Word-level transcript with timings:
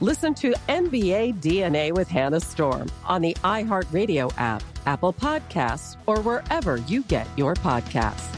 Listen 0.00 0.34
to 0.34 0.52
NBA 0.68 1.40
DNA 1.40 1.92
with 1.92 2.08
Hannah 2.08 2.40
Storm 2.40 2.90
on 3.04 3.22
the 3.22 3.32
iHeartRadio 3.44 4.32
app, 4.36 4.60
Apple 4.86 5.12
Podcasts, 5.12 5.96
or 6.06 6.20
wherever 6.20 6.78
you 6.88 7.02
get 7.04 7.28
your 7.36 7.54
podcasts. 7.54 8.28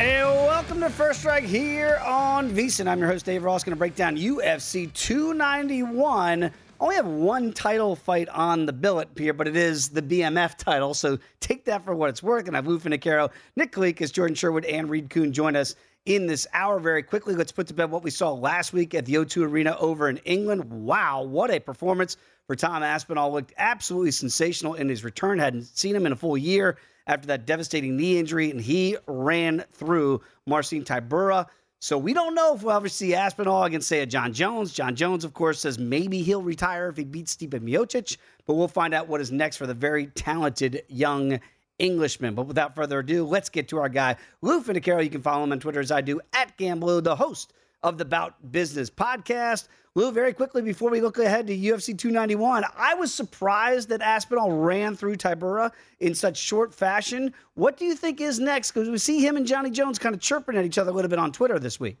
And 0.00 0.26
welcome 0.26 0.80
to 0.80 0.88
First 0.88 1.20
Strike 1.20 1.44
here 1.44 2.00
on 2.02 2.50
VSiN. 2.50 2.88
I'm 2.88 2.98
your 2.98 3.08
host, 3.08 3.26
Dave 3.26 3.44
Ross, 3.44 3.62
going 3.62 3.72
to 3.72 3.78
break 3.78 3.94
down 3.94 4.16
UFC 4.16 4.90
291 4.94 6.50
only 6.82 6.96
have 6.96 7.06
one 7.06 7.52
title 7.52 7.94
fight 7.94 8.28
on 8.28 8.66
the 8.66 8.72
billet 8.72 9.08
here, 9.16 9.32
but 9.32 9.46
it 9.46 9.56
is 9.56 9.90
the 9.90 10.02
BMF 10.02 10.58
title. 10.58 10.94
So 10.94 11.16
take 11.38 11.64
that 11.66 11.84
for 11.84 11.94
what 11.94 12.10
it's 12.10 12.24
worth. 12.24 12.48
And 12.48 12.56
I've 12.56 12.66
Lou 12.66 12.80
Finocchiaro, 12.80 13.30
Nick 13.54 13.70
Kalikas, 13.70 14.12
Jordan 14.12 14.34
Sherwood, 14.34 14.64
and 14.64 14.90
Reed 14.90 15.08
Kuhn 15.08 15.32
join 15.32 15.54
us 15.54 15.76
in 16.06 16.26
this 16.26 16.44
hour 16.52 16.80
very 16.80 17.04
quickly. 17.04 17.36
Let's 17.36 17.52
put 17.52 17.68
to 17.68 17.74
bed 17.74 17.92
what 17.92 18.02
we 18.02 18.10
saw 18.10 18.32
last 18.32 18.72
week 18.72 18.94
at 18.94 19.06
the 19.06 19.14
O2 19.14 19.44
Arena 19.44 19.76
over 19.78 20.08
in 20.08 20.16
England. 20.18 20.64
Wow, 20.64 21.22
what 21.22 21.52
a 21.52 21.60
performance 21.60 22.16
for 22.48 22.56
Tom 22.56 22.82
Aspinall. 22.82 23.32
Looked 23.32 23.54
absolutely 23.58 24.10
sensational 24.10 24.74
in 24.74 24.88
his 24.88 25.04
return. 25.04 25.38
Hadn't 25.38 25.62
seen 25.62 25.94
him 25.94 26.04
in 26.04 26.10
a 26.10 26.16
full 26.16 26.36
year 26.36 26.78
after 27.06 27.28
that 27.28 27.46
devastating 27.46 27.96
knee 27.96 28.18
injury, 28.18 28.50
and 28.50 28.60
he 28.60 28.96
ran 29.06 29.64
through 29.72 30.20
Marcin 30.46 30.82
Tybura. 30.82 31.46
So 31.82 31.98
we 31.98 32.14
don't 32.14 32.36
know 32.36 32.54
if 32.54 32.62
we'll 32.62 32.76
ever 32.76 32.88
see 32.88 33.12
Aspinall 33.12 33.64
against, 33.64 33.88
say, 33.88 34.02
a 34.02 34.06
Jon 34.06 34.32
Jones. 34.32 34.72
Jon 34.72 34.94
Jones, 34.94 35.24
of 35.24 35.34
course, 35.34 35.58
says 35.58 35.80
maybe 35.80 36.22
he'll 36.22 36.40
retire 36.40 36.88
if 36.88 36.96
he 36.96 37.02
beats 37.02 37.34
Stipe 37.34 37.58
Miocic, 37.58 38.18
but 38.46 38.54
we'll 38.54 38.68
find 38.68 38.94
out 38.94 39.08
what 39.08 39.20
is 39.20 39.32
next 39.32 39.56
for 39.56 39.66
the 39.66 39.74
very 39.74 40.06
talented 40.06 40.84
young 40.86 41.40
Englishman. 41.80 42.36
But 42.36 42.46
without 42.46 42.76
further 42.76 43.00
ado, 43.00 43.24
let's 43.24 43.48
get 43.48 43.66
to 43.70 43.78
our 43.78 43.88
guy, 43.88 44.14
Lou 44.42 44.62
Finocchiaro. 44.62 45.02
You 45.02 45.10
can 45.10 45.22
follow 45.22 45.42
him 45.42 45.50
on 45.50 45.58
Twitter 45.58 45.80
as 45.80 45.90
I 45.90 46.02
do, 46.02 46.20
at 46.32 46.56
GambLou, 46.56 47.02
the 47.02 47.16
host 47.16 47.52
of 47.82 47.98
the 47.98 48.04
Bout 48.04 48.52
Business 48.52 48.88
podcast. 48.88 49.66
Lou, 49.94 50.10
very 50.10 50.32
quickly 50.32 50.62
before 50.62 50.90
we 50.90 51.02
look 51.02 51.18
ahead 51.18 51.46
to 51.46 51.56
UFC 51.56 51.96
291, 51.96 52.64
I 52.78 52.94
was 52.94 53.12
surprised 53.12 53.90
that 53.90 54.00
Aspinall 54.00 54.50
ran 54.50 54.96
through 54.96 55.16
Tybura 55.16 55.70
in 56.00 56.14
such 56.14 56.38
short 56.38 56.72
fashion. 56.72 57.34
What 57.54 57.76
do 57.76 57.84
you 57.84 57.94
think 57.94 58.18
is 58.18 58.38
next? 58.38 58.72
Because 58.72 58.88
we 58.88 58.96
see 58.96 59.20
him 59.20 59.36
and 59.36 59.46
Johnny 59.46 59.70
Jones 59.70 59.98
kind 59.98 60.14
of 60.14 60.20
chirping 60.22 60.56
at 60.56 60.64
each 60.64 60.78
other 60.78 60.90
a 60.90 60.94
little 60.94 61.10
bit 61.10 61.18
on 61.18 61.30
Twitter 61.30 61.58
this 61.58 61.78
week. 61.78 61.98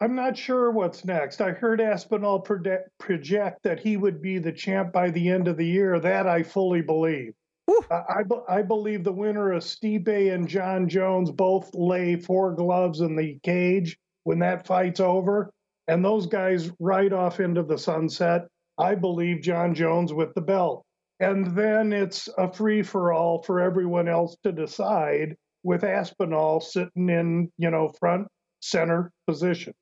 I'm 0.00 0.16
not 0.16 0.36
sure 0.36 0.72
what's 0.72 1.04
next. 1.04 1.40
I 1.40 1.52
heard 1.52 1.80
Aspinall 1.80 2.40
project 2.40 3.62
that 3.62 3.78
he 3.78 3.96
would 3.96 4.20
be 4.20 4.38
the 4.38 4.50
champ 4.50 4.92
by 4.92 5.10
the 5.10 5.28
end 5.28 5.46
of 5.46 5.56
the 5.56 5.66
year. 5.66 6.00
That 6.00 6.26
I 6.26 6.42
fully 6.42 6.80
believe. 6.80 7.32
I, 7.88 8.24
I, 8.48 8.62
believe 8.62 9.04
the 9.04 9.12
winner 9.12 9.52
of 9.52 9.62
Stipe 9.62 10.34
and 10.34 10.48
Jon 10.48 10.88
Jones 10.88 11.30
both 11.30 11.72
lay 11.72 12.16
four 12.16 12.52
gloves 12.52 13.00
in 13.00 13.14
the 13.14 13.38
cage 13.44 13.96
when 14.24 14.40
that 14.40 14.66
fight's 14.66 14.98
over 14.98 15.52
and 15.90 16.04
those 16.04 16.26
guys 16.26 16.70
ride 16.78 17.12
off 17.12 17.40
into 17.40 17.64
the 17.64 17.76
sunset. 17.76 18.46
I 18.78 18.94
believe 18.94 19.42
Jon 19.42 19.74
Jones 19.74 20.12
with 20.12 20.32
the 20.34 20.40
belt. 20.40 20.84
And 21.18 21.48
then 21.56 21.92
it's 21.92 22.28
a 22.38 22.50
free 22.50 22.84
for 22.84 23.12
all 23.12 23.42
for 23.42 23.60
everyone 23.60 24.06
else 24.06 24.36
to 24.44 24.52
decide 24.52 25.34
with 25.64 25.82
Aspinall 25.82 26.60
sitting 26.60 27.08
in, 27.08 27.50
you 27.58 27.72
know, 27.72 27.92
front 27.98 28.28
center 28.60 29.10
position. 29.26 29.74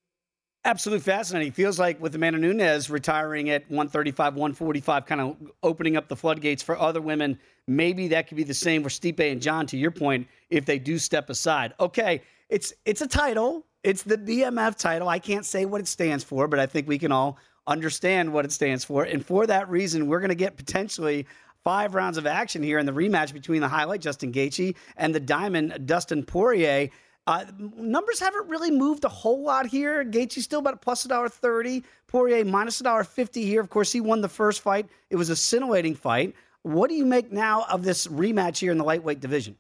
Absolutely 0.65 1.03
fascinating. 1.03 1.53
Feels 1.53 1.79
like 1.79 2.01
with 2.01 2.15
Amanda 2.15 2.39
Nunes 2.39 2.89
retiring 2.89 3.51
at 3.51 3.63
135, 3.71 4.35
145, 4.35 5.05
kind 5.05 5.21
of 5.21 5.37
opening 5.63 5.99
up 5.99 6.09
the 6.09 6.17
floodgates 6.17 6.63
for 6.63 6.79
other 6.79 7.03
women. 7.03 7.39
Maybe 7.67 8.09
that 8.09 8.29
could 8.29 8.39
be 8.39 8.45
the 8.45 8.55
same 8.55 8.83
for 8.83 8.89
Stipe 8.89 9.21
and 9.21 9.43
Jon, 9.43 9.67
to 9.67 9.77
your 9.77 9.91
point, 9.91 10.27
if 10.49 10.65
they 10.65 10.79
do 10.79 10.99
step 10.99 11.29
aside. 11.29 11.75
Okay, 11.79 12.23
it's 12.49 12.73
it's 12.87 13.03
a 13.03 13.07
title. 13.07 13.67
It's 13.83 14.03
the 14.03 14.19
BMF 14.19 14.77
title. 14.77 15.09
I 15.09 15.19
can't 15.19 15.47
say 15.47 15.65
what 15.65 15.81
it 15.81 15.89
stands 15.89 16.25
for, 16.25 16.49
but 16.49 16.59
I 16.59 16.67
think 16.67 16.89
we 16.89 16.99
can 16.99 17.13
all 17.13 17.39
understand 17.67 18.33
what 18.33 18.45
it 18.45 18.53
stands 18.53 18.85
for. 18.85 19.05
And 19.05 19.25
for 19.25 19.47
that 19.47 19.69
reason, 19.69 20.09
we're 20.09 20.21
going 20.21 20.31
to 20.31 20.35
get 20.35 20.57
potentially 20.57 21.27
five 21.63 21.95
rounds 21.95 22.17
of 22.17 22.27
action 22.27 22.63
here 22.63 22.79
in 22.79 22.87
the 22.87 22.93
rematch 22.93 23.33
between 23.33 23.61
the 23.61 23.69
highlight 23.69 24.01
Justin 24.01 24.33
Gaethje 24.33 24.75
and 24.97 25.15
the 25.15 25.21
diamond 25.21 25.87
Dustin 25.87 26.25
Poirier. 26.25 26.89
Uh, 27.27 27.45
numbers 27.77 28.19
haven't 28.19 28.49
really 28.49 28.71
moved 28.71 29.05
a 29.05 29.09
whole 29.09 29.43
lot 29.43 29.67
here. 29.67 30.03
Gaethje 30.05 30.41
still 30.41 30.61
about 30.61 30.81
plus 30.81 31.05
a 31.05 31.09
dollar 31.09 31.29
thirty. 31.29 31.85
Poirier 32.07 32.45
minus 32.45 32.81
a 32.81 32.85
dollar 32.85 33.05
fifty 33.05 33.45
here. 33.45 33.61
Of 33.61 33.69
course, 33.69 33.93
he 33.93 34.01
won 34.01 34.23
the 34.23 34.29
first 34.29 34.63
fight. 34.63 34.87
It 35.11 35.17
was 35.17 35.29
a 35.29 35.37
scintillating 35.37 35.95
fight. 35.95 36.35
What 36.63 36.89
do 36.89 36.97
you 36.97 37.05
make 37.05 37.31
now 37.31 37.67
of 37.71 37.85
this 37.85 38.07
rematch 38.07 38.59
here 38.59 38.73
in 38.73 38.79
the 38.79 38.85
lightweight 38.85 39.21
division? 39.21 39.57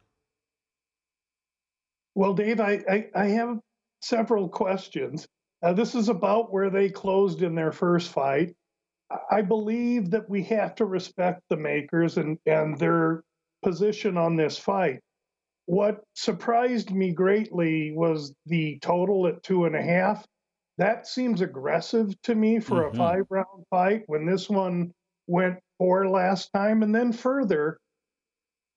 Well, 2.14 2.34
Dave, 2.34 2.58
I, 2.58 2.82
I, 2.90 3.06
I 3.14 3.24
have 3.26 3.60
several 4.00 4.48
questions. 4.48 5.26
Uh, 5.62 5.72
this 5.72 5.94
is 5.94 6.08
about 6.08 6.52
where 6.52 6.70
they 6.70 6.88
closed 6.88 7.42
in 7.42 7.54
their 7.54 7.72
first 7.72 8.10
fight. 8.10 8.54
I 9.30 9.42
believe 9.42 10.10
that 10.10 10.28
we 10.28 10.42
have 10.44 10.74
to 10.76 10.84
respect 10.84 11.42
the 11.48 11.56
makers 11.56 12.18
and, 12.18 12.38
and 12.46 12.78
their 12.78 13.22
position 13.62 14.16
on 14.16 14.36
this 14.36 14.58
fight. 14.58 15.00
What 15.66 16.00
surprised 16.14 16.92
me 16.92 17.12
greatly 17.12 17.92
was 17.92 18.32
the 18.46 18.78
total 18.80 19.26
at 19.26 19.42
two 19.42 19.64
and 19.64 19.74
a 19.74 19.82
half. 19.82 20.24
That 20.78 21.06
seems 21.06 21.40
aggressive 21.40 22.14
to 22.22 22.34
me 22.34 22.60
for 22.60 22.84
mm-hmm. 22.84 22.94
a 22.94 22.98
five 22.98 23.24
round 23.30 23.64
fight 23.70 24.02
when 24.06 24.26
this 24.26 24.48
one 24.48 24.92
went 25.26 25.58
four 25.78 26.08
last 26.08 26.50
time. 26.54 26.82
And 26.82 26.94
then 26.94 27.12
further, 27.12 27.78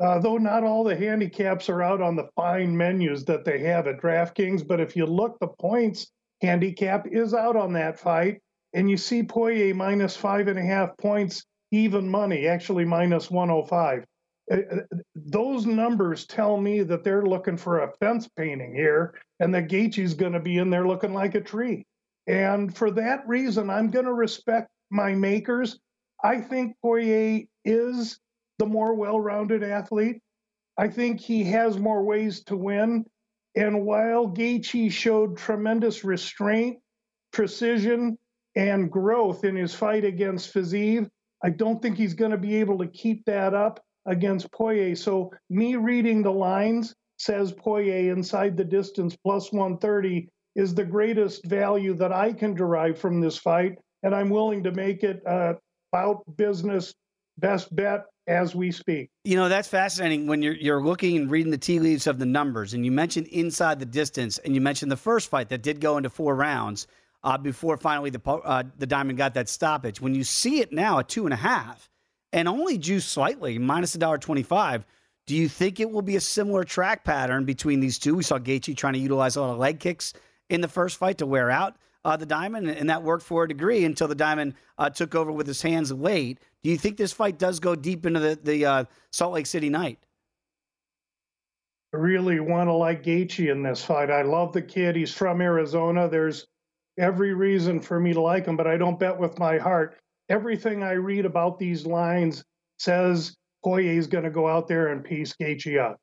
uh, 0.01 0.17
though 0.19 0.37
not 0.37 0.63
all 0.63 0.83
the 0.83 0.95
handicaps 0.95 1.69
are 1.69 1.83
out 1.83 2.01
on 2.01 2.15
the 2.15 2.27
fine 2.35 2.75
menus 2.75 3.23
that 3.25 3.45
they 3.45 3.59
have 3.59 3.85
at 3.85 4.01
DraftKings, 4.01 4.67
but 4.67 4.79
if 4.79 4.95
you 4.95 5.05
look, 5.05 5.37
the 5.39 5.47
points 5.47 6.11
handicap 6.41 7.05
is 7.07 7.35
out 7.35 7.55
on 7.55 7.73
that 7.73 7.99
fight, 7.99 8.41
and 8.73 8.89
you 8.89 8.97
see 8.97 9.21
Poirier 9.21 9.75
minus 9.75 10.17
five 10.17 10.47
and 10.47 10.57
a 10.57 10.63
half 10.63 10.97
points, 10.97 11.45
even 11.69 12.09
money, 12.09 12.47
actually 12.47 12.83
minus 12.83 13.29
105. 13.29 14.03
Uh, 14.51 14.55
uh, 14.55 14.97
those 15.15 15.67
numbers 15.67 16.25
tell 16.25 16.57
me 16.57 16.81
that 16.81 17.03
they're 17.03 17.25
looking 17.25 17.57
for 17.57 17.81
a 17.81 17.91
fence 17.99 18.27
painting 18.35 18.73
here, 18.73 19.13
and 19.39 19.53
that 19.53 19.69
Gaethje's 19.69 20.15
going 20.15 20.33
to 20.33 20.39
be 20.39 20.57
in 20.57 20.71
there 20.71 20.87
looking 20.87 21.13
like 21.13 21.35
a 21.35 21.41
tree. 21.41 21.85
And 22.25 22.75
for 22.75 22.89
that 22.91 23.27
reason, 23.27 23.69
I'm 23.69 23.91
going 23.91 24.05
to 24.05 24.13
respect 24.13 24.69
my 24.89 25.13
makers. 25.13 25.79
I 26.23 26.41
think 26.41 26.75
Poirier 26.81 27.43
is 27.65 28.19
the 28.61 28.67
more 28.67 28.93
well 28.93 29.19
rounded 29.19 29.63
athlete. 29.63 30.21
I 30.77 30.87
think 30.87 31.19
he 31.19 31.43
has 31.45 31.79
more 31.79 32.03
ways 32.03 32.43
to 32.43 32.55
win. 32.55 33.05
And 33.55 33.83
while 33.83 34.27
Gaethje 34.27 34.91
showed 34.91 35.35
tremendous 35.35 36.03
restraint, 36.03 36.77
precision, 37.33 38.19
and 38.55 38.91
growth 38.91 39.45
in 39.45 39.55
his 39.55 39.73
fight 39.73 40.05
against 40.05 40.53
Fiziev, 40.53 41.09
I 41.43 41.49
don't 41.49 41.81
think 41.81 41.97
he's 41.97 42.13
going 42.13 42.29
to 42.29 42.37
be 42.37 42.57
able 42.57 42.77
to 42.77 42.87
keep 42.87 43.25
that 43.25 43.55
up 43.55 43.83
against 44.05 44.51
Poirier. 44.51 44.95
So, 44.95 45.31
me 45.49 45.75
reading 45.75 46.21
the 46.21 46.31
lines 46.31 46.93
says 47.17 47.51
Poirier 47.51 48.13
inside 48.13 48.55
the 48.57 48.63
distance 48.63 49.15
plus 49.15 49.51
130 49.51 50.29
is 50.55 50.75
the 50.75 50.85
greatest 50.85 51.45
value 51.45 51.95
that 51.95 52.11
I 52.11 52.31
can 52.31 52.53
derive 52.53 52.99
from 52.99 53.21
this 53.21 53.39
fight. 53.39 53.79
And 54.03 54.13
I'm 54.13 54.29
willing 54.29 54.61
to 54.65 54.71
make 54.71 55.03
it 55.03 55.25
uh, 55.25 55.53
about 55.91 56.21
business 56.37 56.93
best 57.39 57.75
bet 57.75 58.03
as 58.27 58.55
we 58.55 58.71
speak. 58.71 59.09
You 59.23 59.35
know, 59.35 59.49
that's 59.49 59.67
fascinating 59.67 60.27
when 60.27 60.41
you're 60.41 60.55
you're 60.55 60.83
looking 60.83 61.17
and 61.17 61.29
reading 61.29 61.51
the 61.51 61.57
tea 61.57 61.79
leaves 61.79 62.07
of 62.07 62.19
the 62.19 62.25
numbers, 62.25 62.73
and 62.73 62.85
you 62.85 62.91
mentioned 62.91 63.27
inside 63.27 63.79
the 63.79 63.85
distance, 63.85 64.37
and 64.39 64.55
you 64.55 64.61
mentioned 64.61 64.91
the 64.91 64.97
first 64.97 65.29
fight 65.29 65.49
that 65.49 65.63
did 65.63 65.81
go 65.81 65.97
into 65.97 66.09
four 66.09 66.35
rounds 66.35 66.87
uh, 67.23 67.37
before 67.37 67.77
finally 67.77 68.09
the 68.09 68.21
uh, 68.29 68.63
the 68.77 68.87
diamond 68.87 69.17
got 69.17 69.33
that 69.33 69.49
stoppage. 69.49 70.01
When 70.01 70.15
you 70.15 70.23
see 70.23 70.59
it 70.59 70.71
now 70.71 70.99
at 70.99 71.09
two 71.09 71.25
and 71.25 71.33
a 71.33 71.37
half, 71.37 71.89
and 72.31 72.47
only 72.47 72.77
juice 72.77 73.05
slightly 73.05 73.57
minus 73.57 73.95
a 73.95 73.97
dollar 73.97 74.17
twenty 74.17 74.43
five. 74.43 74.85
Do 75.27 75.35
you 75.35 75.47
think 75.47 75.79
it 75.79 75.89
will 75.89 76.01
be 76.01 76.15
a 76.15 76.21
similar 76.21 76.63
track 76.63 77.03
pattern 77.05 77.45
between 77.45 77.79
these 77.79 77.99
two? 77.99 78.15
We 78.15 78.23
saw 78.23 78.39
Gaethje 78.39 78.75
trying 78.75 78.93
to 78.93 78.99
utilize 78.99 79.35
a 79.35 79.41
lot 79.41 79.51
of 79.51 79.59
leg 79.59 79.79
kicks 79.79 80.13
in 80.49 80.61
the 80.61 80.67
first 80.67 80.97
fight 80.97 81.19
to 81.19 81.27
wear 81.27 81.51
out 81.51 81.77
uh, 82.03 82.17
the 82.17 82.25
diamond, 82.25 82.69
and 82.69 82.89
that 82.89 83.03
worked 83.03 83.23
for 83.23 83.43
a 83.43 83.47
degree 83.47 83.85
until 83.85 84.07
the 84.07 84.15
diamond 84.15 84.55
uh, 84.77 84.89
took 84.89 85.15
over 85.15 85.31
with 85.31 85.47
his 85.47 85.61
hands 85.61 85.91
late. 85.91 86.39
Do 86.63 86.69
you 86.69 86.77
think 86.77 86.97
this 86.97 87.13
fight 87.13 87.37
does 87.37 87.59
go 87.59 87.75
deep 87.75 88.05
into 88.05 88.19
the, 88.19 88.39
the 88.41 88.65
uh, 88.65 88.83
Salt 89.11 89.33
Lake 89.33 89.45
City 89.45 89.69
night? 89.69 89.99
I 91.93 91.97
really 91.97 92.39
want 92.39 92.69
to 92.69 92.73
like 92.73 93.03
Gaethje 93.03 93.51
in 93.51 93.63
this 93.63 93.83
fight. 93.83 94.09
I 94.09 94.21
love 94.21 94.53
the 94.53 94.61
kid. 94.61 94.95
He's 94.95 95.13
from 95.13 95.41
Arizona. 95.41 96.07
There's 96.07 96.47
every 96.97 97.33
reason 97.33 97.81
for 97.81 97.99
me 97.99 98.13
to 98.13 98.21
like 98.21 98.45
him, 98.45 98.55
but 98.55 98.67
I 98.67 98.77
don't 98.77 98.99
bet 98.99 99.17
with 99.17 99.37
my 99.37 99.57
heart. 99.57 99.97
Everything 100.29 100.83
I 100.83 100.93
read 100.93 101.25
about 101.25 101.59
these 101.59 101.85
lines 101.85 102.43
says 102.79 103.35
Poirier 103.63 103.99
is 103.99 104.07
going 104.07 104.23
to 104.23 104.29
go 104.29 104.47
out 104.47 104.67
there 104.67 104.87
and 104.87 105.03
piece 105.03 105.33
Gaethje 105.33 105.77
up. 105.79 105.97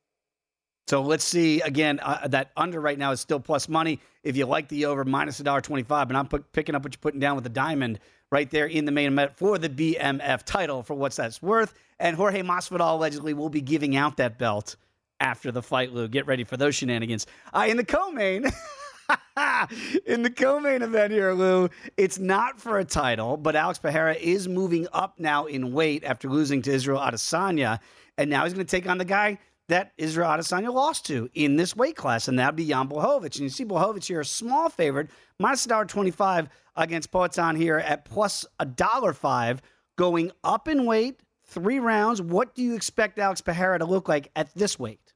So 0.89 1.03
let's 1.03 1.25
see 1.25 1.61
again. 1.61 2.01
Uh, 2.03 2.29
that 2.29 2.51
under 2.57 2.81
right 2.81 2.99
now 2.99 3.13
is 3.13 3.21
still 3.21 3.41
plus 3.41 3.69
money. 3.69 4.01
If 4.23 4.39
you 4.39 4.47
like 4.47 4.69
the 4.69 4.87
over, 4.87 5.05
minus 5.05 5.39
a 5.39 5.43
dollar 5.43 5.61
twenty-five. 5.61 6.09
And 6.09 6.17
I'm 6.17 6.27
put, 6.27 6.51
picking 6.53 6.75
up 6.75 6.83
what 6.83 6.95
you're 6.95 7.01
putting 7.01 7.21
down 7.21 7.35
with 7.35 7.45
the 7.45 7.51
diamond 7.51 8.01
right 8.31 8.51
there 8.51 8.65
in 8.65 8.87
the 8.87 8.93
main 8.93 9.13
event 9.13 9.37
for 9.37 9.59
the 9.59 9.69
BMF 9.69 10.45
title 10.45 10.83
for 10.83 10.95
what's 10.95 11.17
that's 11.17 11.43
worth. 11.43 11.75
And 11.99 12.17
Jorge 12.17 12.43
Masvidal 12.43 12.95
allegedly 12.95 13.35
will 13.35 13.51
be 13.51 13.61
giving 13.61 13.97
out 13.97 14.17
that 14.17 14.39
belt 14.39 14.77
after 15.21 15.53
the 15.53 15.61
fight. 15.61 15.93
Lou, 15.93 16.09
get 16.09 16.27
ready 16.27 16.45
for 16.45 16.57
those 16.57 16.75
shenanigans. 16.75 17.27
Uh, 17.53 17.67
in 17.69 17.77
the 17.77 17.85
co-main. 17.85 18.47
in 20.07 20.23
the 20.23 20.31
co-main 20.31 20.81
event 20.81 21.13
here, 21.13 21.33
Lou, 21.33 21.69
it's 21.99 22.19
not 22.19 22.59
for 22.59 22.79
a 22.79 22.85
title, 22.85 23.37
but 23.37 23.57
Alex 23.57 23.79
Pereira 23.79 24.15
is 24.15 24.49
moving 24.49 24.87
up 24.95 25.19
now 25.19 25.45
in 25.45 25.73
weight 25.73 26.05
after 26.05 26.31
losing 26.31 26.63
to 26.63 26.73
Israel 26.73 27.01
Adesanya, 27.01 27.81
and 28.19 28.29
now 28.29 28.45
he's 28.45 28.53
going 28.53 28.67
to 28.67 28.71
take 28.71 28.89
on 28.89 28.99
the 28.99 29.05
guy 29.05 29.39
that 29.69 29.93
Israel 29.99 30.31
Adesanya 30.31 30.73
lost 30.73 31.07
to 31.07 31.29
in 31.35 31.57
this 31.57 31.77
weight 31.77 31.97
class, 31.97 32.29
and 32.29 32.39
that'd 32.39 32.57
be 32.57 32.67
Jan 32.67 32.89
Blachowicz. 32.89 33.37
And 33.37 33.45
you 33.45 33.49
see 33.49 33.65
Blachowicz 33.65 34.07
here, 34.07 34.21
a 34.21 34.25
small 34.25 34.69
favorite, 34.69 35.11
minus 35.39 35.67
a 35.67 35.69
dollar 35.69 35.85
twenty-five 35.85 36.49
against 36.77 37.11
Poatan 37.11 37.57
here 37.57 37.79
at 37.79 38.05
plus 38.05 38.47
a 38.59 38.65
dollar 38.65 39.13
five, 39.13 39.61
going 39.97 40.31
up 40.43 40.69
in 40.69 40.87
weight, 40.87 41.21
three 41.45 41.79
rounds. 41.79 42.23
What 42.23 42.55
do 42.55 42.63
you 42.63 42.75
expect 42.75 43.19
Alex 43.19 43.41
Pereira 43.41 43.79
to 43.79 43.85
look 43.85 44.09
like 44.09 44.31
at 44.35 44.55
this 44.55 44.79
weight? 44.79 45.13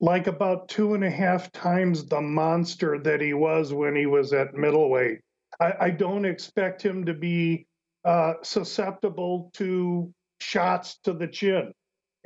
Like 0.00 0.26
about 0.26 0.68
two 0.68 0.92
and 0.92 1.04
a 1.04 1.10
half 1.10 1.50
times 1.52 2.04
the 2.04 2.20
monster 2.20 2.98
that 2.98 3.22
he 3.22 3.32
was 3.32 3.72
when 3.72 3.96
he 3.96 4.04
was 4.04 4.34
at 4.34 4.54
middleweight. 4.54 5.20
I, 5.58 5.72
I 5.80 5.90
don't 5.90 6.26
expect 6.26 6.82
him 6.82 7.06
to 7.06 7.14
be 7.14 7.66
uh, 8.04 8.34
susceptible 8.42 9.50
to 9.54 10.12
shots 10.38 10.98
to 11.04 11.14
the 11.14 11.26
chin 11.26 11.72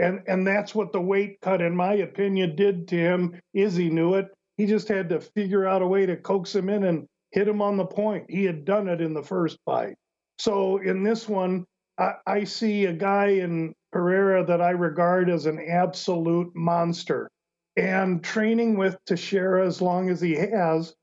and 0.01 0.23
and 0.27 0.47
that's 0.47 0.75
what 0.75 0.93
the 0.93 1.01
weight 1.01 1.41
cut, 1.41 1.61
in 1.61 1.77
my 1.77 1.95
opinion, 1.95 2.57
did 2.57 2.89
to 2.89 2.97
him. 2.97 3.41
Izzy 3.55 3.91
knew 3.91 4.15
it. 4.15 4.29
He 4.57 4.67
just 4.67 4.89
had 4.89 5.09
to 5.11 5.21
figure 5.21 5.67
out 5.67 5.83
a 5.83 5.87
way 5.87 6.07
to 6.07 6.17
coax 6.17 6.55
him 6.55 6.69
in 6.69 6.85
and 6.85 7.07
hit 7.33 7.47
him 7.49 7.63
on 7.63 7.77
the 7.77 7.87
point. 7.87 8.27
He 8.29 8.45
had 8.45 8.65
done 8.65 8.89
it 8.89 9.01
in 9.01 9.15
the 9.15 9.23
first 9.23 9.59
fight. 9.65 9.97
So 10.39 10.79
in 10.79 11.03
this 11.03 11.29
one, 11.29 11.65
I, 11.99 12.15
I 12.27 12.45
see 12.45 12.87
a 12.87 12.93
guy 12.93 13.27
in 13.27 13.75
Pereira 13.93 14.45
that 14.47 14.61
I 14.61 14.71
regard 14.71 15.31
as 15.31 15.47
an 15.47 15.59
absolute 15.61 16.55
monster. 16.55 17.31
And 17.77 18.23
training 18.23 18.77
with 18.77 18.99
Teixeira 19.07 19.67
as 19.67 19.81
long 19.81 20.11
as 20.11 20.21
he 20.21 20.35
has, 20.35 20.95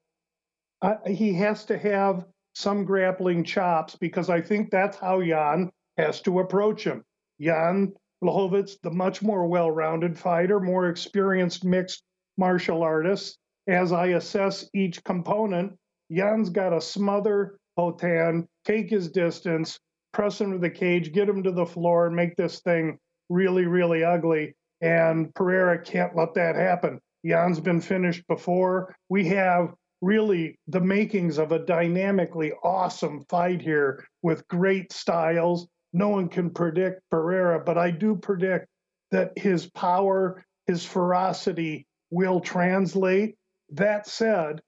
uh, 0.81 0.95
he 1.05 1.33
has 1.33 1.65
to 1.65 1.77
have 1.77 2.25
some 2.53 2.83
grappling 2.85 3.43
chops 3.43 3.95
because 3.95 4.29
I 4.29 4.41
think 4.41 4.69
that's 4.69 4.97
how 4.97 5.21
Jan 5.21 5.71
has 5.97 6.21
to 6.21 6.39
approach 6.39 6.83
him. 6.83 7.03
Jan 7.39 7.93
Blachowicz, 8.23 8.79
the 8.81 8.91
much 8.91 9.21
more 9.21 9.47
well 9.47 9.69
rounded 9.69 10.17
fighter, 10.17 10.59
more 10.59 10.89
experienced 10.89 11.63
mixed 11.63 12.03
martial 12.37 12.83
artist. 12.83 13.37
As 13.67 13.91
I 13.91 14.07
assess 14.07 14.69
each 14.73 15.03
component, 15.03 15.77
Jan's 16.11 16.49
got 16.49 16.69
to 16.69 16.81
smother 16.81 17.59
Poatan, 17.77 18.47
take 18.65 18.89
his 18.89 19.11
distance, 19.11 19.79
press 20.13 20.39
him 20.41 20.51
to 20.53 20.57
the 20.57 20.69
cage, 20.69 21.11
get 21.11 21.29
him 21.29 21.43
to 21.43 21.51
the 21.51 21.65
floor, 21.65 22.07
and 22.07 22.15
make 22.15 22.35
this 22.35 22.59
thing 22.61 22.97
really, 23.29 23.65
really 23.65 24.03
ugly. 24.03 24.55
And 24.81 25.33
Pereira 25.35 25.81
can't 25.81 26.15
let 26.15 26.33
that 26.35 26.55
happen. 26.55 26.99
Jan's 27.25 27.59
been 27.59 27.81
finished 27.81 28.25
before. 28.27 28.95
We 29.09 29.27
have 29.27 29.73
really 30.01 30.57
the 30.67 30.79
makings 30.79 31.37
of 31.37 31.51
a 31.51 31.65
dynamically 31.65 32.53
awesome 32.63 33.25
fight 33.29 33.61
here 33.61 34.05
with 34.21 34.47
great 34.47 34.91
styles 34.91 35.67
no 35.93 36.09
one 36.09 36.29
can 36.29 36.49
predict 36.49 37.01
Pereira, 37.09 37.59
but 37.63 37.77
I 37.77 37.91
do 37.91 38.15
predict 38.15 38.67
that 39.11 39.37
his 39.37 39.67
power, 39.67 40.43
his 40.65 40.85
ferocity 40.85 41.87
will 42.11 42.39
translate. 42.39 43.35
That 43.71 44.07
said, 44.07 44.61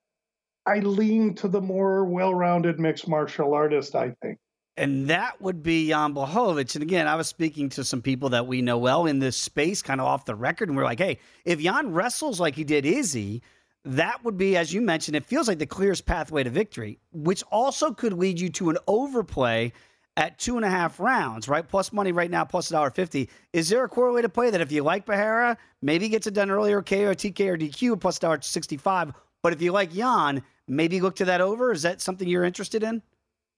I 0.66 0.80
lean 0.80 1.36
to 1.36 1.48
the 1.48 1.62
more 1.62 2.06
well 2.06 2.33
rounded 2.33 2.80
mixed 2.80 3.07
martial 3.07 3.54
artist, 3.54 3.95
I 3.95 4.13
think. 4.21 4.38
And 4.77 5.10
that 5.10 5.42
would 5.42 5.62
be 5.62 5.89
Jan 5.89 6.13
Blachowicz. 6.13 6.75
And 6.75 6.83
again, 6.83 7.06
I 7.06 7.16
was 7.16 7.27
speaking 7.27 7.68
to 7.69 7.83
some 7.83 8.01
people 8.01 8.30
that 8.30 8.48
we 8.48 8.62
know 8.62 8.77
well 8.77 9.07
in 9.07 9.19
this 9.19 9.36
space, 9.36 9.81
kind 9.81 10.00
of 10.00 10.07
off 10.07 10.24
the 10.24 10.36
record, 10.36 10.69
and 10.69 10.77
we're 10.77 10.86
like, 10.86 11.00
hey, 11.00 11.19
if 11.44 11.60
Jan 11.60 11.92
wrestles 11.92 12.39
like 12.39 12.56
he 12.56 12.63
did 12.63 12.86
Izzy, 12.86 13.42
that 13.83 14.24
would 14.24 14.38
be, 14.38 14.56
as 14.56 14.74
you 14.74 14.81
mentioned, 14.81 15.18
it 15.18 15.25
feels 15.25 15.48
like 15.48 15.60
the 15.60 15.66
clearest 15.66 16.06
pathway 16.06 16.44
to 16.44 16.50
victory, 16.50 17.00
which 17.12 17.44
also 17.51 17.92
could 17.92 18.13
lead 18.13 18.39
you 18.39 18.50
to 18.50 18.69
an 18.69 18.77
overplay 18.88 19.74
at 20.18 20.38
two 20.38 20.58
and 20.58 20.66
a 20.66 20.70
half 20.70 21.00
rounds, 21.00 21.48
right? 21.48 21.68
Plus 21.68 21.94
money 21.94 22.12
right 22.12 22.30
now, 22.30 22.44
plus 22.44 22.70
a 22.70 22.74
dollar 22.74 22.92
fifty. 22.92 23.30
Is 23.54 23.70
there 23.70 23.84
a 23.84 23.90
core 23.90 24.12
way 24.12 24.22
to 24.22 24.30
play 24.30 24.50
that 24.50 24.62
if 24.62 24.72
you 24.72 24.84
like 24.84 25.06
Pereira, 25.06 25.58
maybe 25.82 26.10
gets 26.10 26.28
it 26.28 26.34
done 26.34 26.52
earlier, 26.52 26.82
KO, 26.82 27.14
TK, 27.14 27.48
or 27.48 27.58
DQ, 27.58 28.00
plus 28.00 28.20
dollar 28.20 28.42
sixty 28.42 28.78
five. 28.78 29.14
But 29.42 29.54
if 29.54 29.62
you 29.62 29.72
like 29.72 29.94
Jan, 29.94 30.44
maybe 30.68 31.00
look 31.00 31.16
to 31.18 31.26
that 31.26 31.42
over. 31.42 31.72
Is 31.72 31.84
that 31.84 32.02
something 32.02 32.28
you're 32.28 32.44
interested 32.44 32.84
in? 32.84 33.02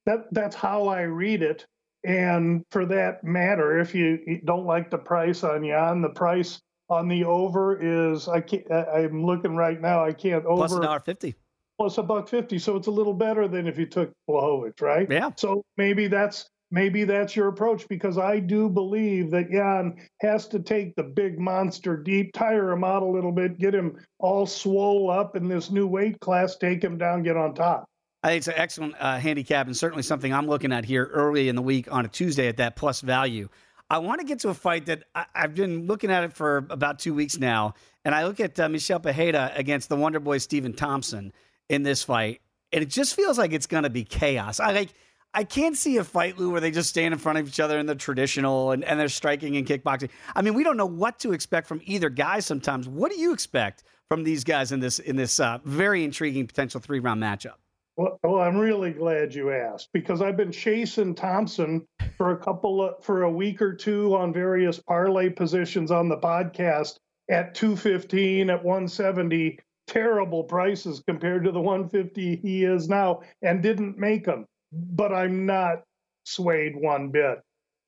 That 0.06 0.32
that's 0.32 0.56
how 0.56 0.88
I 0.88 1.02
read 1.02 1.42
it. 1.42 1.66
And 2.04 2.64
for 2.72 2.86
that 2.88 3.24
matter, 3.24 3.80
if 3.80 3.94
you 3.94 4.42
don't 4.46 4.66
like 4.66 4.90
the 4.90 4.98
price 4.98 5.44
on 5.44 5.64
Jan, 5.64 6.02
the 6.02 6.10
price 6.10 6.60
on 6.90 7.08
the 7.08 7.24
over 7.24 7.80
is 7.82 8.28
I 8.28 8.42
can't. 8.42 8.70
I'm 8.72 9.26
looking 9.26 9.56
right 9.56 9.80
now. 9.80 10.04
I 10.04 10.12
can't 10.12 10.46
over 10.46 10.68
plus 10.68 10.74
a 10.74 10.82
dollar 10.82 11.00
fifty 11.00 11.36
plus 11.82 11.98
a 11.98 12.04
buck 12.04 12.30
fifty. 12.30 12.60
So 12.60 12.76
it's 12.76 12.86
a 12.86 12.92
little 12.92 13.14
better 13.14 13.48
than 13.48 13.66
if 13.66 13.76
you 13.80 13.88
took 13.88 14.12
Blachowicz, 14.30 14.82
right? 14.82 15.10
Yeah. 15.10 15.32
So 15.36 15.66
maybe 15.78 16.08
that's 16.08 16.48
maybe 16.70 17.06
that's 17.06 17.36
your 17.36 17.48
approach 17.48 17.88
because 17.88 18.20
I 18.20 18.38
do 18.38 18.70
believe 18.70 19.32
that 19.32 19.50
Jan 19.50 19.96
has 20.22 20.48
to 20.50 20.60
take 20.60 20.96
the 20.96 21.02
big 21.02 21.40
monster 21.40 21.98
deep, 21.98 22.34
tire 22.34 22.70
him 22.72 22.84
out 22.84 23.02
a 23.02 23.08
little 23.08 23.32
bit, 23.32 23.58
get 23.58 23.74
him 23.74 23.98
all 24.20 24.46
swole 24.46 25.10
up 25.10 25.36
in 25.36 25.48
this 25.48 25.72
new 25.72 25.88
weight 25.88 26.20
class, 26.20 26.56
take 26.56 26.84
him 26.84 27.00
down, 27.00 27.24
get 27.24 27.36
on 27.36 27.56
top. 27.56 27.86
I 28.22 28.28
think 28.28 28.38
it's 28.38 28.48
an 28.48 28.54
excellent 28.58 28.94
uh, 29.00 29.18
handicap 29.18 29.66
and 29.66 29.76
certainly 29.76 30.04
something 30.04 30.32
I'm 30.32 30.46
looking 30.46 30.72
at 30.72 30.86
here 30.86 31.06
early 31.06 31.50
in 31.50 31.56
the 31.56 31.64
week 31.64 31.92
on 31.92 32.06
a 32.06 32.08
Tuesday 32.08 32.48
at 32.48 32.58
that 32.58 32.76
plus 32.76 33.02
value. 33.02 33.50
I 33.90 33.98
want 33.98 34.22
to 34.22 34.28
get 34.28 34.38
to 34.42 34.50
a 34.50 34.54
fight 34.54 34.86
that 34.86 35.06
I, 35.16 35.26
have 35.34 35.56
been 35.56 35.88
looking 35.88 36.12
at 36.12 36.24
it 36.26 36.34
for 36.34 36.58
about 36.70 37.00
two 37.00 37.16
weeks 37.16 37.40
now, 37.40 37.74
and 38.06 38.14
I 38.14 38.26
look 38.26 38.40
at 38.40 38.60
uh, 38.60 38.70
Michel 38.70 39.00
Pereira 39.00 39.52
against 39.56 39.90
the 39.90 39.96
Wonder 39.96 40.20
Boy 40.20 40.38
Stephen 40.38 40.74
Thompson 40.74 41.34
in 41.72 41.84
this 41.84 42.04
fight, 42.04 42.42
and 42.74 42.84
it 42.84 42.90
just 42.90 43.16
feels 43.16 43.38
like 43.38 43.54
it's 43.54 43.66
going 43.66 43.84
to 43.84 43.90
be 43.90 44.04
chaos. 44.04 44.60
I 44.60 44.74
like 44.74 44.90
I 45.34 45.46
can't 45.46 45.78
see 45.78 45.96
a 45.96 46.04
fight, 46.04 46.38
Lou, 46.38 46.52
where 46.52 46.60
they 46.60 46.70
just 46.72 46.90
stand 46.90 47.14
in 47.14 47.20
front 47.20 47.40
of 47.40 47.48
each 47.48 47.62
other 47.62 47.80
in 47.80 47.86
the 47.86 47.96
traditional 47.96 48.72
and, 48.72 48.84
and 48.84 49.00
they're 49.00 49.08
striking 49.08 49.56
and 49.56 49.66
kickboxing. 49.66 50.10
I 50.36 50.42
mean, 50.42 50.54
we 50.54 50.66
don't 50.66 50.76
know 50.76 50.86
what 50.86 51.20
to 51.20 51.32
expect 51.32 51.68
from 51.68 51.80
either 51.86 52.10
guy 52.10 52.42
sometimes. 52.42 52.90
What 52.90 53.10
do 53.10 53.18
you 53.18 53.32
expect 53.32 53.86
from 54.10 54.26
these 54.26 54.44
guys 54.44 54.74
in 54.74 54.82
this 54.82 55.00
in 55.00 55.16
this 55.16 55.40
uh, 55.40 55.60
very 55.64 56.04
intriguing 56.04 56.46
potential 56.46 56.82
three 56.82 57.00
round 57.00 57.24
matchup? 57.24 57.56
Well, 57.96 58.20
well, 58.22 58.42
I'm 58.42 58.58
really 58.58 58.92
glad 58.92 59.34
you 59.34 59.52
asked 59.52 59.90
because 59.94 60.22
I've 60.22 60.38
been 60.38 60.52
chasing 60.52 61.16
Thompson 61.16 61.86
for 62.18 62.32
a 62.32 62.38
couple 62.38 62.84
of 62.84 63.02
for 63.02 63.24
a 63.24 63.32
week 63.32 63.62
or 63.62 63.74
two 63.74 64.14
on 64.14 64.34
various 64.34 64.78
parlay 64.80 65.30
positions 65.30 65.90
on 65.90 66.10
the 66.10 66.18
podcast 66.18 66.98
at 67.30 67.56
215 67.56 68.50
at 68.50 68.62
170 68.62 69.58
terrible 69.92 70.44
prices 70.44 71.04
compared 71.06 71.44
to 71.44 71.52
the 71.52 71.60
150 71.60 72.38
he 72.38 72.64
is 72.64 72.88
now 72.88 73.22
and 73.42 73.62
didn't 73.62 73.98
make 73.98 74.26
them 74.26 74.46
but 74.72 75.14
I'm 75.14 75.46
not 75.46 75.84
swayed 76.24 76.76
one 76.76 77.10
bit. 77.10 77.40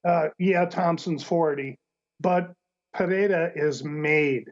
Uh, 0.06 0.28
yeah, 0.38 0.66
Thompson's 0.66 1.24
40, 1.24 1.78
but 2.20 2.54
Pereira 2.94 3.52
is 3.56 3.84
made 3.84 4.52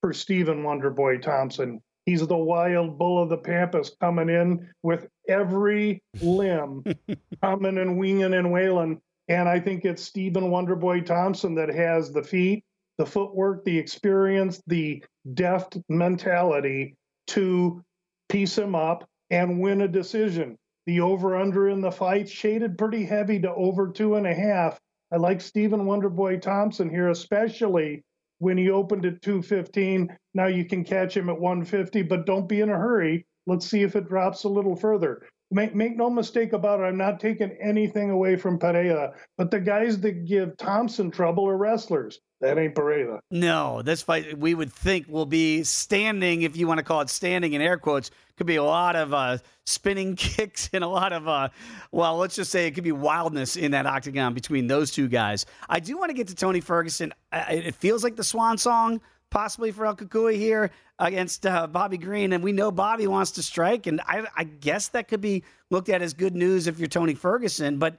for 0.00 0.12
Stephen 0.12 0.62
Wonderboy 0.62 1.22
Thompson. 1.22 1.80
He's 2.06 2.26
the 2.26 2.36
wild 2.36 2.96
bull 2.96 3.22
of 3.22 3.28
the 3.28 3.36
pampas 3.36 3.94
coming 4.00 4.30
in 4.30 4.70
with 4.82 5.08
every 5.28 6.02
limb 6.22 6.84
coming 7.42 7.78
and 7.78 7.98
winging 7.98 8.32
and 8.32 8.50
wailing. 8.50 9.00
And 9.28 9.46
I 9.46 9.60
think 9.60 9.84
it's 9.84 10.02
Stephen 10.02 10.44
Wonderboy 10.44 11.04
Thompson 11.04 11.54
that 11.56 11.68
has 11.68 12.10
the 12.10 12.22
feet, 12.22 12.64
the 12.98 13.06
footwork, 13.06 13.64
the 13.64 13.78
experience, 13.78 14.60
the 14.66 15.02
deft 15.34 15.78
mentality 15.88 16.96
to 17.28 17.82
piece 18.28 18.58
him 18.58 18.74
up 18.74 19.08
and 19.30 19.60
win 19.60 19.82
a 19.82 19.88
decision. 19.88 20.58
The 20.86 21.00
over 21.00 21.36
under 21.36 21.68
in 21.68 21.80
the 21.80 21.92
fight 21.92 22.28
shaded 22.28 22.78
pretty 22.78 23.04
heavy 23.04 23.38
to 23.40 23.54
over 23.54 23.88
two 23.88 24.16
and 24.16 24.26
a 24.26 24.34
half. 24.34 24.78
I 25.12 25.16
like 25.16 25.40
Stephen 25.40 25.84
Wonderboy 25.84 26.42
Thompson 26.42 26.90
here, 26.90 27.08
especially 27.08 28.02
when 28.38 28.56
he 28.56 28.70
opened 28.70 29.06
at 29.06 29.22
215. 29.22 30.08
Now 30.34 30.46
you 30.46 30.64
can 30.64 30.84
catch 30.84 31.16
him 31.16 31.28
at 31.28 31.38
150, 31.38 32.02
but 32.02 32.26
don't 32.26 32.48
be 32.48 32.60
in 32.60 32.70
a 32.70 32.76
hurry. 32.76 33.26
Let's 33.46 33.66
see 33.66 33.82
if 33.82 33.96
it 33.96 34.08
drops 34.08 34.44
a 34.44 34.48
little 34.48 34.76
further. 34.76 35.22
Make, 35.50 35.74
make 35.74 35.96
no 35.96 36.10
mistake 36.10 36.52
about 36.52 36.80
it. 36.80 36.84
I'm 36.84 36.98
not 36.98 37.20
taking 37.20 37.50
anything 37.60 38.10
away 38.10 38.36
from 38.36 38.58
Pereira, 38.58 39.14
but 39.38 39.50
the 39.50 39.60
guys 39.60 39.98
that 40.00 40.26
give 40.26 40.56
Thompson 40.58 41.10
trouble 41.10 41.48
are 41.48 41.56
wrestlers. 41.56 42.20
That 42.40 42.56
ain't 42.58 42.74
Pereira. 42.74 43.20
No, 43.30 43.82
this 43.82 44.02
fight 44.02 44.38
we 44.38 44.54
would 44.54 44.72
think 44.72 45.08
will 45.08 45.26
be 45.26 45.64
standing, 45.64 46.42
if 46.42 46.56
you 46.56 46.68
want 46.68 46.78
to 46.78 46.84
call 46.84 47.00
it 47.00 47.10
standing 47.10 47.54
in 47.54 47.62
air 47.62 47.78
quotes. 47.78 48.10
Could 48.36 48.46
be 48.46 48.56
a 48.56 48.62
lot 48.62 48.94
of 48.94 49.12
uh, 49.12 49.38
spinning 49.66 50.14
kicks 50.16 50.70
and 50.72 50.84
a 50.84 50.88
lot 50.88 51.12
of, 51.12 51.26
uh, 51.26 51.48
well, 51.90 52.16
let's 52.18 52.36
just 52.36 52.52
say 52.52 52.66
it 52.66 52.72
could 52.72 52.84
be 52.84 52.92
wildness 52.92 53.56
in 53.56 53.72
that 53.72 53.86
octagon 53.86 54.34
between 54.34 54.68
those 54.68 54.92
two 54.92 55.08
guys. 55.08 55.46
I 55.68 55.80
do 55.80 55.98
want 55.98 56.10
to 56.10 56.14
get 56.14 56.28
to 56.28 56.34
Tony 56.34 56.60
Ferguson. 56.60 57.12
It 57.32 57.74
feels 57.74 58.04
like 58.04 58.14
the 58.14 58.22
swan 58.22 58.58
song 58.58 59.00
possibly 59.30 59.70
for 59.70 59.86
El 59.86 59.96
Cucuy 59.96 60.36
here 60.36 60.70
against 60.98 61.46
uh, 61.46 61.66
Bobby 61.66 61.98
Green. 61.98 62.32
And 62.32 62.42
we 62.42 62.52
know 62.52 62.70
Bobby 62.70 63.06
wants 63.06 63.32
to 63.32 63.42
strike. 63.42 63.86
And 63.86 64.00
I, 64.02 64.26
I, 64.36 64.44
guess 64.44 64.88
that 64.88 65.08
could 65.08 65.20
be 65.20 65.44
looked 65.70 65.88
at 65.88 66.02
as 66.02 66.12
good 66.14 66.34
news 66.34 66.66
if 66.66 66.78
you're 66.78 66.88
Tony 66.88 67.14
Ferguson. 67.14 67.78
But 67.78 67.98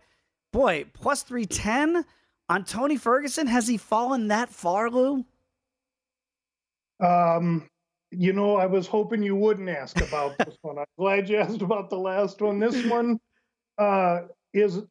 boy, 0.51 0.85
plus 0.93 1.23
310 1.23 2.05
on 2.49 2.65
Tony 2.65 2.97
Ferguson. 2.97 3.47
Has 3.47 3.67
he 3.67 3.77
fallen 3.77 4.27
that 4.27 4.49
far, 4.49 4.89
Lou? 4.89 5.23
Um, 6.99 7.69
you 8.11 8.33
know, 8.33 8.57
I 8.57 8.65
was 8.65 8.87
hoping 8.87 9.23
you 9.23 9.35
wouldn't 9.35 9.69
ask 9.69 10.01
about 10.01 10.37
this 10.39 10.57
one. 10.61 10.77
I'm 10.77 10.85
glad 10.97 11.29
you 11.29 11.37
asked 11.37 11.61
about 11.61 11.89
the 11.89 11.97
last 11.97 12.41
one. 12.41 12.59
This 12.59 12.85
one 12.85 13.19
uh, 13.77 14.21
is. 14.53 14.81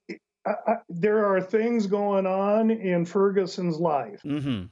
I, 0.46 0.54
I, 0.66 0.74
there 0.88 1.26
are 1.26 1.40
things 1.40 1.86
going 1.86 2.26
on 2.26 2.70
in 2.70 3.04
Ferguson's 3.04 3.78
life. 3.78 4.22
Mm-hmm. 4.24 4.66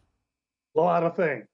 A 0.79 0.81
lot 0.81 1.03
of 1.03 1.17
things. 1.17 1.45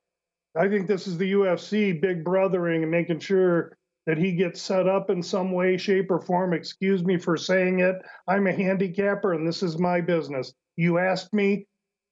I 0.56 0.68
think 0.68 0.86
this 0.86 1.06
is 1.06 1.16
the 1.16 1.32
UFC 1.32 2.00
big 2.00 2.24
brothering 2.24 2.82
and 2.82 2.90
making 2.90 3.20
sure 3.20 3.76
that 4.06 4.18
he 4.18 4.32
gets 4.32 4.60
set 4.60 4.88
up 4.88 5.10
in 5.10 5.22
some 5.22 5.52
way, 5.52 5.76
shape, 5.76 6.10
or 6.10 6.20
form. 6.20 6.52
Excuse 6.52 7.04
me 7.04 7.16
for 7.16 7.36
saying 7.36 7.80
it. 7.80 7.96
I'm 8.28 8.46
a 8.46 8.52
handicapper 8.52 9.32
and 9.32 9.46
this 9.46 9.62
is 9.62 9.78
my 9.78 10.00
business. 10.00 10.52
You 10.76 10.98
asked 10.98 11.32
me. 11.32 11.66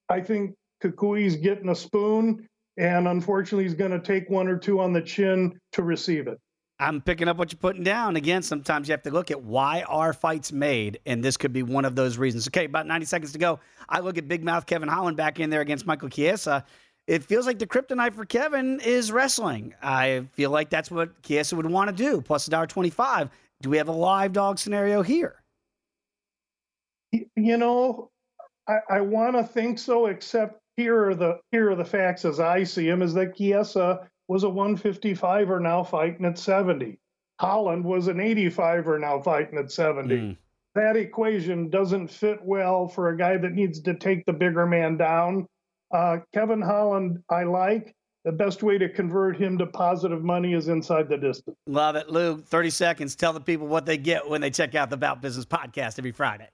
I 0.09 0.21
think 0.21 0.55
Cucuy's 0.83 1.37
getting 1.37 1.69
a 1.69 1.75
spoon, 1.75 2.49
and 2.77 3.07
unfortunately, 3.07 3.65
he's 3.65 3.75
going 3.75 3.93
to 3.93 4.01
take 4.01 4.29
one 4.29 4.49
or 4.49 4.59
two 4.59 4.81
on 4.81 4.93
the 4.93 5.03
chin 5.03 5.59
to 5.73 5.83
receive 5.83 6.27
it. 6.27 6.39
I'm 6.81 7.03
picking 7.03 7.29
up 7.29 7.37
what 7.37 7.53
you're 7.53 7.59
putting 7.59 7.85
down. 7.85 8.17
Again, 8.17 8.43
sometimes 8.43 8.89
you 8.89 8.93
have 8.93 9.03
to 9.03 9.11
look 9.11 9.31
at 9.31 9.43
why 9.43 9.83
are 9.83 10.15
fights 10.15 10.51
made, 10.51 10.99
and 11.05 11.23
this 11.23 11.37
could 11.37 11.53
be 11.53 11.63
one 11.63 11.85
of 11.85 11.95
those 11.95 12.17
reasons. 12.17 12.49
Okay, 12.49 12.65
about 12.65 12.87
90 12.87 13.07
seconds 13.07 13.33
to 13.33 13.39
go. 13.39 13.61
I 13.89 14.01
look 14.01 14.17
at 14.17 14.27
Big 14.27 14.43
Mouth 14.43 14.65
Kevin 14.65 14.89
Holland 14.89 15.17
back 15.17 15.39
in 15.39 15.51
there 15.51 15.61
against 15.61 15.87
Michael 15.87 16.09
Chiesa 16.09 16.65
it 17.11 17.25
feels 17.25 17.45
like 17.45 17.59
the 17.59 17.67
kryptonite 17.67 18.15
for 18.15 18.25
Kevin 18.25 18.79
is 18.79 19.11
wrestling. 19.11 19.75
I 19.83 20.27
feel 20.35 20.51
like 20.51 20.71
that's 20.71 20.93
what 20.93 21.21
Chiesa 21.23 21.57
would 21.57 21.67
want 21.67 21.91
to 21.91 21.97
do, 21.97 22.21
plus 22.21 22.47
a 22.47 22.51
dollar 22.51 22.69
twenty-five. 22.69 23.29
Do 23.63 23.69
we 23.69 23.79
have 23.79 23.89
a 23.89 23.93
live 23.93 24.33
dog 24.33 24.61
scenario 24.61 25.03
here? 25.03 25.43
You 27.11 27.57
know, 27.57 28.11
I, 28.69 28.77
I 28.89 29.01
want 29.01 29.35
to 29.35 29.43
think 29.43 29.81
so, 29.81 30.07
except 30.07 30.61
here 30.77 31.09
are 31.09 31.17
the 31.17 31.41
here 31.51 31.73
are 31.73 31.75
the 31.75 31.85
facts 31.85 32.25
as 32.25 32.39
I 32.39 32.63
see 32.63 32.87
them: 32.87 33.03
is 33.03 33.13
that 33.15 33.37
Chiesa 33.37 34.09
was 34.29 34.45
a 34.45 34.47
155er 34.47 35.61
now 35.61 35.83
fighting 35.83 36.25
at 36.25 36.39
70. 36.39 36.97
Holland 37.41 37.85
was 37.85 38.07
an 38.07 38.19
85er 38.19 39.01
now 39.01 39.21
fighting 39.21 39.59
at 39.59 39.73
70. 39.73 40.15
Mm. 40.15 40.37
That 40.77 40.97
equation 40.97 41.71
doesn't 41.71 42.07
fit 42.07 42.39
well 42.45 42.87
for 42.87 43.09
a 43.09 43.17
guy 43.17 43.37
that 43.37 43.53
needs 43.53 43.81
to 43.81 43.95
take 43.95 44.25
the 44.27 44.33
bigger 44.33 44.65
man 44.65 44.97
down 44.97 45.49
uh, 45.93 46.19
Kevin 46.33 46.61
Holland, 46.61 47.23
I 47.29 47.45
like. 47.45 47.95
The 48.25 48.33
best 48.33 48.63
way 48.63 48.77
to 48.77 48.89
convert 48.89 49.41
him 49.41 49.57
to 49.59 49.67
positive 49.67 50.23
money 50.23 50.53
is 50.53 50.69
inside 50.69 51.09
the 51.09 51.17
distance. 51.17 51.57
Love 51.67 51.97
it. 51.97 52.11
Lou, 52.11 52.37
30 52.43 52.69
seconds. 52.69 53.17
Tell 53.17 53.33
the 53.33 53.41
people 53.41 53.67
what 53.67 53.87
they 53.87 53.97
get 53.97 54.29
when 54.29 54.43
they 54.43 54.51
check 54.51 54.75
out 54.75 54.91
the 54.91 54.99
Bout 54.99 55.23
Business 55.23 55.47
podcast 55.47 55.99
every 55.99 56.13
Friday. 56.13 56.49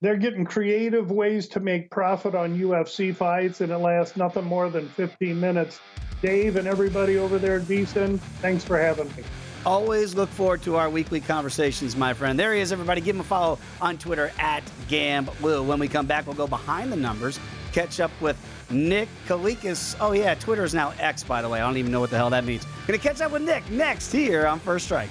They're 0.00 0.16
getting 0.16 0.46
creative 0.46 1.10
ways 1.10 1.46
to 1.48 1.60
make 1.60 1.90
profit 1.90 2.34
on 2.34 2.58
UFC 2.58 3.14
fights, 3.14 3.60
and 3.60 3.70
it 3.70 3.76
lasts 3.76 4.16
nothing 4.16 4.44
more 4.44 4.70
than 4.70 4.88
15 4.88 5.38
minutes. 5.38 5.78
Dave 6.22 6.56
and 6.56 6.66
everybody 6.66 7.18
over 7.18 7.38
there 7.38 7.56
at 7.56 7.62
VSiN, 7.62 8.18
thanks 8.40 8.64
for 8.64 8.78
having 8.78 9.08
me. 9.08 9.22
Always 9.66 10.14
look 10.14 10.30
forward 10.30 10.62
to 10.62 10.76
our 10.76 10.88
weekly 10.88 11.20
conversations, 11.20 11.96
my 11.96 12.14
friend. 12.14 12.38
There 12.38 12.54
he 12.54 12.62
is, 12.62 12.72
everybody. 12.72 13.02
Give 13.02 13.14
him 13.14 13.20
a 13.20 13.24
follow 13.24 13.58
on 13.82 13.98
Twitter 13.98 14.32
at 14.38 14.62
GambLou. 14.88 15.66
When 15.66 15.78
we 15.78 15.86
come 15.86 16.06
back, 16.06 16.26
we'll 16.26 16.34
go 16.34 16.46
behind 16.46 16.90
the 16.90 16.96
numbers, 16.96 17.38
catch 17.72 18.00
up 18.00 18.10
with 18.22 18.38
Nick 18.70 19.08
Kalikas. 19.26 19.96
Oh, 20.00 20.12
yeah, 20.12 20.34
Twitter 20.34 20.64
is 20.64 20.74
now 20.74 20.92
X, 20.98 21.22
by 21.22 21.42
the 21.42 21.48
way. 21.48 21.60
I 21.60 21.66
don't 21.66 21.76
even 21.76 21.92
know 21.92 22.00
what 22.00 22.10
the 22.10 22.16
hell 22.16 22.30
that 22.30 22.44
means. 22.44 22.66
Gonna 22.86 22.98
catch 22.98 23.20
up 23.20 23.32
with 23.32 23.42
Nick 23.42 23.68
next 23.70 24.12
here 24.12 24.46
on 24.46 24.58
First 24.60 24.86
Strike. 24.86 25.10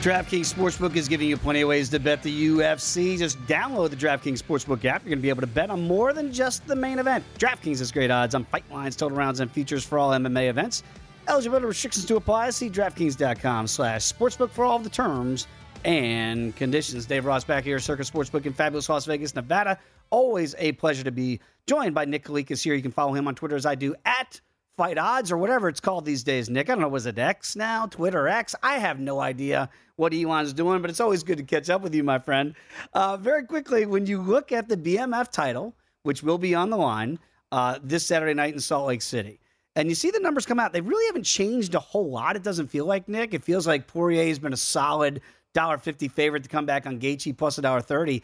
DraftKings 0.00 0.54
Sportsbook 0.54 0.96
is 0.96 1.08
giving 1.08 1.28
you 1.28 1.36
plenty 1.36 1.60
of 1.60 1.68
ways 1.68 1.90
to 1.90 1.98
bet 1.98 2.22
the 2.22 2.46
UFC. 2.46 3.18
Just 3.18 3.38
download 3.46 3.90
the 3.90 3.96
DraftKings 3.96 4.42
Sportsbook 4.42 4.82
app. 4.86 5.02
You're 5.02 5.10
going 5.10 5.18
to 5.18 5.22
be 5.22 5.28
able 5.28 5.42
to 5.42 5.46
bet 5.46 5.68
on 5.68 5.86
more 5.86 6.14
than 6.14 6.32
just 6.32 6.66
the 6.66 6.74
main 6.74 6.98
event. 6.98 7.22
DraftKings 7.38 7.80
has 7.80 7.92
great 7.92 8.10
odds 8.10 8.34
on 8.34 8.46
fight 8.46 8.64
lines, 8.70 8.96
total 8.96 9.18
rounds, 9.18 9.40
and 9.40 9.50
features 9.50 9.84
for 9.84 9.98
all 9.98 10.12
MMA 10.12 10.48
events. 10.48 10.84
Eligibility 11.28 11.66
restrictions 11.66 12.06
to 12.06 12.16
apply. 12.16 12.48
See 12.48 12.70
DraftKings.com 12.70 13.66
slash 13.66 14.10
sportsbook 14.10 14.48
for 14.48 14.64
all 14.64 14.76
of 14.76 14.84
the 14.84 14.90
terms 14.90 15.46
and 15.84 16.56
conditions. 16.56 17.04
Dave 17.04 17.26
Ross 17.26 17.44
back 17.44 17.62
here, 17.62 17.78
Circus 17.78 18.10
Sportsbook 18.10 18.46
in 18.46 18.54
fabulous 18.54 18.88
Las 18.88 19.04
Vegas, 19.04 19.34
Nevada. 19.34 19.78
Always 20.08 20.54
a 20.56 20.72
pleasure 20.72 21.04
to 21.04 21.12
be 21.12 21.40
joined 21.66 21.94
by 21.94 22.06
Nick 22.06 22.24
Kalikas 22.24 22.62
here. 22.62 22.72
You 22.72 22.80
can 22.80 22.90
follow 22.90 23.12
him 23.12 23.28
on 23.28 23.34
Twitter 23.34 23.54
as 23.54 23.66
I 23.66 23.74
do 23.74 23.94
at 24.06 24.40
Fight 24.80 24.96
Odds 24.96 25.30
or 25.30 25.36
whatever 25.36 25.68
it's 25.68 25.78
called 25.78 26.06
these 26.06 26.22
days, 26.22 26.48
Nick. 26.48 26.70
I 26.70 26.72
don't 26.72 26.80
know, 26.80 26.88
was 26.88 27.04
it 27.04 27.18
X 27.18 27.54
now? 27.54 27.84
Twitter 27.84 28.26
X? 28.26 28.54
I 28.62 28.78
have 28.78 28.98
no 28.98 29.20
idea 29.20 29.68
what 29.96 30.14
Elon's 30.14 30.54
doing, 30.54 30.80
but 30.80 30.88
it's 30.88 31.00
always 31.00 31.22
good 31.22 31.36
to 31.36 31.44
catch 31.44 31.68
up 31.68 31.82
with 31.82 31.94
you, 31.94 32.02
my 32.02 32.18
friend. 32.18 32.54
Uh, 32.94 33.18
very 33.18 33.44
quickly, 33.44 33.84
when 33.84 34.06
you 34.06 34.22
look 34.22 34.52
at 34.52 34.70
the 34.70 34.78
BMF 34.78 35.30
title, 35.30 35.76
which 36.04 36.22
will 36.22 36.38
be 36.38 36.54
on 36.54 36.70
the 36.70 36.78
line 36.78 37.18
uh, 37.52 37.78
this 37.82 38.06
Saturday 38.06 38.32
night 38.32 38.54
in 38.54 38.58
Salt 38.58 38.86
Lake 38.86 39.02
City, 39.02 39.38
and 39.76 39.90
you 39.90 39.94
see 39.94 40.10
the 40.10 40.18
numbers 40.18 40.46
come 40.46 40.58
out, 40.58 40.72
they 40.72 40.80
really 40.80 41.04
haven't 41.08 41.24
changed 41.24 41.74
a 41.74 41.78
whole 41.78 42.10
lot. 42.10 42.34
It 42.34 42.42
doesn't 42.42 42.68
feel 42.68 42.86
like, 42.86 43.06
Nick. 43.06 43.34
It 43.34 43.44
feels 43.44 43.66
like 43.66 43.86
Poirier 43.86 44.28
has 44.28 44.38
been 44.38 44.54
a 44.54 44.56
solid 44.56 45.20
$1.50 45.54 46.10
favorite 46.10 46.44
to 46.44 46.48
come 46.48 46.64
back 46.64 46.86
on 46.86 46.98
Gaethje 46.98 47.36
plus 47.36 47.58
$1.30. 47.58 48.22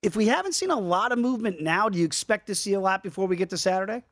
If 0.00 0.16
we 0.16 0.28
haven't 0.28 0.54
seen 0.54 0.70
a 0.70 0.80
lot 0.80 1.12
of 1.12 1.18
movement 1.18 1.60
now, 1.60 1.90
do 1.90 1.98
you 1.98 2.06
expect 2.06 2.46
to 2.46 2.54
see 2.54 2.72
a 2.72 2.80
lot 2.80 3.02
before 3.02 3.26
we 3.26 3.36
get 3.36 3.50
to 3.50 3.58
Saturday? 3.58 4.02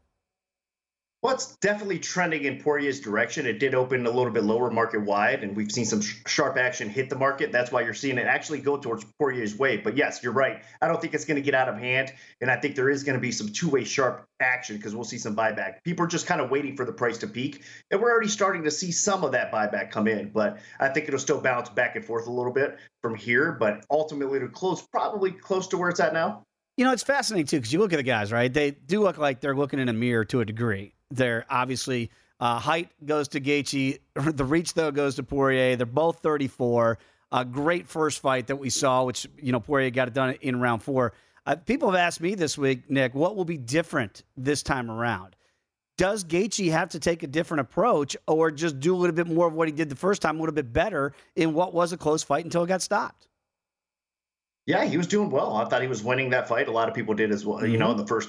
Well, 1.20 1.34
it's 1.34 1.56
definitely 1.56 1.98
trending 1.98 2.44
in 2.44 2.60
Poirier's 2.60 3.00
direction. 3.00 3.44
It 3.44 3.58
did 3.58 3.74
open 3.74 4.06
a 4.06 4.10
little 4.10 4.30
bit 4.30 4.44
lower 4.44 4.70
market 4.70 5.00
wide, 5.00 5.42
and 5.42 5.56
we've 5.56 5.72
seen 5.72 5.84
some 5.84 6.00
sh- 6.00 6.18
sharp 6.28 6.56
action 6.56 6.88
hit 6.88 7.10
the 7.10 7.16
market. 7.16 7.50
That's 7.50 7.72
why 7.72 7.80
you're 7.80 7.92
seeing 7.92 8.18
it 8.18 8.28
actually 8.28 8.60
go 8.60 8.76
towards 8.76 9.04
Poirier's 9.18 9.58
way. 9.58 9.78
But 9.78 9.96
yes, 9.96 10.22
you're 10.22 10.32
right. 10.32 10.62
I 10.80 10.86
don't 10.86 11.00
think 11.00 11.14
it's 11.14 11.24
going 11.24 11.34
to 11.34 11.42
get 11.42 11.54
out 11.54 11.68
of 11.68 11.76
hand, 11.76 12.12
and 12.40 12.48
I 12.48 12.54
think 12.54 12.76
there 12.76 12.88
is 12.88 13.02
going 13.02 13.16
to 13.16 13.20
be 13.20 13.32
some 13.32 13.48
two-way 13.48 13.82
sharp 13.82 14.28
action 14.38 14.76
because 14.76 14.94
we'll 14.94 15.02
see 15.02 15.18
some 15.18 15.34
buyback. 15.34 15.82
People 15.82 16.04
are 16.04 16.08
just 16.08 16.28
kind 16.28 16.40
of 16.40 16.52
waiting 16.52 16.76
for 16.76 16.84
the 16.84 16.92
price 16.92 17.18
to 17.18 17.26
peak, 17.26 17.64
and 17.90 18.00
we're 18.00 18.12
already 18.12 18.28
starting 18.28 18.62
to 18.62 18.70
see 18.70 18.92
some 18.92 19.24
of 19.24 19.32
that 19.32 19.50
buyback 19.50 19.90
come 19.90 20.06
in. 20.06 20.30
But 20.30 20.58
I 20.78 20.88
think 20.88 21.08
it'll 21.08 21.18
still 21.18 21.40
bounce 21.40 21.68
back 21.68 21.96
and 21.96 22.04
forth 22.04 22.28
a 22.28 22.32
little 22.32 22.52
bit 22.52 22.78
from 23.02 23.16
here. 23.16 23.50
But 23.58 23.84
ultimately, 23.90 24.36
it'll 24.36 24.50
close 24.50 24.86
probably 24.92 25.32
close 25.32 25.66
to 25.68 25.78
where 25.78 25.88
it's 25.88 25.98
at 25.98 26.12
now. 26.12 26.44
You 26.76 26.84
know, 26.84 26.92
it's 26.92 27.02
fascinating 27.02 27.46
too 27.46 27.56
because 27.56 27.72
you 27.72 27.80
look 27.80 27.92
at 27.92 27.96
the 27.96 28.04
guys, 28.04 28.30
right? 28.30 28.54
They 28.54 28.70
do 28.70 29.02
look 29.02 29.18
like 29.18 29.40
they're 29.40 29.56
looking 29.56 29.80
in 29.80 29.88
a 29.88 29.92
mirror 29.92 30.24
to 30.26 30.42
a 30.42 30.44
degree 30.44 30.94
there, 31.10 31.46
obviously, 31.48 32.10
uh, 32.40 32.58
height 32.58 32.90
goes 33.04 33.28
to 33.28 33.40
Gaethje. 33.40 33.98
The 34.36 34.44
reach, 34.44 34.74
though, 34.74 34.90
goes 34.90 35.16
to 35.16 35.22
Poirier. 35.22 35.76
They're 35.76 35.86
both 35.86 36.20
34. 36.20 36.98
A 37.30 37.44
great 37.44 37.86
first 37.86 38.20
fight 38.20 38.46
that 38.46 38.56
we 38.56 38.70
saw, 38.70 39.04
which, 39.04 39.26
you 39.40 39.52
know, 39.52 39.60
Poirier 39.60 39.90
got 39.90 40.08
it 40.08 40.14
done 40.14 40.34
in 40.40 40.60
round 40.60 40.82
four. 40.82 41.12
Uh, 41.44 41.56
people 41.56 41.90
have 41.90 41.98
asked 41.98 42.20
me 42.20 42.34
this 42.34 42.56
week, 42.58 42.90
Nick, 42.90 43.14
what 43.14 43.36
will 43.36 43.44
be 43.44 43.56
different 43.56 44.22
this 44.36 44.62
time 44.62 44.90
around? 44.90 45.34
Does 45.96 46.22
Gaethje 46.22 46.70
have 46.70 46.90
to 46.90 47.00
take 47.00 47.22
a 47.22 47.26
different 47.26 47.62
approach 47.62 48.16
or 48.26 48.50
just 48.50 48.78
do 48.78 48.94
a 48.94 48.98
little 48.98 49.16
bit 49.16 49.26
more 49.26 49.48
of 49.48 49.54
what 49.54 49.66
he 49.66 49.72
did 49.72 49.88
the 49.88 49.96
first 49.96 50.22
time, 50.22 50.36
a 50.36 50.40
little 50.40 50.54
bit 50.54 50.72
better 50.72 51.12
in 51.36 51.54
what 51.54 51.74
was 51.74 51.92
a 51.92 51.96
close 51.96 52.22
fight 52.22 52.44
until 52.44 52.62
it 52.62 52.68
got 52.68 52.82
stopped? 52.82 53.28
Yeah, 54.66 54.84
he 54.84 54.96
was 54.96 55.06
doing 55.06 55.30
well. 55.30 55.56
I 55.56 55.64
thought 55.64 55.82
he 55.82 55.88
was 55.88 56.04
winning 56.04 56.30
that 56.30 56.46
fight. 56.46 56.68
A 56.68 56.70
lot 56.70 56.88
of 56.88 56.94
people 56.94 57.14
did 57.14 57.32
as 57.32 57.44
well, 57.44 57.58
mm-hmm. 57.58 57.72
you 57.72 57.78
know, 57.78 57.90
in 57.90 57.96
the 57.96 58.06
first 58.06 58.28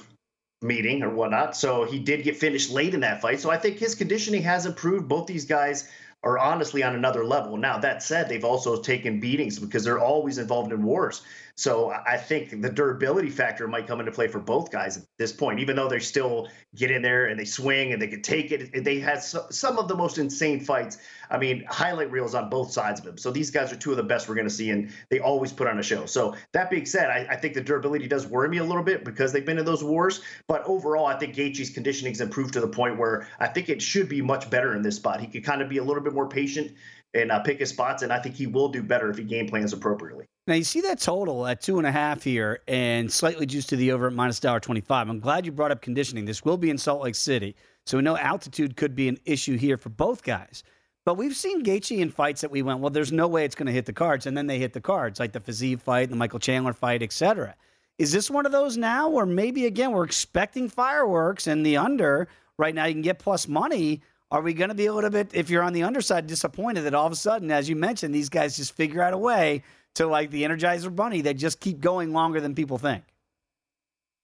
meeting 0.62 1.02
or 1.02 1.10
whatnot. 1.10 1.56
So 1.56 1.84
he 1.84 1.98
did 1.98 2.22
get 2.22 2.36
finished 2.36 2.70
late 2.70 2.94
in 2.94 3.00
that 3.00 3.22
fight. 3.22 3.40
So 3.40 3.50
I 3.50 3.56
think 3.56 3.78
his 3.78 3.94
conditioning 3.94 4.42
has 4.42 4.66
improved. 4.66 5.08
Both 5.08 5.26
these 5.26 5.46
guys 5.46 5.88
are 6.22 6.38
honestly 6.38 6.82
on 6.82 6.94
another 6.94 7.24
level. 7.24 7.56
Now, 7.56 7.78
that 7.78 8.02
said, 8.02 8.28
they've 8.28 8.44
also 8.44 8.80
taken 8.82 9.20
beatings 9.20 9.58
because 9.58 9.84
they're 9.84 9.98
always 9.98 10.36
involved 10.36 10.70
in 10.72 10.82
wars. 10.82 11.22
So 11.60 11.90
I 11.90 12.16
think 12.16 12.62
the 12.62 12.70
durability 12.70 13.28
factor 13.28 13.68
might 13.68 13.86
come 13.86 14.00
into 14.00 14.12
play 14.12 14.28
for 14.28 14.38
both 14.38 14.70
guys 14.70 14.96
at 14.96 15.02
this 15.18 15.30
point, 15.30 15.60
even 15.60 15.76
though 15.76 15.90
they 15.90 15.98
still 15.98 16.48
get 16.74 16.90
in 16.90 17.02
there 17.02 17.26
and 17.26 17.38
they 17.38 17.44
swing 17.44 17.92
and 17.92 18.00
they 18.00 18.06
can 18.06 18.22
take 18.22 18.50
it. 18.50 18.82
They 18.82 18.98
had 18.98 19.22
some 19.22 19.76
of 19.76 19.86
the 19.86 19.94
most 19.94 20.16
insane 20.16 20.60
fights. 20.60 20.96
I 21.30 21.36
mean, 21.36 21.66
highlight 21.68 22.10
reels 22.10 22.34
on 22.34 22.48
both 22.48 22.72
sides 22.72 23.00
of 23.00 23.04
them. 23.04 23.18
So 23.18 23.30
these 23.30 23.50
guys 23.50 23.74
are 23.74 23.76
two 23.76 23.90
of 23.90 23.98
the 23.98 24.02
best 24.02 24.26
we're 24.26 24.36
going 24.36 24.48
to 24.48 24.54
see, 24.54 24.70
and 24.70 24.90
they 25.10 25.18
always 25.20 25.52
put 25.52 25.66
on 25.66 25.78
a 25.78 25.82
show. 25.82 26.06
So 26.06 26.34
that 26.52 26.70
being 26.70 26.86
said, 26.86 27.10
I, 27.10 27.26
I, 27.30 27.36
think 27.36 27.52
the 27.52 27.60
durability 27.60 28.08
does 28.08 28.26
worry 28.26 28.48
me 28.48 28.56
a 28.56 28.64
little 28.64 28.82
bit 28.82 29.04
because 29.04 29.30
they've 29.30 29.44
been 29.44 29.58
in 29.58 29.66
those 29.66 29.84
wars. 29.84 30.22
But 30.46 30.64
overall, 30.64 31.04
I 31.04 31.18
think 31.18 31.34
Gaethje's 31.34 31.68
conditioning's 31.68 32.22
improved 32.22 32.54
to 32.54 32.60
the 32.60 32.68
point 32.68 32.96
where 32.96 33.28
I 33.38 33.48
think 33.48 33.68
it 33.68 33.82
should 33.82 34.08
be 34.08 34.22
much 34.22 34.48
better 34.48 34.74
in 34.74 34.80
this 34.80 34.96
spot. 34.96 35.20
He 35.20 35.26
could 35.26 35.44
kind 35.44 35.60
of 35.60 35.68
be 35.68 35.76
a 35.76 35.84
little 35.84 36.02
bit 36.02 36.14
more 36.14 36.26
patient 36.26 36.72
and 37.12 37.30
uh, 37.30 37.40
pick 37.40 37.58
his 37.58 37.68
spots, 37.68 38.02
and 38.02 38.10
I 38.10 38.18
think 38.18 38.34
he 38.36 38.46
will 38.46 38.68
do 38.70 38.82
better 38.82 39.10
if 39.10 39.18
he 39.18 39.24
game 39.24 39.46
plans 39.46 39.74
appropriately. 39.74 40.24
Now 40.50 40.56
you 40.56 40.64
see 40.64 40.80
that 40.80 40.98
total 40.98 41.46
at 41.46 41.60
two 41.60 41.78
and 41.78 41.86
a 41.86 41.92
half 41.92 42.24
here, 42.24 42.60
and 42.66 43.10
slightly 43.12 43.46
juiced 43.46 43.68
to 43.68 43.76
the 43.76 43.92
over 43.92 44.08
at 44.08 44.12
minus 44.12 44.40
dollar 44.40 44.58
twenty 44.58 44.80
five. 44.80 45.08
I'm 45.08 45.20
glad 45.20 45.46
you 45.46 45.52
brought 45.52 45.70
up 45.70 45.80
conditioning. 45.80 46.24
This 46.24 46.44
will 46.44 46.56
be 46.56 46.70
in 46.70 46.76
Salt 46.76 47.02
Lake 47.02 47.14
City, 47.14 47.54
so 47.86 47.96
we 47.96 48.02
know 48.02 48.16
altitude 48.16 48.76
could 48.76 48.96
be 48.96 49.06
an 49.06 49.16
issue 49.24 49.56
here 49.56 49.76
for 49.76 49.90
both 49.90 50.24
guys. 50.24 50.64
But 51.04 51.14
we've 51.14 51.36
seen 51.36 51.62
Gaethje 51.62 52.00
in 52.00 52.10
fights 52.10 52.40
that 52.40 52.50
we 52.50 52.62
went, 52.62 52.80
well, 52.80 52.90
there's 52.90 53.12
no 53.12 53.28
way 53.28 53.44
it's 53.44 53.54
going 53.54 53.68
to 53.68 53.72
hit 53.72 53.86
the 53.86 53.92
cards, 53.92 54.26
and 54.26 54.36
then 54.36 54.48
they 54.48 54.58
hit 54.58 54.72
the 54.72 54.80
cards, 54.80 55.20
like 55.20 55.30
the 55.30 55.38
Fiziev 55.38 55.82
fight, 55.82 56.10
the 56.10 56.16
Michael 56.16 56.40
Chandler 56.40 56.72
fight, 56.72 57.00
etc. 57.00 57.54
Is 57.98 58.10
this 58.10 58.28
one 58.28 58.44
of 58.44 58.50
those 58.50 58.76
now, 58.76 59.08
or 59.08 59.26
maybe 59.26 59.66
again 59.66 59.92
we're 59.92 60.02
expecting 60.02 60.68
fireworks 60.68 61.46
and 61.46 61.64
the 61.64 61.76
under 61.76 62.26
right 62.58 62.74
now 62.74 62.86
you 62.86 62.94
can 62.94 63.02
get 63.02 63.20
plus 63.20 63.46
money? 63.46 64.02
Are 64.30 64.42
we 64.42 64.54
going 64.54 64.68
to 64.68 64.76
be 64.76 64.86
a 64.86 64.94
little 64.94 65.10
bit, 65.10 65.30
if 65.34 65.50
you're 65.50 65.62
on 65.62 65.72
the 65.72 65.82
underside, 65.82 66.26
disappointed 66.26 66.82
that 66.82 66.94
all 66.94 67.06
of 67.06 67.12
a 67.12 67.16
sudden, 67.16 67.50
as 67.50 67.68
you 67.68 67.74
mentioned, 67.74 68.14
these 68.14 68.28
guys 68.28 68.56
just 68.56 68.76
figure 68.76 69.02
out 69.02 69.12
a 69.12 69.18
way 69.18 69.64
to 69.96 70.06
like 70.06 70.30
the 70.30 70.44
Energizer 70.44 70.94
Bunny 70.94 71.20
that 71.22 71.34
just 71.34 71.58
keep 71.58 71.80
going 71.80 72.12
longer 72.12 72.40
than 72.40 72.54
people 72.54 72.78
think? 72.78 73.02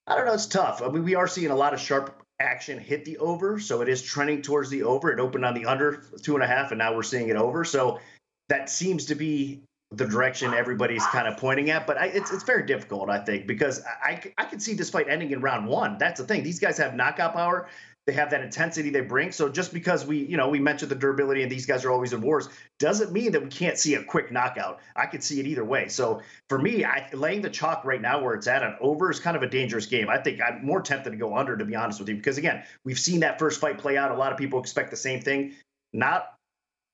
I 0.06 0.14
don't 0.14 0.26
know. 0.26 0.34
It's 0.34 0.46
tough. 0.46 0.80
I 0.80 0.88
mean, 0.88 1.02
we 1.02 1.16
are 1.16 1.26
seeing 1.26 1.50
a 1.50 1.56
lot 1.56 1.74
of 1.74 1.80
sharp 1.80 2.22
action 2.38 2.78
hit 2.78 3.04
the 3.04 3.18
over, 3.18 3.58
so 3.58 3.80
it 3.80 3.88
is 3.88 4.00
trending 4.02 4.42
towards 4.42 4.70
the 4.70 4.84
over. 4.84 5.10
It 5.10 5.18
opened 5.18 5.44
on 5.44 5.54
the 5.54 5.66
under 5.66 6.04
two 6.22 6.34
and 6.34 6.44
a 6.44 6.46
half, 6.46 6.70
and 6.70 6.78
now 6.78 6.94
we're 6.94 7.02
seeing 7.02 7.28
it 7.28 7.36
over. 7.36 7.64
So 7.64 7.98
that 8.48 8.70
seems 8.70 9.06
to 9.06 9.16
be 9.16 9.62
the 9.90 10.06
direction 10.06 10.54
everybody's 10.54 11.04
kind 11.06 11.26
of 11.26 11.36
pointing 11.36 11.70
at. 11.70 11.86
But 11.86 11.98
I, 11.98 12.06
it's 12.06 12.32
it's 12.32 12.44
very 12.44 12.64
difficult, 12.64 13.10
I 13.10 13.18
think, 13.18 13.48
because 13.48 13.82
I 13.84 14.22
I 14.38 14.44
can 14.44 14.60
see 14.60 14.74
this 14.74 14.90
fight 14.90 15.08
ending 15.08 15.32
in 15.32 15.40
round 15.40 15.66
one. 15.66 15.98
That's 15.98 16.20
the 16.20 16.26
thing. 16.26 16.44
These 16.44 16.60
guys 16.60 16.78
have 16.78 16.94
knockout 16.94 17.34
power. 17.34 17.68
They 18.06 18.12
have 18.12 18.30
that 18.30 18.40
intensity 18.40 18.90
they 18.90 19.00
bring. 19.00 19.32
So 19.32 19.48
just 19.48 19.72
because 19.72 20.06
we, 20.06 20.18
you 20.18 20.36
know, 20.36 20.48
we 20.48 20.60
mentioned 20.60 20.92
the 20.92 20.94
durability 20.94 21.42
and 21.42 21.50
these 21.50 21.66
guys 21.66 21.84
are 21.84 21.90
always 21.90 22.12
in 22.12 22.20
wars, 22.20 22.48
doesn't 22.78 23.10
mean 23.10 23.32
that 23.32 23.42
we 23.42 23.48
can't 23.48 23.76
see 23.76 23.94
a 23.94 24.02
quick 24.04 24.30
knockout. 24.30 24.78
I 24.94 25.06
could 25.06 25.24
see 25.24 25.40
it 25.40 25.46
either 25.46 25.64
way. 25.64 25.88
So 25.88 26.22
for 26.48 26.56
me, 26.56 26.84
I, 26.84 27.08
laying 27.12 27.42
the 27.42 27.50
chalk 27.50 27.84
right 27.84 28.00
now 28.00 28.22
where 28.22 28.34
it's 28.34 28.46
at 28.46 28.62
an 28.62 28.76
over 28.80 29.10
is 29.10 29.18
kind 29.18 29.36
of 29.36 29.42
a 29.42 29.48
dangerous 29.48 29.86
game. 29.86 30.08
I 30.08 30.18
think 30.18 30.40
I'm 30.40 30.64
more 30.64 30.80
tempted 30.80 31.10
to 31.10 31.16
go 31.16 31.36
under, 31.36 31.56
to 31.56 31.64
be 31.64 31.74
honest 31.74 31.98
with 31.98 32.08
you, 32.08 32.14
because 32.14 32.38
again, 32.38 32.62
we've 32.84 32.98
seen 32.98 33.20
that 33.20 33.40
first 33.40 33.60
fight 33.60 33.78
play 33.78 33.96
out. 33.96 34.12
A 34.12 34.16
lot 34.16 34.30
of 34.30 34.38
people 34.38 34.60
expect 34.60 34.92
the 34.92 34.96
same 34.96 35.20
thing. 35.20 35.54
Not 35.92 36.35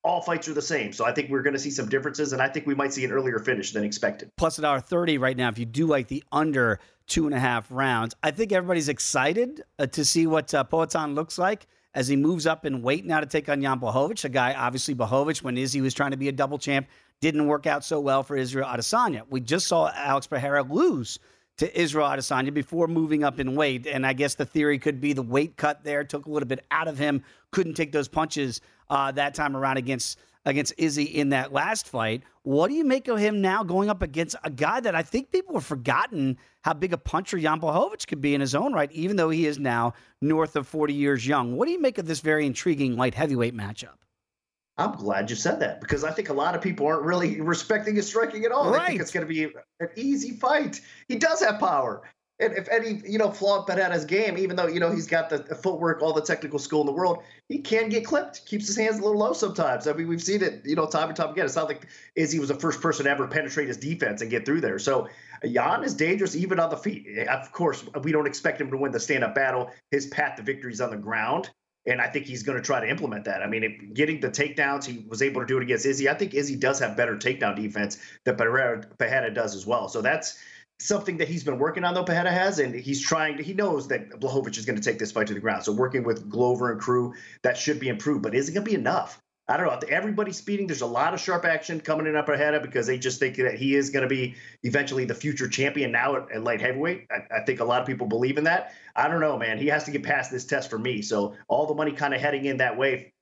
all 0.04 0.20
fights 0.20 0.48
are 0.48 0.54
the 0.54 0.62
same. 0.62 0.92
So 0.92 1.04
I 1.04 1.12
think 1.12 1.30
we're 1.30 1.42
going 1.42 1.54
to 1.54 1.60
see 1.60 1.70
some 1.70 1.88
differences, 1.88 2.32
and 2.32 2.42
I 2.42 2.48
think 2.48 2.66
we 2.66 2.74
might 2.74 2.92
see 2.92 3.04
an 3.04 3.12
earlier 3.12 3.38
finish 3.38 3.72
than 3.72 3.84
expected. 3.84 4.30
Plus 4.36 4.58
a 4.58 4.62
dollar 4.62 4.80
thirty 4.80 5.18
right 5.18 5.36
now. 5.36 5.48
If 5.48 5.58
you 5.58 5.66
do 5.66 5.86
like 5.86 6.08
the 6.08 6.24
under 6.32 6.80
two 7.06 7.26
and 7.26 7.34
a 7.34 7.40
half 7.40 7.66
rounds, 7.70 8.14
I 8.22 8.30
think 8.30 8.52
everybody's 8.52 8.88
excited 8.88 9.62
uh, 9.78 9.86
to 9.86 10.04
see 10.04 10.26
what 10.26 10.52
uh, 10.54 10.64
Poatan 10.64 11.14
looks 11.14 11.38
like 11.38 11.66
as 11.94 12.08
he 12.08 12.16
moves 12.16 12.46
up 12.46 12.64
in 12.64 12.82
weight 12.82 13.04
now 13.04 13.20
to 13.20 13.26
take 13.26 13.48
on 13.48 13.60
Jan 13.60 13.78
Blachowicz, 13.78 14.24
a 14.24 14.28
guy 14.28 14.54
obviously 14.54 14.94
Blachowicz, 14.94 15.42
when 15.42 15.58
Izzy 15.58 15.80
was 15.80 15.94
trying 15.94 16.12
to 16.12 16.16
be 16.16 16.28
a 16.28 16.32
double 16.32 16.58
champ 16.58 16.86
didn't 17.20 17.46
work 17.46 17.66
out 17.66 17.84
so 17.84 18.00
well 18.00 18.22
for 18.22 18.36
Israel 18.36 18.68
Adesanya. 18.68 19.22
We 19.30 19.40
just 19.40 19.68
saw 19.68 19.90
Alex 19.94 20.26
Pereira 20.26 20.62
lose 20.62 21.18
to 21.58 21.80
Israel 21.80 22.08
Adesanya 22.08 22.52
before 22.52 22.88
moving 22.88 23.24
up 23.24 23.38
in 23.38 23.54
weight. 23.54 23.86
And 23.86 24.06
I 24.06 24.12
guess 24.12 24.34
the 24.34 24.44
theory 24.46 24.78
could 24.78 25.00
be 25.00 25.12
the 25.12 25.22
weight 25.22 25.56
cut 25.56 25.84
there 25.84 26.04
took 26.04 26.26
a 26.26 26.30
little 26.30 26.48
bit 26.48 26.64
out 26.70 26.88
of 26.88 26.98
him, 26.98 27.22
couldn't 27.50 27.74
take 27.74 27.92
those 27.92 28.08
punches 28.08 28.60
uh, 28.90 29.12
that 29.12 29.34
time 29.34 29.56
around 29.56 29.76
against 29.76 30.18
against 30.44 30.74
Izzy 30.76 31.04
in 31.04 31.28
that 31.28 31.52
last 31.52 31.88
fight. 31.88 32.22
What 32.42 32.68
do 32.68 32.74
you 32.74 32.84
make 32.84 33.06
of 33.06 33.18
him 33.18 33.40
now 33.40 33.62
going 33.62 33.88
up 33.88 34.02
against 34.02 34.34
a 34.42 34.50
guy 34.50 34.80
that 34.80 34.94
I 34.94 35.02
think 35.02 35.30
people 35.30 35.54
have 35.54 35.64
forgotten 35.64 36.36
how 36.62 36.74
big 36.74 36.92
a 36.92 36.98
puncher 36.98 37.38
Jan 37.38 37.60
Blachowicz 37.60 38.06
could 38.06 38.20
be 38.20 38.34
in 38.34 38.40
his 38.40 38.54
own 38.54 38.72
right, 38.72 38.90
even 38.90 39.16
though 39.16 39.30
he 39.30 39.46
is 39.46 39.58
now 39.58 39.94
north 40.20 40.56
of 40.56 40.66
40 40.66 40.94
years 40.94 41.26
young? 41.26 41.56
What 41.56 41.66
do 41.66 41.72
you 41.72 41.80
make 41.80 41.98
of 41.98 42.06
this 42.06 42.20
very 42.20 42.44
intriguing 42.44 42.96
light 42.96 43.14
heavyweight 43.14 43.54
matchup? 43.56 43.94
I'm 44.78 44.92
glad 44.92 45.28
you 45.28 45.36
said 45.36 45.60
that 45.60 45.80
because 45.80 46.02
I 46.02 46.12
think 46.12 46.30
a 46.30 46.32
lot 46.32 46.54
of 46.54 46.62
people 46.62 46.86
aren't 46.86 47.02
really 47.02 47.40
respecting 47.40 47.94
his 47.94 48.06
striking 48.06 48.44
at 48.44 48.52
all. 48.52 48.70
Right. 48.70 48.80
They 48.80 48.86
think 48.88 49.02
it's 49.02 49.10
going 49.10 49.26
to 49.26 49.32
be 49.32 49.44
an 49.44 49.88
easy 49.96 50.32
fight. 50.32 50.80
He 51.08 51.16
does 51.16 51.42
have 51.42 51.60
power. 51.60 52.02
And 52.40 52.54
if 52.54 52.68
any, 52.70 53.00
you 53.06 53.18
know, 53.18 53.30
flaw 53.30 53.64
his 53.64 54.04
game, 54.04 54.36
even 54.36 54.56
though, 54.56 54.66
you 54.66 54.80
know, 54.80 54.90
he's 54.90 55.06
got 55.06 55.30
the, 55.30 55.38
the, 55.38 55.54
footwork, 55.54 56.02
all 56.02 56.12
the 56.12 56.22
technical 56.22 56.58
skill 56.58 56.80
in 56.80 56.86
the 56.86 56.92
world, 56.92 57.22
he 57.48 57.58
can 57.58 57.88
get 57.88 58.04
clipped. 58.04 58.44
Keeps 58.46 58.66
his 58.66 58.76
hands 58.76 58.98
a 58.98 59.02
little 59.02 59.18
low 59.18 59.32
sometimes. 59.32 59.86
I 59.86 59.92
mean, 59.92 60.08
we've 60.08 60.22
seen 60.22 60.42
it, 60.42 60.62
you 60.64 60.74
know, 60.74 60.86
time 60.86 61.08
and 61.08 61.16
time 61.16 61.30
again. 61.30 61.44
It's 61.44 61.54
not 61.54 61.68
like 61.68 61.86
Izzy 62.16 62.40
was 62.40 62.48
the 62.48 62.56
first 62.56 62.80
person 62.80 63.04
to 63.04 63.10
ever 63.10 63.28
penetrate 63.28 63.68
his 63.68 63.76
defense 63.76 64.22
and 64.22 64.30
get 64.30 64.44
through 64.44 64.62
there. 64.62 64.80
So 64.80 65.08
Jan 65.44 65.84
is 65.84 65.94
dangerous 65.94 66.34
even 66.34 66.58
on 66.58 66.70
the 66.70 66.76
feet. 66.76 67.28
Of 67.28 67.52
course, 67.52 67.84
we 68.02 68.10
don't 68.10 68.26
expect 68.26 68.60
him 68.60 68.70
to 68.72 68.76
win 68.76 68.90
the 68.90 69.00
stand 69.00 69.22
up 69.22 69.36
battle. 69.36 69.70
His 69.92 70.06
path 70.06 70.36
to 70.36 70.42
victory 70.42 70.72
is 70.72 70.80
on 70.80 70.90
the 70.90 70.96
ground. 70.96 71.50
And 71.86 72.00
I 72.00 72.06
think 72.06 72.26
he's 72.26 72.42
going 72.44 72.56
to 72.56 72.64
try 72.64 72.80
to 72.80 72.88
implement 72.88 73.24
that. 73.24 73.42
I 73.42 73.48
mean, 73.48 73.64
if, 73.64 73.94
getting 73.94 74.20
the 74.20 74.28
takedowns, 74.28 74.84
he 74.84 75.04
was 75.08 75.20
able 75.20 75.40
to 75.40 75.46
do 75.46 75.58
it 75.58 75.62
against 75.64 75.84
Izzy. 75.84 76.08
I 76.08 76.14
think 76.14 76.32
Izzy 76.32 76.56
does 76.56 76.78
have 76.78 76.96
better 76.96 77.16
takedown 77.16 77.56
defense 77.56 77.98
that 78.24 78.38
Pereira 78.38 79.34
does 79.34 79.56
as 79.56 79.66
well. 79.66 79.88
So 79.88 80.00
that's 80.00 80.38
something 80.78 81.16
that 81.18 81.28
he's 81.28 81.44
been 81.44 81.58
working 81.58 81.84
on 81.84 81.94
though 81.94 82.04
Pereira 82.04 82.30
has 82.30 82.58
and 82.58 82.74
he's 82.74 83.00
trying 83.00 83.36
to 83.36 83.42
he 83.42 83.54
knows 83.54 83.86
that 83.88 84.10
Blachowicz 84.20 84.58
is 84.58 84.64
going 84.64 84.78
to 84.78 84.82
take 84.82 84.98
this 84.98 85.12
fight 85.12 85.28
to 85.28 85.34
the 85.34 85.40
ground 85.40 85.62
so 85.62 85.70
working 85.70 86.02
with 86.02 86.28
Glover 86.28 86.72
and 86.72 86.80
crew 86.80 87.14
that 87.42 87.56
should 87.56 87.78
be 87.78 87.88
improved 87.88 88.22
but 88.22 88.34
is 88.34 88.48
it 88.48 88.52
going 88.52 88.64
to 88.64 88.70
be 88.70 88.76
enough 88.76 89.22
I 89.48 89.56
don't 89.56 89.66
know. 89.66 89.88
Everybody's 89.88 90.36
speeding. 90.36 90.68
There's 90.68 90.82
a 90.82 90.86
lot 90.86 91.14
of 91.14 91.20
sharp 91.20 91.44
action 91.44 91.80
coming 91.80 92.06
in 92.06 92.14
up 92.14 92.28
ahead 92.28 92.54
of 92.54 92.62
because 92.62 92.86
they 92.86 92.96
just 92.96 93.18
think 93.18 93.36
that 93.36 93.54
he 93.54 93.74
is 93.74 93.90
going 93.90 94.04
to 94.04 94.08
be 94.08 94.36
eventually 94.62 95.04
the 95.04 95.14
future 95.14 95.48
champion 95.48 95.90
now 95.90 96.16
at, 96.16 96.30
at 96.32 96.44
light 96.44 96.60
heavyweight. 96.60 97.08
I, 97.10 97.38
I, 97.38 97.44
think 97.44 97.58
a 97.58 97.64
lot 97.64 97.80
of 97.80 97.86
people 97.86 98.06
believe 98.06 98.38
in 98.38 98.44
that. 98.44 98.72
I 98.94 99.08
don't 99.08 99.20
know, 99.20 99.36
man. 99.36 99.58
He 99.58 99.66
has 99.66 99.84
to 99.84 99.90
get 99.90 100.04
past 100.04 100.30
this 100.30 100.44
test 100.44 100.70
for 100.70 100.78
me. 100.78 101.02
So 101.02 101.34
all 101.48 101.66
the 101.66 101.74
money 101.74 101.92
kind 101.92 102.14
of 102.14 102.20
heading 102.20 102.44
in 102.44 102.58
that 102.58 102.78
way 102.78 103.12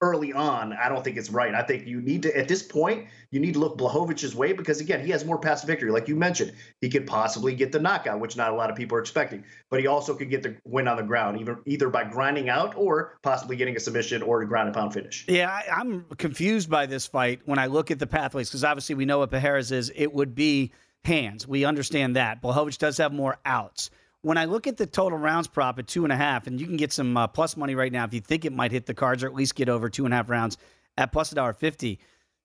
early 0.00 0.32
on, 0.32 0.72
I 0.74 0.88
don't 0.88 1.02
think 1.02 1.16
it's 1.16 1.30
right. 1.30 1.54
I 1.54 1.62
think 1.62 1.86
you 1.86 2.00
need 2.00 2.22
to, 2.24 2.36
at 2.36 2.48
this 2.48 2.62
point, 2.62 3.06
you 3.30 3.40
need 3.40 3.54
to 3.54 3.58
look 3.58 3.78
Blachowicz's 3.78 4.34
way 4.34 4.52
because, 4.52 4.80
again, 4.80 5.04
he 5.04 5.10
has 5.10 5.24
more 5.24 5.38
past 5.38 5.66
victory. 5.66 5.90
Like 5.90 6.06
you 6.08 6.16
mentioned, 6.16 6.52
he 6.80 6.90
could 6.90 7.06
possibly 7.06 7.54
get 7.54 7.72
the 7.72 7.78
knockout, 7.78 8.20
which 8.20 8.36
not 8.36 8.52
a 8.52 8.54
lot 8.54 8.70
of 8.70 8.76
people 8.76 8.96
are 8.98 9.00
expecting. 9.00 9.44
But 9.70 9.80
he 9.80 9.86
also 9.86 10.14
could 10.14 10.30
get 10.30 10.42
the 10.42 10.56
win 10.64 10.86
on 10.86 10.96
the 10.96 11.02
ground, 11.02 11.40
either 11.40 11.60
either 11.66 11.88
by 11.88 12.04
grinding 12.04 12.48
out 12.48 12.74
or 12.76 13.18
possibly 13.22 13.56
getting 13.56 13.76
a 13.76 13.80
submission 13.80 14.22
or 14.22 14.42
a 14.42 14.46
ground 14.46 14.68
and 14.68 14.74
pound 14.74 14.92
finish. 14.92 15.24
Yeah, 15.28 15.50
I, 15.50 15.80
am 15.80 16.04
confused 16.18 16.68
by 16.68 16.86
this 16.86 17.06
fight 17.06 17.40
when 17.44 17.58
I 17.58 17.66
look 17.66 17.90
at 17.90 17.98
the 17.98 18.06
pathways 18.06 18.48
because 18.48 18.64
obviously 18.64 18.94
we 18.94 19.06
know 19.06 19.18
what 19.18 19.30
Pereira's 19.30 19.72
is. 19.72 19.90
It 19.94 20.12
would 20.12 20.34
be 20.34 20.72
hands. 21.04 21.48
We 21.48 21.64
understand 21.64 22.16
that. 22.16 22.42
Blachowicz 22.42 22.78
does 22.78 22.98
have 22.98 23.12
more 23.12 23.38
outs 23.46 23.90
when 24.26 24.36
I 24.36 24.46
look 24.46 24.66
at 24.66 24.76
the 24.76 24.86
total 24.86 25.18
rounds 25.18 25.46
prop 25.46 25.78
at 25.78 25.86
two 25.86 26.02
and 26.02 26.12
a 26.12 26.16
half, 26.16 26.48
and 26.48 26.60
you 26.60 26.66
can 26.66 26.76
get 26.76 26.92
some 26.92 27.16
uh, 27.16 27.28
plus 27.28 27.56
money 27.56 27.76
right 27.76 27.92
now 27.92 28.02
if 28.02 28.12
you 28.12 28.20
think 28.20 28.44
it 28.44 28.52
might 28.52 28.72
hit 28.72 28.84
the 28.84 28.92
cards 28.92 29.22
or 29.22 29.28
at 29.28 29.34
least 29.34 29.54
get 29.54 29.68
over 29.68 29.88
two 29.88 30.04
and 30.04 30.12
a 30.12 30.16
half 30.16 30.28
rounds 30.28 30.58
at 30.98 31.12
plus 31.12 31.30
a 31.30 31.36
dollar 31.36 31.52
fifty. 31.52 32.00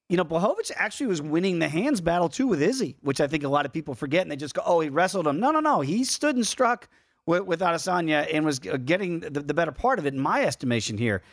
You 0.08 0.16
know, 0.16 0.24
Blachowicz 0.24 0.72
actually 0.76 1.08
was 1.08 1.24
winning 1.24 1.58
the 1.58 1.68
hands 1.68 2.00
battle 2.00 2.30
too 2.30 2.46
with 2.46 2.62
Izzy, 2.62 2.98
which 3.02 3.20
I 3.20 3.26
think 3.26 3.44
a 3.44 3.48
lot 3.48 3.66
of 3.66 3.74
people 3.74 3.96
forget, 3.96 4.22
and 4.22 4.30
they 4.30 4.36
just 4.36 4.54
go, 4.54 4.62
"Oh, 4.64 4.80
he 4.80 4.90
wrestled 4.90 5.26
him." 5.26 5.40
No, 5.40 5.50
no, 5.50 5.60
no. 5.60 5.82
He 5.82 6.04
stood 6.04 6.36
and 6.36 6.46
struck 6.46 6.88
with, 7.26 7.46
with 7.46 7.62
Adesanya 7.62 8.32
and 8.32 8.46
was 8.46 8.60
uh, 8.72 8.78
getting 8.78 9.22
the, 9.22 9.40
the 9.40 9.54
better 9.56 9.72
part 9.72 9.98
of 9.98 10.06
it, 10.06 10.14
in 10.14 10.20
my 10.20 10.44
estimation. 10.44 11.00
Here, 11.00 11.24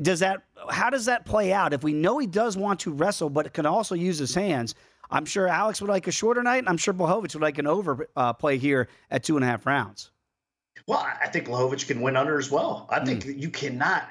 does 0.00 0.20
that? 0.20 0.44
How 0.68 0.90
does 0.90 1.06
that 1.06 1.26
play 1.26 1.52
out? 1.52 1.72
If 1.72 1.82
we 1.82 1.94
know 1.94 2.18
he 2.18 2.28
does 2.28 2.56
want 2.56 2.78
to 2.80 2.92
wrestle, 2.92 3.28
but 3.28 3.52
can 3.52 3.66
also 3.66 3.96
use 3.96 4.18
his 4.18 4.36
hands, 4.36 4.76
I'm 5.10 5.24
sure 5.24 5.48
Alex 5.48 5.80
would 5.80 5.90
like 5.90 6.06
a 6.06 6.12
shorter 6.12 6.42
night. 6.42 6.58
And 6.58 6.68
I'm 6.68 6.76
sure 6.76 6.94
Blachowicz 6.94 7.34
would 7.34 7.42
like 7.42 7.58
an 7.58 7.66
over 7.66 8.08
uh, 8.16 8.32
play 8.32 8.58
here 8.58 8.88
at 9.10 9.24
two 9.24 9.36
and 9.36 9.44
a 9.44 9.48
half 9.48 9.66
rounds. 9.66 10.10
Well, 10.86 10.98
I 10.98 11.28
think 11.28 11.46
Blachowicz 11.46 11.86
can 11.86 12.00
win 12.00 12.16
under 12.16 12.38
as 12.38 12.50
well. 12.50 12.86
I 12.90 13.04
think 13.04 13.24
mm. 13.24 13.38
you 13.40 13.50
cannot 13.50 14.08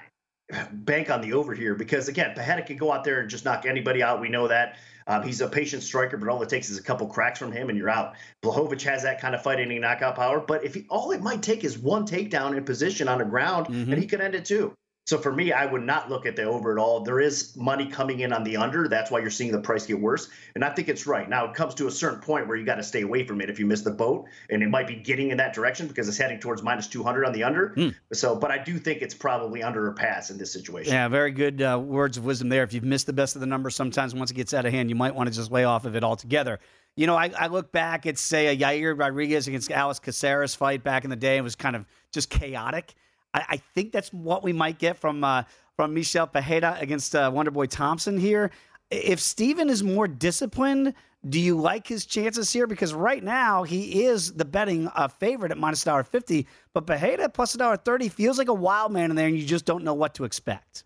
bank 0.71 1.09
on 1.09 1.21
the 1.21 1.33
over 1.33 1.53
here 1.53 1.75
because 1.75 2.07
again, 2.07 2.33
Pereira 2.35 2.63
can 2.63 2.77
go 2.77 2.91
out 2.91 3.03
there 3.03 3.21
and 3.21 3.29
just 3.29 3.45
knock 3.45 3.65
anybody 3.65 4.01
out. 4.01 4.19
We 4.19 4.29
know 4.29 4.47
that. 4.47 4.77
Um, 5.07 5.23
he's 5.23 5.41
a 5.41 5.47
patient 5.47 5.81
striker, 5.81 6.17
but 6.17 6.29
all 6.29 6.41
it 6.43 6.49
takes 6.49 6.69
is 6.69 6.77
a 6.77 6.83
couple 6.83 7.07
cracks 7.07 7.39
from 7.39 7.51
him 7.51 7.69
and 7.69 7.77
you're 7.77 7.89
out. 7.89 8.13
Blachowicz 8.43 8.83
has 8.83 9.01
that 9.03 9.19
kind 9.19 9.33
of 9.33 9.41
fighting 9.41 9.81
knockout 9.81 10.15
power, 10.15 10.39
but 10.39 10.63
if 10.63 10.75
he, 10.75 10.85
all 10.87 11.11
it 11.11 11.21
might 11.21 11.41
take 11.41 11.63
is 11.63 11.79
one 11.79 12.05
takedown 12.05 12.55
in 12.55 12.63
position 12.63 13.07
on 13.07 13.17
the 13.17 13.25
ground, 13.25 13.67
mm-hmm. 13.67 13.91
and 13.91 13.99
he 13.99 14.07
could 14.07 14.21
end 14.21 14.35
it 14.35 14.45
too. 14.45 14.71
So 15.09 15.17
for 15.17 15.31
me, 15.31 15.51
I 15.51 15.65
would 15.65 15.81
not 15.81 16.07
look 16.07 16.27
at 16.27 16.35
the 16.35 16.43
over 16.43 16.71
at 16.71 16.77
all. 16.77 16.99
There 16.99 17.19
is 17.19 17.55
money 17.57 17.87
coming 17.87 18.19
in 18.19 18.31
on 18.31 18.43
the 18.43 18.57
under. 18.57 18.87
That's 18.87 19.09
why 19.09 19.21
you're 19.21 19.31
seeing 19.31 19.51
the 19.51 19.59
price 19.59 19.87
get 19.87 19.99
worse. 19.99 20.29
And 20.53 20.63
I 20.63 20.69
think 20.69 20.87
it's 20.87 21.07
right. 21.07 21.27
Now 21.27 21.45
it 21.45 21.55
comes 21.55 21.73
to 21.75 21.87
a 21.87 21.91
certain 21.91 22.19
point 22.19 22.47
where 22.47 22.55
you 22.55 22.63
got 22.63 22.75
to 22.75 22.83
stay 22.83 23.01
away 23.01 23.25
from 23.25 23.41
it 23.41 23.49
if 23.49 23.57
you 23.57 23.65
miss 23.65 23.81
the 23.81 23.89
boat, 23.89 24.27
and 24.51 24.61
it 24.61 24.69
might 24.69 24.85
be 24.85 24.93
getting 24.93 25.31
in 25.31 25.37
that 25.37 25.55
direction 25.55 25.87
because 25.87 26.07
it's 26.07 26.19
heading 26.19 26.39
towards 26.39 26.61
minus 26.61 26.85
200 26.85 27.25
on 27.25 27.33
the 27.33 27.43
under. 27.43 27.69
Mm. 27.69 27.95
So, 28.13 28.35
but 28.35 28.51
I 28.51 28.59
do 28.59 28.77
think 28.77 29.01
it's 29.01 29.15
probably 29.15 29.63
under 29.63 29.87
a 29.87 29.93
pass 29.93 30.29
in 30.29 30.37
this 30.37 30.53
situation. 30.53 30.93
Yeah, 30.93 31.07
very 31.07 31.31
good 31.31 31.63
uh, 31.63 31.81
words 31.83 32.17
of 32.17 32.23
wisdom 32.23 32.49
there. 32.49 32.61
If 32.61 32.73
you've 32.73 32.83
missed 32.83 33.07
the 33.07 33.13
best 33.13 33.35
of 33.35 33.39
the 33.39 33.47
numbers, 33.47 33.75
sometimes 33.75 34.13
once 34.13 34.29
it 34.29 34.35
gets 34.35 34.53
out 34.53 34.67
of 34.67 34.73
hand, 34.73 34.91
you 34.91 34.95
might 34.95 35.15
want 35.15 35.27
to 35.27 35.33
just 35.33 35.51
lay 35.51 35.63
off 35.63 35.85
of 35.85 35.95
it 35.95 36.03
altogether. 36.03 36.59
You 36.95 37.07
know, 37.07 37.15
I, 37.15 37.31
I 37.35 37.47
look 37.47 37.71
back 37.71 38.05
at 38.05 38.19
say 38.19 38.45
a 38.45 38.55
Yair 38.55 38.95
Rodriguez 38.95 39.47
against 39.47 39.71
Alex 39.71 39.97
Caceres 39.97 40.53
fight 40.53 40.83
back 40.83 41.03
in 41.03 41.09
the 41.09 41.15
day. 41.15 41.37
It 41.37 41.41
was 41.41 41.55
kind 41.55 41.75
of 41.75 41.87
just 42.11 42.29
chaotic. 42.29 42.93
I, 43.33 43.45
I 43.49 43.57
think 43.57 43.91
that's 43.91 44.11
what 44.11 44.43
we 44.43 44.53
might 44.53 44.79
get 44.79 44.97
from 44.97 45.23
uh, 45.23 45.43
from 45.75 45.93
Michel 45.93 46.27
Pereira 46.27 46.77
against 46.79 47.15
uh, 47.15 47.31
Wonderboy 47.31 47.69
Thompson 47.69 48.17
here. 48.17 48.51
If 48.91 49.19
Stephen 49.19 49.69
is 49.69 49.83
more 49.83 50.07
disciplined, 50.07 50.93
do 51.27 51.39
you 51.39 51.57
like 51.57 51.87
his 51.87 52.05
chances 52.05 52.51
here? 52.51 52.65
Because 52.65 52.93
right 52.93 53.23
now 53.23 53.63
he 53.63 54.03
is 54.05 54.33
the 54.33 54.45
betting 54.45 54.87
uh, 54.95 55.07
favorite 55.07 55.51
at 55.51 55.57
minus 55.57 55.83
dollar 55.83 56.03
fifty, 56.03 56.47
but 56.73 56.87
Pereira 56.87 57.29
plus 57.29 57.53
dollar 57.53 57.77
thirty 57.77 58.09
feels 58.09 58.37
like 58.37 58.49
a 58.49 58.53
wild 58.53 58.91
man 58.91 59.09
in 59.09 59.15
there, 59.15 59.27
and 59.27 59.37
you 59.37 59.45
just 59.45 59.65
don't 59.65 59.83
know 59.83 59.93
what 59.93 60.15
to 60.15 60.23
expect 60.23 60.83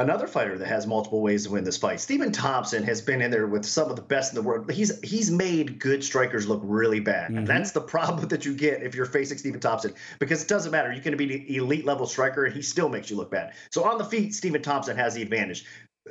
another 0.00 0.26
fighter 0.26 0.58
that 0.58 0.66
has 0.66 0.86
multiple 0.86 1.20
ways 1.20 1.44
to 1.44 1.50
win 1.50 1.64
this 1.64 1.76
fight. 1.76 2.00
Stephen 2.00 2.32
Thompson 2.32 2.82
has 2.82 3.00
been 3.00 3.20
in 3.20 3.30
there 3.30 3.46
with 3.46 3.64
some 3.64 3.90
of 3.90 3.96
the 3.96 4.02
best 4.02 4.32
in 4.32 4.36
the 4.36 4.42
world. 4.42 4.70
He's 4.70 4.98
he's 5.00 5.30
made 5.30 5.78
good 5.78 6.02
strikers 6.02 6.48
look 6.48 6.60
really 6.64 7.00
bad. 7.00 7.28
Mm-hmm. 7.28 7.38
And 7.38 7.46
that's 7.46 7.72
the 7.72 7.80
problem 7.80 8.28
that 8.28 8.44
you 8.44 8.54
get 8.54 8.82
if 8.82 8.94
you're 8.94 9.06
facing 9.06 9.38
Stephen 9.38 9.60
Thompson 9.60 9.94
because 10.18 10.42
it 10.42 10.48
doesn't 10.48 10.72
matter. 10.72 10.92
You 10.92 11.00
can 11.00 11.16
be 11.16 11.34
an 11.34 11.46
elite 11.48 11.84
level 11.84 12.06
striker 12.06 12.44
and 12.44 12.54
he 12.54 12.62
still 12.62 12.88
makes 12.88 13.10
you 13.10 13.16
look 13.16 13.30
bad. 13.30 13.54
So 13.70 13.84
on 13.84 13.98
the 13.98 14.04
feet, 14.04 14.34
Stephen 14.34 14.62
Thompson 14.62 14.96
has 14.96 15.14
the 15.14 15.22
advantage. 15.22 15.64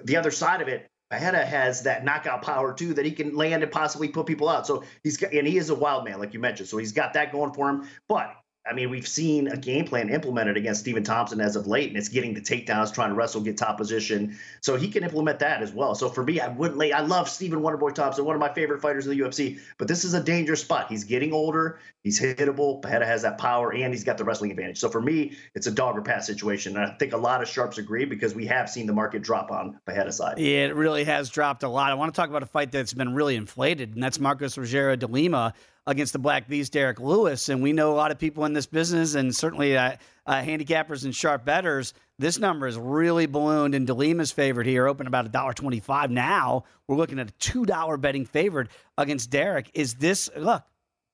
The 0.03 0.17
other 0.17 0.31
side 0.31 0.61
of 0.61 0.67
it, 0.67 0.87
Pereira 1.09 1.43
has 1.43 1.83
that 1.83 2.05
knockout 2.05 2.43
power 2.43 2.73
too 2.73 2.93
that 2.93 3.05
he 3.05 3.11
can 3.11 3.35
land 3.35 3.63
and 3.63 3.71
possibly 3.71 4.07
put 4.07 4.27
people 4.27 4.47
out. 4.47 4.67
So 4.67 4.83
he's 5.03 5.17
got, 5.17 5.33
and 5.33 5.47
he 5.47 5.57
is 5.57 5.69
a 5.69 5.75
wild 5.75 6.05
man, 6.05 6.19
like 6.19 6.33
you 6.33 6.39
mentioned. 6.39 6.69
So 6.69 6.77
he's 6.77 6.91
got 6.91 7.13
that 7.13 7.31
going 7.31 7.53
for 7.53 7.69
him. 7.69 7.87
But 8.07 8.35
I 8.69 8.73
mean, 8.73 8.89
we've 8.89 9.07
seen 9.07 9.47
a 9.47 9.57
game 9.57 9.85
plan 9.85 10.09
implemented 10.09 10.55
against 10.55 10.81
Stephen 10.81 11.03
Thompson 11.03 11.41
as 11.41 11.55
of 11.55 11.65
late, 11.65 11.89
and 11.89 11.97
it's 11.97 12.09
getting 12.09 12.35
the 12.35 12.41
takedowns, 12.41 12.93
trying 12.93 13.09
to 13.09 13.15
wrestle, 13.15 13.41
get 13.41 13.57
top 13.57 13.77
position. 13.77 14.37
So 14.61 14.75
he 14.75 14.89
can 14.89 15.03
implement 15.03 15.39
that 15.39 15.63
as 15.63 15.73
well. 15.73 15.95
So 15.95 16.07
for 16.07 16.23
me, 16.23 16.39
I 16.39 16.49
wouldn't 16.49 16.77
lay. 16.77 16.91
I 16.91 17.01
love 17.01 17.27
Stephen 17.27 17.61
Wonderboy 17.61 17.95
Thompson, 17.95 18.25
one 18.25 18.35
of 18.35 18.39
my 18.39 18.53
favorite 18.53 18.81
fighters 18.81 19.07
in 19.07 19.17
the 19.17 19.23
UFC, 19.23 19.59
but 19.77 19.87
this 19.87 20.03
is 20.03 20.13
a 20.13 20.21
dangerous 20.21 20.61
spot. 20.61 20.87
He's 20.87 21.03
getting 21.03 21.33
older. 21.33 21.79
He's 22.03 22.19
hittable. 22.21 22.81
Pereira 22.81 23.05
has 23.05 23.23
that 23.23 23.39
power, 23.39 23.73
and 23.73 23.93
he's 23.93 24.03
got 24.03 24.17
the 24.17 24.23
wrestling 24.23 24.51
advantage. 24.51 24.77
So 24.77 24.89
for 24.89 25.01
me, 25.01 25.35
it's 25.55 25.67
a 25.67 25.71
dog 25.71 25.97
or 25.97 26.01
pass 26.01 26.27
situation. 26.27 26.77
And 26.77 26.85
I 26.85 26.95
think 26.97 27.13
a 27.13 27.17
lot 27.17 27.41
of 27.41 27.47
sharps 27.47 27.77
agree 27.77 28.05
because 28.05 28.35
we 28.35 28.45
have 28.45 28.69
seen 28.69 28.85
the 28.85 28.93
market 28.93 29.23
drop 29.23 29.51
on 29.51 29.79
Pereira's 29.85 30.17
side. 30.17 30.37
Yeah, 30.37 30.65
it 30.65 30.75
really 30.75 31.03
has 31.05 31.29
dropped 31.29 31.63
a 31.63 31.69
lot. 31.69 31.91
I 31.91 31.95
want 31.95 32.13
to 32.13 32.19
talk 32.19 32.29
about 32.29 32.43
a 32.43 32.47
fight 32.47 32.71
that's 32.71 32.93
been 32.93 33.15
really 33.15 33.35
inflated, 33.35 33.95
and 33.95 34.03
that's 34.03 34.19
Marcos 34.19 34.55
Rogério 34.55 34.97
de 34.97 35.07
Lima 35.07 35.53
against 35.89 36.13
the 36.13 36.19
Black 36.19 36.47
Beast, 36.47 36.71
Derrick 36.71 36.99
Lewis. 36.99 37.49
And 37.49 37.63
we 37.63 37.73
know 37.73 37.91
a 37.91 37.97
lot 37.97 38.11
of 38.11 38.19
people 38.19 38.45
in 38.45 38.53
this 38.53 38.67
business, 38.67 39.15
and 39.15 39.35
certainly 39.35 39.75
uh, 39.75 39.95
uh, 40.27 40.41
handicappers 40.41 41.03
and 41.03 41.15
sharp 41.15 41.43
betters. 41.43 41.95
This 42.19 42.37
number 42.37 42.67
is 42.67 42.77
really 42.77 43.25
ballooned 43.25 43.73
in 43.73 43.87
DeLima's 43.87 44.31
favorite 44.31 44.67
here, 44.67 44.87
open 44.87 45.07
about 45.07 45.25
a 45.25 45.29
dollar 45.29 45.53
twenty-five. 45.53 46.11
Now 46.11 46.65
we're 46.87 46.97
looking 46.97 47.17
at 47.17 47.29
a 47.29 47.33
two 47.39 47.65
dollar 47.65 47.97
betting 47.97 48.25
favorite 48.25 48.67
against 48.97 49.31
Derrick. 49.31 49.71
Is 49.73 49.95
this 49.95 50.29
look? 50.37 50.63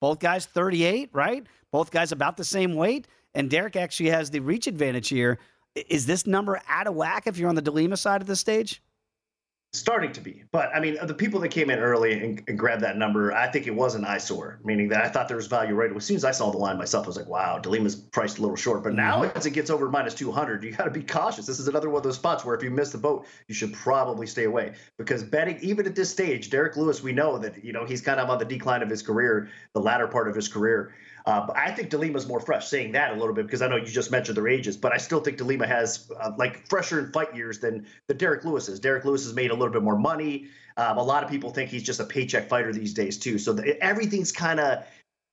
Both 0.01 0.19
guys 0.19 0.45
thirty-eight, 0.45 1.11
right? 1.13 1.45
Both 1.71 1.91
guys 1.91 2.11
about 2.11 2.35
the 2.35 2.43
same 2.43 2.75
weight, 2.75 3.07
and 3.33 3.49
Derrick 3.49 3.77
actually 3.77 4.09
has 4.09 4.29
the 4.29 4.41
reach 4.41 4.67
advantage 4.67 5.07
here. 5.07 5.39
Is 5.75 6.05
this 6.05 6.27
number 6.27 6.61
out 6.67 6.87
of 6.87 6.95
whack 6.95 7.27
if 7.27 7.37
you're 7.37 7.49
on 7.49 7.55
the 7.55 7.61
DeLima 7.61 7.97
side 7.97 8.21
of 8.21 8.27
the 8.27 8.35
stage? 8.35 8.81
Starting 9.75 10.11
to 10.13 10.21
be. 10.21 10.43
But 10.51 10.69
I 10.73 10.79
mean, 10.79 10.97
the 11.03 11.13
people 11.13 11.39
that 11.41 11.49
came 11.49 11.69
in 11.69 11.79
early 11.79 12.13
and, 12.13 12.41
and, 12.47 12.57
grabbed 12.57 12.81
that 12.83 12.97
number, 12.97 13.33
I 13.33 13.47
think 13.47 13.67
it 13.67 13.75
was 13.75 13.95
an 13.95 14.05
eyesore, 14.05 14.59
meaning 14.63 14.87
that 14.89 15.03
I 15.03 15.09
thought 15.09 15.27
there 15.27 15.37
was 15.37 15.47
value 15.47 15.75
right. 15.75 15.93
As 15.93 16.05
soon 16.05 16.15
as 16.15 16.23
I 16.23 16.31
saw 16.31 16.51
the 16.51 16.57
line 16.57 16.77
myself, 16.77 17.05
I 17.05 17.07
was 17.07 17.17
like, 17.17 17.27
wow, 17.27 17.59
DeLima's 17.59 17.95
priced 17.95 18.37
a 18.37 18.41
little 18.41 18.55
short. 18.55 18.83
But 18.83 18.93
now, 18.93 19.23
mm-hmm. 19.23 19.37
as 19.37 19.45
it 19.45 19.51
gets 19.51 19.69
over 19.69 19.89
minus 19.89 20.13
200, 20.13 20.63
you 20.63 20.71
got 20.71 20.85
to 20.85 20.91
be 20.91 21.03
cautious. 21.03 21.45
This 21.45 21.59
is 21.59 21.67
another 21.67 21.89
one 21.89 21.97
of 21.97 22.03
those 22.03 22.15
spots 22.15 22.45
where 22.45 22.55
if 22.55 22.63
you 22.63 22.71
miss 22.71 22.91
the 22.91 22.97
boat, 22.97 23.25
you 23.47 23.55
should 23.55 23.73
probably 23.73 24.27
stay 24.27 24.45
away 24.45 24.73
because 24.97 25.23
betting, 25.23 25.59
even 25.61 25.85
at 25.85 25.95
this 25.95 26.09
stage, 26.09 26.49
Derrick 26.49 26.77
Lewis, 26.77 27.03
we 27.03 27.11
know 27.11 27.37
that, 27.37 27.63
you 27.63 27.73
know, 27.73 27.85
he's 27.85 28.01
kind 28.01 28.19
of 28.19 28.29
on 28.29 28.39
the 28.39 28.45
decline 28.45 28.81
of 28.81 28.89
his 28.89 29.01
career, 29.01 29.49
the 29.73 29.81
latter 29.81 30.07
part 30.07 30.27
of 30.27 30.35
his 30.35 30.47
career. 30.47 30.93
Uh, 31.25 31.47
but 31.47 31.57
I 31.57 31.71
think 31.71 31.89
DeLima's 31.89 32.27
more 32.27 32.39
fresh, 32.39 32.67
saying 32.67 32.91
that 32.91 33.11
a 33.11 33.15
little 33.15 33.33
bit 33.33 33.47
because 33.47 33.63
I 33.63 33.67
know 33.67 33.77
you 33.77 33.87
just 33.87 34.11
mentioned 34.11 34.37
their 34.37 34.47
ages, 34.47 34.77
but 34.77 34.93
I 34.93 34.97
still 34.97 35.19
think 35.19 35.39
DeLima 35.39 35.67
has 35.67 36.11
uh, 36.19 36.31
like 36.37 36.67
fresher 36.69 36.99
in 36.99 37.11
fight 37.11 37.35
years 37.35 37.59
than 37.59 37.87
the 38.07 38.13
Derrick 38.13 38.45
Lewis 38.45 38.69
is. 38.69 38.79
Derrick 38.79 39.05
Lewis 39.05 39.23
has 39.23 39.33
made 39.33 39.49
a 39.49 39.55
little 39.55 39.73
bit 39.73 39.81
more 39.81 39.97
money. 39.97 40.47
Um, 40.77 40.97
a 40.97 41.03
lot 41.03 41.23
of 41.23 41.29
people 41.29 41.49
think 41.49 41.71
he's 41.71 41.83
just 41.83 41.99
a 41.99 42.05
paycheck 42.05 42.47
fighter 42.47 42.71
these 42.71 42.93
days 42.93 43.17
too. 43.17 43.39
So 43.39 43.53
the, 43.53 43.81
everything's 43.83 44.31
kind 44.31 44.59
of 44.59 44.85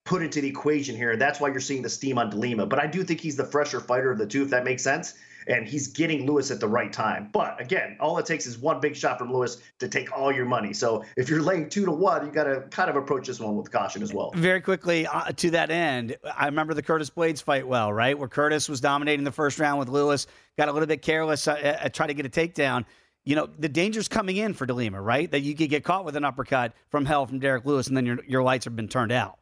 put 0.06 0.22
into 0.22 0.40
the 0.40 0.48
equation 0.48 0.96
here, 0.96 1.10
and 1.10 1.20
that's 1.20 1.40
why 1.40 1.48
you're 1.48 1.60
seeing 1.60 1.82
the 1.82 1.90
steam 1.90 2.16
on 2.16 2.30
DeLima. 2.30 2.68
But 2.68 2.78
I 2.78 2.86
do 2.86 3.04
think 3.04 3.20
he's 3.20 3.36
the 3.36 3.44
fresher 3.44 3.78
fighter 3.78 4.10
of 4.10 4.18
the 4.18 4.26
two, 4.26 4.42
if 4.44 4.50
that 4.50 4.64
makes 4.64 4.82
sense 4.82 5.14
and 5.46 5.66
he's 5.66 5.88
getting 5.88 6.26
Lewis 6.26 6.50
at 6.50 6.60
the 6.60 6.68
right 6.68 6.92
time. 6.92 7.30
But 7.32 7.60
again, 7.60 7.96
all 8.00 8.18
it 8.18 8.26
takes 8.26 8.46
is 8.46 8.58
one 8.58 8.80
big 8.80 8.96
shot 8.96 9.18
from 9.18 9.32
Lewis 9.32 9.58
to 9.78 9.88
take 9.88 10.16
all 10.16 10.32
your 10.32 10.44
money. 10.44 10.72
So 10.72 11.04
if 11.16 11.28
you're 11.28 11.42
laying 11.42 11.68
two 11.68 11.84
to 11.84 11.92
one, 11.92 12.26
you 12.26 12.32
got 12.32 12.44
to 12.44 12.62
kind 12.70 12.90
of 12.90 12.96
approach 12.96 13.26
this 13.26 13.40
one 13.40 13.56
with 13.56 13.70
caution 13.70 14.02
as 14.02 14.12
well. 14.12 14.32
Very 14.34 14.60
quickly 14.60 15.06
uh, 15.06 15.32
to 15.32 15.50
that 15.50 15.70
end, 15.70 16.16
I 16.36 16.46
remember 16.46 16.74
the 16.74 16.82
Curtis 16.82 17.10
Blaydes 17.10 17.42
fight 17.42 17.66
well, 17.66 17.92
right? 17.92 18.18
Where 18.18 18.28
Curtis 18.28 18.68
was 18.68 18.80
dominating 18.80 19.24
the 19.24 19.32
first 19.32 19.58
round 19.58 19.78
with 19.78 19.88
Lewis, 19.88 20.26
got 20.56 20.68
a 20.68 20.72
little 20.72 20.86
bit 20.86 21.02
careless, 21.02 21.48
uh, 21.48 21.78
uh, 21.82 21.88
tried 21.88 22.08
to 22.08 22.14
get 22.14 22.26
a 22.26 22.28
takedown. 22.28 22.84
You 23.24 23.36
know, 23.36 23.46
the 23.46 23.68
danger's 23.68 24.08
coming 24.08 24.36
in 24.36 24.52
for 24.52 24.66
DeLima, 24.66 25.02
right? 25.02 25.30
That 25.30 25.40
you 25.40 25.54
could 25.54 25.70
get 25.70 25.84
caught 25.84 26.04
with 26.04 26.16
an 26.16 26.24
uppercut 26.24 26.72
from 26.90 27.04
hell 27.04 27.24
from 27.26 27.38
Derrick 27.38 27.64
Lewis, 27.64 27.86
and 27.86 27.96
then 27.96 28.04
your, 28.04 28.18
your 28.26 28.42
lights 28.42 28.64
have 28.64 28.74
been 28.74 28.88
turned 28.88 29.12
out. 29.12 29.38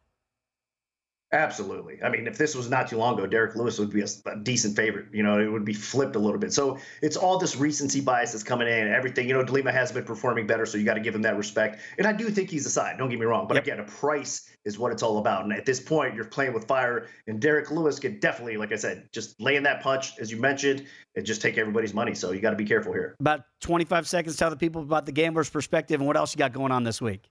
Absolutely. 1.33 1.97
I 2.03 2.09
mean, 2.09 2.27
if 2.27 2.37
this 2.37 2.55
was 2.55 2.69
not 2.69 2.89
too 2.89 2.97
long 2.97 3.13
ago, 3.13 3.25
Derrick 3.25 3.55
Lewis 3.55 3.79
would 3.79 3.89
be 3.89 4.01
a, 4.01 4.07
a, 4.25 4.35
decent 4.35 4.75
favorite. 4.75 5.05
You 5.13 5.23
know, 5.23 5.39
it 5.39 5.49
would 5.49 5.63
be 5.63 5.73
flipped 5.73 6.17
a 6.17 6.19
little 6.19 6.37
bit. 6.37 6.51
So 6.51 6.77
it's 7.01 7.15
all 7.15 7.37
this 7.37 7.55
recency 7.55 8.01
bias 8.01 8.33
that's 8.33 8.43
coming 8.43 8.67
in. 8.67 8.87
And 8.87 8.93
everything. 8.93 9.29
You 9.29 9.35
know, 9.35 9.43
DeLima 9.43 9.71
has 9.71 9.93
been 9.93 10.03
performing 10.03 10.45
better, 10.45 10.65
so 10.65 10.77
you 10.77 10.83
got 10.83 10.95
to 10.95 10.99
give 10.99 11.15
him 11.15 11.21
that 11.21 11.37
respect. 11.37 11.79
And 11.97 12.05
I 12.05 12.11
do 12.11 12.29
think 12.29 12.49
he's 12.49 12.65
a 12.65 12.69
side. 12.69 12.97
Don't 12.97 13.09
get 13.09 13.17
me 13.17 13.25
wrong. 13.25 13.47
But 13.47 13.55
yep. 13.55 13.63
again, 13.63 13.79
a 13.79 13.83
price 13.83 14.49
is 14.65 14.77
what 14.77 14.91
it's 14.91 15.03
all 15.03 15.19
about. 15.19 15.45
And 15.45 15.53
at 15.53 15.65
this 15.65 15.79
point, 15.79 16.15
you're 16.15 16.25
playing 16.25 16.53
with 16.53 16.67
fire. 16.67 17.07
And 17.27 17.39
Derrick 17.39 17.71
Lewis 17.71 17.97
could 17.97 18.19
definitely, 18.19 18.57
like 18.57 18.73
I 18.73 18.75
said, 18.75 19.07
just 19.13 19.39
lay 19.39 19.55
in 19.55 19.63
that 19.63 19.81
punch, 19.81 20.19
as 20.19 20.31
you 20.31 20.37
mentioned, 20.37 20.85
and 21.15 21.25
just 21.25 21.41
take 21.41 21.57
everybody's 21.57 21.93
money. 21.93 22.13
So 22.13 22.33
you 22.33 22.41
got 22.41 22.51
to 22.51 22.57
be 22.57 22.65
careful 22.65 22.91
here. 22.91 23.15
About 23.21 23.45
25 23.61 24.05
seconds. 24.05 24.35
Tell 24.35 24.49
the 24.49 24.57
people 24.57 24.81
about 24.81 25.05
the 25.05 25.13
gambler's 25.13 25.49
perspective 25.49 26.01
and 26.01 26.07
what 26.07 26.17
else 26.17 26.35
you 26.35 26.39
got 26.39 26.51
going 26.51 26.73
on 26.73 26.83
this 26.83 27.01
week. 27.01 27.29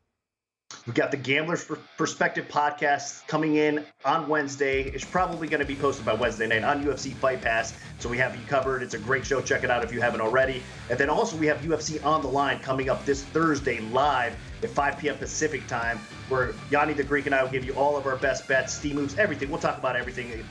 We've 0.87 0.95
got 0.97 1.11
the 1.11 1.17
Gambler's 1.17 1.71
Perspective 1.97 2.49
podcast 2.49 3.27
coming 3.29 3.57
in 3.57 3.85
on 4.05 4.27
Wednesday. 4.29 4.83
It's 4.83 5.05
probably 5.05 5.47
going 5.47 5.61
to 5.61 5.67
be 5.67 5.77
posted 5.77 6.05
by 6.05 6.15
Wednesday 6.15 6.49
night 6.49 6.65
on 6.65 6.83
UFC 6.85 7.13
Fight 7.13 7.43
Pass. 7.43 7.79
So 7.99 8.09
we 8.09 8.17
have 8.19 8.35
you 8.35 8.43
covered. 8.47 8.83
It's 8.83 8.95
a 8.95 8.99
great 8.99 9.25
show. 9.25 9.41
Check 9.41 9.63
it 9.63 9.71
out 9.71 9.85
if 9.85 9.93
you 9.93 10.01
haven't 10.01 10.21
already. 10.21 10.63
And 10.89 10.99
then 10.99 11.11
also 11.11 11.37
we 11.37 11.47
have 11.47 11.59
UFC 11.59 12.05
on 12.05 12.23
the 12.23 12.29
line 12.29 12.59
coming 12.59 12.89
up 12.89 13.05
this 13.05 13.23
Thursday 13.23 13.81
live 13.93 14.35
at 14.63 14.71
5 14.71 14.99
p.m. 14.99 15.17
Pacific 15.19 15.67
time, 15.67 15.99
where 16.29 16.55
Yanni 16.71 16.95
the 16.95 17.05
Greek 17.05 17.27
and 17.27 17.35
I 17.35 17.45
will 17.45 17.51
give 17.51 17.65
you 17.65 17.75
all 17.75 17.97
of 17.97 18.07
our 18.07 18.17
best 18.17 18.49
bets, 18.49 18.73
steam 18.73 18.97
moves, 18.97 19.17
everything. 19.19 19.49
We'll 19.49 19.61
talk 19.61 19.79
about 19.79 19.97
everything 19.97 20.45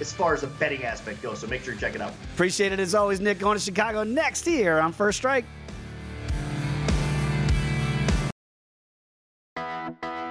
as 0.00 0.12
far 0.12 0.34
as 0.34 0.42
the 0.42 0.48
betting 0.48 0.84
aspect 0.84 1.22
goes. 1.22 1.38
So 1.38 1.46
make 1.46 1.62
sure 1.62 1.72
you 1.72 1.80
check 1.80 1.94
it 1.94 2.00
out. 2.00 2.12
Appreciate 2.34 2.72
it 2.72 2.80
as 2.80 2.94
always, 2.94 3.20
Nick. 3.20 3.38
Going 3.38 3.56
to 3.56 3.64
Chicago 3.64 4.04
next 4.04 4.46
year 4.46 4.78
on 4.78 4.92
First 4.92 5.18
Strike. 5.18 5.44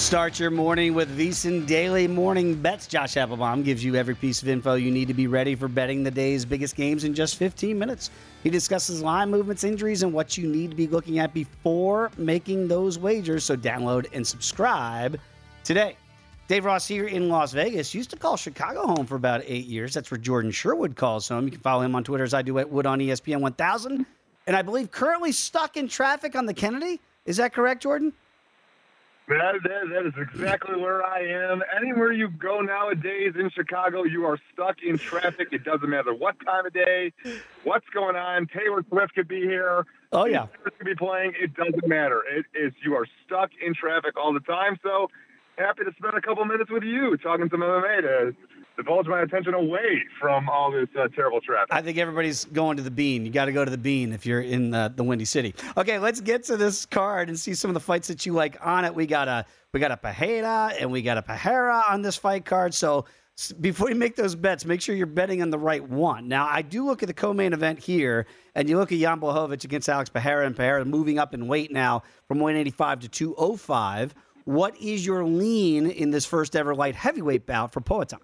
Start 0.00 0.40
your 0.40 0.50
morning 0.50 0.94
with 0.94 1.16
VSiN 1.16 1.66
Daily 1.66 2.08
Morning 2.08 2.54
Bets. 2.54 2.86
Josh 2.86 3.18
Applebaum 3.18 3.62
gives 3.62 3.84
you 3.84 3.94
every 3.96 4.14
piece 4.14 4.40
of 4.40 4.48
info 4.48 4.74
you 4.74 4.90
need 4.90 5.08
to 5.08 5.14
be 5.14 5.26
ready 5.26 5.54
for 5.54 5.68
betting 5.68 6.02
the 6.02 6.10
day's 6.10 6.46
biggest 6.46 6.74
games 6.74 7.04
in 7.04 7.14
just 7.14 7.36
15 7.36 7.78
minutes. 7.78 8.10
He 8.42 8.48
discusses 8.48 9.02
line 9.02 9.30
movements, 9.30 9.62
injuries, 9.62 10.02
and 10.02 10.12
what 10.12 10.38
you 10.38 10.48
need 10.48 10.70
to 10.70 10.76
be 10.76 10.86
looking 10.86 11.18
at 11.18 11.34
before 11.34 12.10
making 12.16 12.66
those 12.66 12.98
wagers. 12.98 13.44
So 13.44 13.56
download 13.56 14.06
and 14.14 14.26
subscribe 14.26 15.20
today. 15.64 15.96
Dave 16.48 16.64
Ross 16.64 16.88
here 16.88 17.06
in 17.06 17.28
Las 17.28 17.52
Vegas 17.52 17.94
used 17.94 18.10
to 18.10 18.16
call 18.16 18.38
Chicago 18.38 18.86
home 18.86 19.06
for 19.06 19.16
about 19.16 19.42
eight 19.44 19.66
years. 19.66 19.92
That's 19.92 20.10
where 20.10 20.18
Jordan 20.18 20.50
Sherwood 20.50 20.96
calls 20.96 21.28
home. 21.28 21.44
You 21.44 21.52
can 21.52 21.60
follow 21.60 21.82
him 21.82 21.94
on 21.94 22.04
Twitter 22.04 22.24
as 22.24 22.32
I 22.32 22.40
do 22.40 22.58
at 22.58 22.68
Wood 22.68 22.86
on 22.86 23.00
ESPN 23.00 23.42
1000. 23.42 24.06
And 24.46 24.56
I 24.56 24.62
believe 24.62 24.90
currently 24.90 25.30
stuck 25.30 25.76
in 25.76 25.88
traffic 25.88 26.34
on 26.34 26.46
the 26.46 26.54
Kennedy. 26.54 27.00
Is 27.26 27.36
that 27.36 27.52
correct, 27.52 27.82
Jordan? 27.82 28.14
That, 29.30 29.62
that, 29.62 29.88
that 29.90 30.06
is 30.06 30.14
exactly 30.18 30.74
where 30.76 31.06
I 31.06 31.20
am. 31.20 31.62
Anywhere 31.80 32.10
you 32.10 32.28
go 32.28 32.60
nowadays 32.62 33.34
in 33.38 33.48
Chicago, 33.50 34.02
you 34.02 34.24
are 34.24 34.36
stuck 34.52 34.82
in 34.82 34.98
traffic. 34.98 35.48
It 35.52 35.62
doesn't 35.62 35.88
matter 35.88 36.12
what 36.12 36.34
time 36.44 36.66
of 36.66 36.72
day, 36.72 37.12
what's 37.62 37.88
going 37.94 38.16
on. 38.16 38.48
Taylor 38.48 38.84
Swift 38.88 39.14
could 39.14 39.28
be 39.28 39.42
here. 39.42 39.86
Oh 40.10 40.24
yeah, 40.24 40.46
Taylor 40.46 40.72
could 40.76 40.84
be 40.84 40.96
playing. 40.96 41.34
It 41.40 41.54
doesn't 41.54 41.86
matter. 41.86 42.24
It 42.28 42.46
is 42.60 42.72
you 42.84 42.96
are 42.96 43.06
stuck 43.24 43.50
in 43.64 43.72
traffic 43.72 44.16
all 44.16 44.34
the 44.34 44.40
time. 44.40 44.80
So 44.82 45.08
happy 45.56 45.84
to 45.84 45.92
spend 45.96 46.14
a 46.14 46.20
couple 46.20 46.44
minutes 46.44 46.68
with 46.68 46.82
you 46.82 47.16
talking 47.18 47.48
some 47.50 47.60
MMA 47.60 48.00
to 48.02 48.34
divulge 48.76 49.06
my 49.06 49.22
attention 49.22 49.54
away 49.54 50.02
from 50.18 50.48
all 50.48 50.70
this 50.70 50.88
uh, 50.98 51.08
terrible 51.14 51.40
traffic. 51.40 51.68
I 51.70 51.82
think 51.82 51.98
everybody's 51.98 52.44
going 52.46 52.76
to 52.76 52.82
the 52.82 52.90
Bean. 52.90 53.24
You 53.24 53.30
got 53.30 53.46
to 53.46 53.52
go 53.52 53.64
to 53.64 53.70
the 53.70 53.78
Bean 53.78 54.12
if 54.12 54.24
you're 54.24 54.40
in 54.40 54.74
uh, 54.74 54.88
the 54.88 55.04
Windy 55.04 55.24
City. 55.24 55.54
Okay, 55.76 55.98
let's 55.98 56.20
get 56.20 56.44
to 56.44 56.56
this 56.56 56.86
card 56.86 57.28
and 57.28 57.38
see 57.38 57.54
some 57.54 57.70
of 57.70 57.74
the 57.74 57.80
fights 57.80 58.08
that 58.08 58.24
you 58.24 58.32
like 58.32 58.56
on 58.64 58.84
it. 58.84 58.94
We 58.94 59.06
got 59.06 59.28
a 59.28 59.44
we 59.72 59.80
got 59.80 59.92
a 59.92 59.96
Pereira 59.96 60.72
and 60.78 60.90
we 60.90 61.02
got 61.02 61.18
a 61.18 61.22
Pereira 61.22 61.84
on 61.88 62.02
this 62.02 62.16
fight 62.16 62.44
card. 62.44 62.74
So 62.74 63.04
before 63.60 63.88
you 63.88 63.94
make 63.94 64.16
those 64.16 64.34
bets, 64.34 64.64
make 64.64 64.80
sure 64.80 64.94
you're 64.94 65.06
betting 65.06 65.40
on 65.42 65.50
the 65.50 65.58
right 65.58 65.86
one. 65.86 66.28
Now, 66.28 66.46
I 66.46 66.62
do 66.62 66.84
look 66.84 67.02
at 67.02 67.06
the 67.06 67.14
co-main 67.14 67.52
event 67.52 67.78
here, 67.78 68.26
and 68.54 68.68
you 68.68 68.76
look 68.76 68.92
at 68.92 68.98
Jan 68.98 69.20
Blachowicz 69.20 69.64
against 69.64 69.88
Alex 69.88 70.10
Pereira, 70.10 70.46
and 70.46 70.54
Pereira 70.54 70.84
moving 70.84 71.18
up 71.18 71.32
in 71.32 71.46
weight 71.46 71.72
now 71.72 72.02
from 72.28 72.38
185 72.38 73.00
to 73.00 73.08
205. 73.08 74.14
What 74.44 74.76
is 74.80 75.06
your 75.06 75.24
lean 75.24 75.90
in 75.90 76.10
this 76.10 76.26
first 76.26 76.56
ever 76.56 76.74
light 76.74 76.94
heavyweight 76.94 77.46
bout 77.46 77.72
for 77.72 77.80
Poatan? 77.80 78.18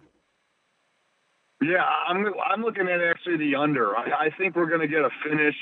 Yeah, 1.63 1.83
I'm 1.83 2.27
I'm 2.45 2.63
looking 2.63 2.87
at 2.89 3.01
actually 3.01 3.39
the 3.39 3.55
under. 3.57 3.97
I, 3.97 4.27
I 4.27 4.31
think 4.37 4.57
we're 4.57 4.69
going 4.69 4.83
to 4.83 4.89
get 4.89 5.01
a 5.01 5.11
finish. 5.25 5.55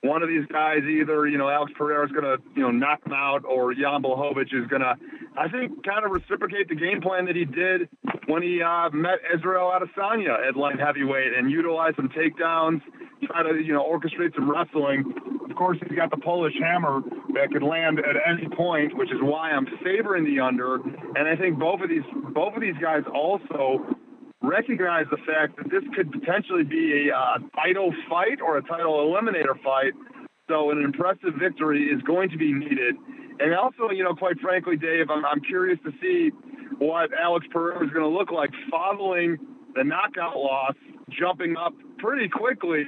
One 0.00 0.22
of 0.22 0.28
these 0.28 0.46
guys, 0.50 0.78
either 0.84 1.26
you 1.28 1.36
know 1.36 1.50
Alex 1.50 1.72
Pereira 1.76 2.06
is 2.06 2.12
going 2.12 2.24
to 2.24 2.38
you 2.56 2.62
know 2.62 2.70
knock 2.70 3.04
him 3.04 3.12
out, 3.12 3.44
or 3.44 3.74
Jan 3.74 4.02
Blachowicz 4.02 4.54
is 4.54 4.66
going 4.68 4.80
to, 4.80 4.94
I 5.36 5.48
think, 5.48 5.84
kind 5.84 6.04
of 6.04 6.12
reciprocate 6.12 6.68
the 6.68 6.74
game 6.74 7.02
plan 7.02 7.26
that 7.26 7.36
he 7.36 7.44
did 7.44 7.88
when 8.26 8.42
he 8.42 8.62
uh, 8.62 8.88
met 8.90 9.18
Israel 9.34 9.70
Adesanya 9.70 10.48
at 10.48 10.56
light 10.56 10.80
heavyweight 10.80 11.34
and 11.36 11.50
utilize 11.50 11.92
some 11.96 12.08
takedowns, 12.08 12.80
try 13.26 13.42
to 13.42 13.62
you 13.62 13.74
know 13.74 13.84
orchestrate 13.84 14.34
some 14.34 14.50
wrestling. 14.50 15.12
Of 15.48 15.56
course, 15.56 15.76
he's 15.86 15.96
got 15.96 16.10
the 16.10 16.16
Polish 16.16 16.54
hammer 16.58 17.02
that 17.34 17.50
could 17.52 17.62
land 17.62 17.98
at 17.98 18.16
any 18.26 18.48
point, 18.48 18.96
which 18.96 19.12
is 19.12 19.18
why 19.20 19.50
I'm 19.50 19.66
favoring 19.84 20.24
the 20.24 20.40
under. 20.40 20.76
And 20.76 21.28
I 21.28 21.36
think 21.36 21.58
both 21.58 21.82
of 21.82 21.90
these 21.90 22.02
both 22.32 22.54
of 22.54 22.62
these 22.62 22.76
guys 22.80 23.02
also 23.12 23.84
recognize 24.46 25.06
the 25.10 25.18
fact 25.26 25.56
that 25.56 25.70
this 25.70 25.82
could 25.96 26.12
potentially 26.12 26.64
be 26.64 27.08
a 27.08 27.16
uh, 27.16 27.38
title 27.56 27.92
fight 28.08 28.40
or 28.44 28.58
a 28.58 28.62
title 28.62 28.94
eliminator 29.04 29.60
fight. 29.62 29.92
So 30.48 30.70
an 30.70 30.82
impressive 30.82 31.34
victory 31.40 31.84
is 31.84 32.02
going 32.02 32.28
to 32.30 32.36
be 32.36 32.52
needed. 32.52 32.94
And 33.40 33.54
also, 33.54 33.90
you 33.90 34.04
know, 34.04 34.14
quite 34.14 34.38
frankly, 34.40 34.76
Dave, 34.76 35.10
I'm, 35.10 35.24
I'm 35.24 35.40
curious 35.40 35.78
to 35.84 35.92
see 36.00 36.30
what 36.78 37.10
Alex 37.18 37.46
Pereira 37.50 37.84
is 37.84 37.90
going 37.90 38.04
to 38.04 38.16
look 38.16 38.30
like 38.30 38.50
following 38.70 39.38
the 39.74 39.82
knockout 39.82 40.36
loss, 40.36 40.74
jumping 41.10 41.56
up 41.56 41.72
pretty 41.98 42.28
quickly 42.28 42.84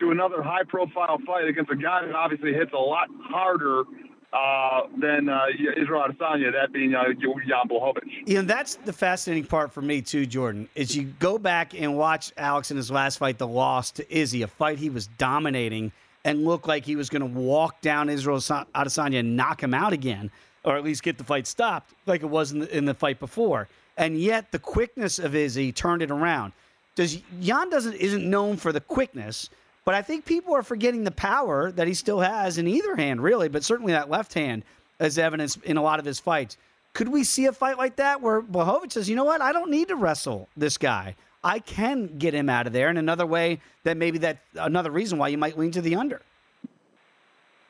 to 0.00 0.10
another 0.10 0.42
high-profile 0.42 1.18
fight 1.26 1.48
against 1.48 1.70
a 1.70 1.76
guy 1.76 2.04
that 2.04 2.14
obviously 2.14 2.52
hits 2.52 2.72
a 2.74 2.78
lot 2.78 3.08
harder 3.22 3.84
uh, 4.32 4.82
than 4.98 5.28
uh, 5.28 5.46
Israel 5.76 6.06
Adesanya, 6.08 6.52
that 6.52 6.72
being 6.72 6.94
uh, 6.94 7.04
Jan 7.12 7.68
Blachowicz. 7.68 8.26
You 8.26 8.36
know, 8.36 8.42
that's 8.42 8.76
the 8.76 8.92
fascinating 8.92 9.44
part 9.44 9.72
for 9.72 9.82
me 9.82 10.02
too, 10.02 10.26
Jordan. 10.26 10.68
Is 10.74 10.96
you 10.96 11.04
go 11.18 11.38
back 11.38 11.78
and 11.78 11.96
watch 11.96 12.32
Alex 12.36 12.70
in 12.70 12.76
his 12.76 12.90
last 12.90 13.18
fight, 13.18 13.38
the 13.38 13.46
loss 13.46 13.90
to 13.92 14.14
Izzy, 14.14 14.42
a 14.42 14.46
fight 14.46 14.78
he 14.78 14.90
was 14.90 15.06
dominating 15.06 15.92
and 16.24 16.44
looked 16.44 16.66
like 16.66 16.84
he 16.84 16.96
was 16.96 17.08
going 17.08 17.22
to 17.22 17.38
walk 17.40 17.80
down 17.80 18.08
Israel 18.08 18.38
Adesanya 18.38 19.20
and 19.20 19.36
knock 19.36 19.62
him 19.62 19.72
out 19.72 19.92
again, 19.92 20.30
or 20.64 20.76
at 20.76 20.82
least 20.82 21.04
get 21.04 21.18
the 21.18 21.24
fight 21.24 21.46
stopped, 21.46 21.94
like 22.06 22.22
it 22.22 22.26
was 22.26 22.50
in 22.50 22.58
the, 22.58 22.76
in 22.76 22.84
the 22.84 22.94
fight 22.94 23.20
before. 23.20 23.68
And 23.96 24.18
yet, 24.18 24.50
the 24.50 24.58
quickness 24.58 25.18
of 25.18 25.34
Izzy 25.34 25.72
turned 25.72 26.02
it 26.02 26.10
around. 26.10 26.52
Does 26.96 27.22
Jan 27.40 27.70
doesn't 27.70 27.94
isn't 27.94 28.28
known 28.28 28.56
for 28.56 28.72
the 28.72 28.80
quickness, 28.80 29.50
but 29.86 29.94
I 29.94 30.02
think 30.02 30.26
people 30.26 30.54
are 30.54 30.64
forgetting 30.64 31.04
the 31.04 31.12
power 31.12 31.70
that 31.72 31.86
he 31.86 31.94
still 31.94 32.20
has 32.20 32.58
in 32.58 32.66
either 32.66 32.96
hand, 32.96 33.22
really, 33.22 33.48
but 33.48 33.64
certainly 33.64 33.92
that 33.92 34.10
left 34.10 34.34
hand, 34.34 34.64
as 34.98 35.16
evidence 35.16 35.56
in 35.58 35.76
a 35.76 35.82
lot 35.82 36.00
of 36.00 36.04
his 36.04 36.18
fights. 36.18 36.58
Could 36.92 37.08
we 37.08 37.24
see 37.24 37.46
a 37.46 37.52
fight 37.52 37.78
like 37.78 37.96
that 37.96 38.20
where 38.20 38.42
Blachowicz 38.42 38.92
says, 38.92 39.08
you 39.08 39.14
know 39.14 39.24
what, 39.24 39.40
I 39.40 39.52
don't 39.52 39.70
need 39.70 39.88
to 39.88 39.96
wrestle 39.96 40.48
this 40.56 40.76
guy. 40.76 41.14
I 41.44 41.60
can 41.60 42.18
get 42.18 42.34
him 42.34 42.48
out 42.48 42.66
of 42.66 42.72
there. 42.72 42.88
And 42.88 42.98
another 42.98 43.26
way 43.26 43.60
that 43.84 43.96
maybe 43.96 44.18
that 44.18 44.38
another 44.56 44.90
reason 44.90 45.18
why 45.18 45.28
you 45.28 45.38
might 45.38 45.56
lean 45.56 45.70
to 45.72 45.80
the 45.80 45.94
under. 45.94 46.20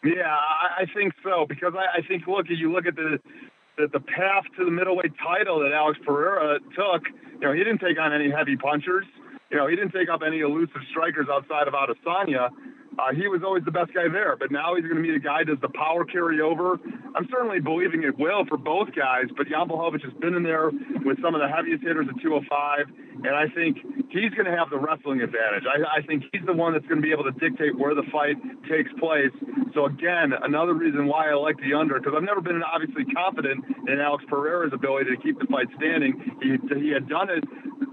Yeah, 0.02 0.34
I, 0.78 0.86
think 0.94 1.12
so 1.22 1.44
because 1.46 1.74
I, 1.76 2.00
think 2.06 2.26
look, 2.26 2.46
you 2.48 2.72
look 2.72 2.86
at 2.86 2.94
the, 2.94 3.18
the 3.76 3.88
the 3.88 4.00
path 4.00 4.44
to 4.56 4.64
the 4.64 4.70
middleweight 4.70 5.12
title 5.18 5.58
that 5.60 5.72
Alex 5.72 5.98
Pereira 6.06 6.60
took. 6.76 7.02
You 7.34 7.40
know, 7.40 7.52
he 7.52 7.58
didn't 7.58 7.78
take 7.78 7.98
on 7.98 8.12
any 8.12 8.30
heavy 8.30 8.56
punchers. 8.56 9.04
You 9.50 9.56
know, 9.58 9.66
he 9.68 9.76
didn't 9.76 9.92
take 9.92 10.08
up 10.08 10.22
any 10.26 10.40
elusive 10.40 10.82
strikers 10.90 11.26
outside 11.30 11.68
of 11.68 11.74
Adesanya. 11.74 12.50
Uh, 12.98 13.12
he 13.12 13.28
was 13.28 13.42
always 13.44 13.62
the 13.64 13.70
best 13.70 13.92
guy 13.92 14.08
there, 14.08 14.36
but 14.36 14.50
now 14.50 14.74
he's 14.74 14.84
going 14.84 14.96
to 14.96 15.02
meet 15.04 15.14
a 15.14 15.20
guy. 15.20 15.44
Does 15.44 15.60
the 15.60 15.68
power 15.68 16.04
carry 16.04 16.40
over? 16.40 16.80
I'm 17.14 17.28
certainly 17.30 17.60
believing 17.60 18.04
it 18.04 18.18
will 18.18 18.44
for 18.46 18.56
both 18.56 18.88
guys, 18.96 19.28
but 19.36 19.48
Jan 19.48 19.68
Blachowicz 19.68 20.02
has 20.02 20.14
been 20.14 20.34
in 20.34 20.42
there 20.42 20.70
with 21.04 21.20
some 21.20 21.34
of 21.36 21.44
the 21.44 21.48
heaviest 21.48 21.84
hitters 21.84 22.08
at 22.08 22.16
205, 22.22 22.88
and 23.20 23.36
I 23.36 23.52
think 23.52 23.84
he's 24.08 24.32
going 24.32 24.48
to 24.48 24.56
have 24.56 24.72
the 24.72 24.80
wrestling 24.80 25.20
advantage. 25.20 25.68
I, 25.68 26.00
I 26.00 26.06
think 26.08 26.24
he's 26.32 26.44
the 26.48 26.56
one 26.56 26.72
that's 26.72 26.86
going 26.88 27.00
to 27.00 27.04
be 27.04 27.12
able 27.12 27.28
to 27.28 27.36
dictate 27.36 27.76
where 27.76 27.94
the 27.94 28.04
fight 28.08 28.40
takes 28.64 28.88
place. 28.96 29.32
So 29.76 29.84
again, 29.84 30.32
another 30.32 30.72
reason 30.72 31.04
why 31.04 31.28
I 31.28 31.34
like 31.36 31.60
the 31.60 31.76
under, 31.76 32.00
because 32.00 32.16
I've 32.16 32.24
never 32.24 32.40
been 32.40 32.64
obviously 32.64 33.04
confident 33.12 33.60
in 33.88 34.00
Alex 34.00 34.24
Pereira's 34.24 34.72
ability 34.72 35.12
to 35.12 35.20
keep 35.20 35.38
the 35.38 35.46
fight 35.52 35.68
standing. 35.76 36.16
He, 36.40 36.56
he 36.80 36.96
had 36.96 37.08
done 37.12 37.28
it 37.28 37.44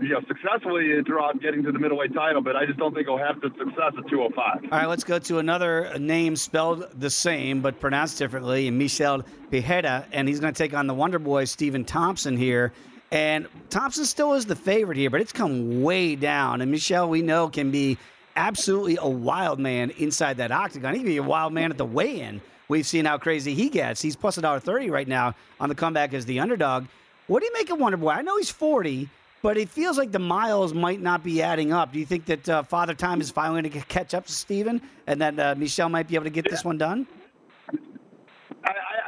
you 0.01 0.09
know, 0.09 0.21
successfully 0.27 1.01
throughout 1.05 1.41
getting 1.41 1.63
to 1.63 1.71
the 1.71 1.79
middleweight 1.79 2.13
title, 2.13 2.41
but 2.41 2.55
I 2.55 2.65
just 2.65 2.79
don't 2.79 2.93
think 2.93 3.07
he'll 3.07 3.17
have 3.17 3.41
the 3.41 3.49
success 3.57 3.93
at 3.97 4.09
205. 4.09 4.71
All 4.71 4.79
right, 4.79 4.85
let's 4.85 5.03
go 5.03 5.19
to 5.19 5.39
another 5.39 5.97
name 5.99 6.35
spelled 6.35 6.87
the 6.99 7.09
same 7.09 7.61
but 7.61 7.79
pronounced 7.79 8.17
differently, 8.17 8.69
Michel 8.71 9.23
Pereira, 9.51 10.05
and 10.11 10.27
he's 10.27 10.39
going 10.39 10.53
to 10.53 10.57
take 10.57 10.73
on 10.73 10.87
the 10.87 10.93
Wonder 10.93 11.19
Boy 11.19 11.45
Stephen 11.45 11.85
Thompson 11.85 12.37
here. 12.37 12.73
And 13.11 13.47
Thompson 13.69 14.05
still 14.05 14.33
is 14.33 14.45
the 14.45 14.55
favorite 14.55 14.97
here, 14.97 15.09
but 15.09 15.21
it's 15.21 15.31
come 15.31 15.83
way 15.83 16.15
down. 16.15 16.61
And 16.61 16.71
Michel, 16.71 17.07
we 17.07 17.21
know, 17.21 17.47
can 17.47 17.69
be 17.69 17.97
absolutely 18.35 18.97
a 18.99 19.07
wild 19.07 19.59
man 19.59 19.91
inside 19.91 20.37
that 20.37 20.51
octagon. 20.51 20.93
He 20.93 20.99
can 21.01 21.07
be 21.07 21.17
a 21.17 21.23
wild 21.23 21.53
man 21.53 21.69
at 21.69 21.77
the 21.77 21.85
weigh-in. 21.85 22.41
We've 22.69 22.87
seen 22.87 23.05
how 23.05 23.17
crazy 23.19 23.53
he 23.53 23.69
gets. 23.69 24.01
He's 24.01 24.15
plus 24.15 24.37
a 24.37 24.41
dollar 24.41 24.59
thirty 24.59 24.89
right 24.89 25.07
now 25.07 25.35
on 25.59 25.69
the 25.69 25.75
comeback 25.75 26.13
as 26.13 26.25
the 26.25 26.39
underdog. 26.39 26.85
What 27.27 27.41
do 27.41 27.45
you 27.45 27.53
make 27.53 27.69
of 27.69 27.79
Wonder 27.79 27.97
Boy? 27.97 28.09
I 28.09 28.21
know 28.23 28.37
he's 28.37 28.49
forty, 28.49 29.09
but 29.43 29.57
it 29.57 29.69
feels 29.69 29.97
like 29.97 30.11
the 30.11 30.19
miles 30.19 30.73
might 30.73 31.01
not 31.01 31.21
be 31.21 31.43
adding 31.43 31.73
up. 31.73 31.91
Do 31.91 31.99
you 31.99 32.05
think 32.05 32.25
that 32.25 32.49
uh, 32.49 32.63
Father 32.63 32.93
Time 32.95 33.19
is 33.21 33.29
finally 33.29 33.61
going 33.61 33.73
to 33.73 33.87
catch 33.87 34.13
up 34.13 34.25
to 34.25 34.31
Stephen 34.31 34.81
and 35.05 35.21
that 35.21 35.37
uh, 35.37 35.53
Michel 35.55 35.89
might 35.89 36.07
be 36.07 36.15
able 36.15 36.23
to 36.23 36.31
get 36.31 36.45
yeah. 36.45 36.51
this 36.51 36.63
one 36.63 36.77
done? 36.77 37.05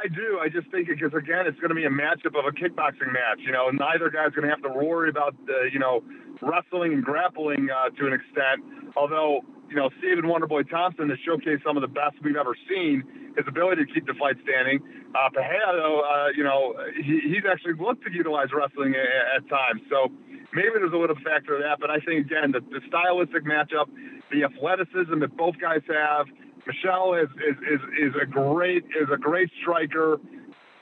I, 0.06 0.14
do. 0.14 0.38
I 0.38 0.48
just 0.48 0.70
think 0.70 0.88
because 0.88 1.14
again, 1.14 1.46
it's 1.46 1.58
going 1.58 1.70
to 1.70 1.74
be 1.74 1.84
a 1.84 1.90
matchup 1.90 2.38
of 2.38 2.46
a 2.46 2.54
kickboxing 2.54 3.12
match. 3.12 3.40
You 3.40 3.52
know, 3.52 3.70
neither 3.70 4.08
guy's 4.10 4.30
going 4.30 4.46
to 4.46 4.50
have 4.50 4.62
to 4.62 4.70
worry 4.70 5.10
about 5.10 5.34
uh, 5.48 5.64
you 5.72 5.78
know 5.78 6.02
wrestling 6.40 6.92
and 6.94 7.04
grappling 7.04 7.68
uh, 7.70 7.90
to 7.90 8.06
an 8.06 8.12
extent. 8.12 8.62
Although 8.96 9.42
you 9.68 9.74
know, 9.76 9.90
Stephen 9.98 10.24
Wonderboy 10.30 10.70
Thompson 10.70 11.10
has 11.10 11.18
showcased 11.26 11.64
some 11.64 11.76
of 11.76 11.80
the 11.80 11.90
best 11.90 12.14
we've 12.22 12.36
ever 12.36 12.54
seen. 12.68 13.02
His 13.36 13.44
ability 13.48 13.84
to 13.84 13.92
keep 13.92 14.06
the 14.06 14.14
fight 14.14 14.36
standing. 14.42 14.80
Uh, 15.14 15.28
though, 15.34 16.00
uh, 16.00 16.28
you 16.36 16.44
know, 16.44 16.74
he, 16.96 17.20
he's 17.20 17.44
actually 17.50 17.74
looked 17.74 18.04
to 18.04 18.12
utilize 18.12 18.48
wrestling 18.54 18.94
at, 18.94 19.42
at 19.42 19.48
times. 19.48 19.82
So 19.90 20.08
maybe 20.54 20.78
there's 20.78 20.92
a 20.92 20.96
little 20.96 21.18
factor 21.24 21.56
of 21.56 21.62
that. 21.62 21.78
But 21.80 21.90
I 21.90 21.98
think 22.00 22.24
again, 22.26 22.52
the, 22.52 22.60
the 22.60 22.80
stylistic 22.88 23.44
matchup, 23.44 23.90
the 24.30 24.44
athleticism 24.44 25.18
that 25.20 25.36
both 25.36 25.58
guys 25.60 25.82
have. 25.88 26.26
Michel 26.66 27.14
is, 27.14 27.28
is, 27.36 27.56
is, 27.62 27.80
is 28.08 28.14
a 28.20 28.26
great 28.26 28.84
is 28.84 29.08
a 29.12 29.16
great 29.16 29.50
striker 29.62 30.18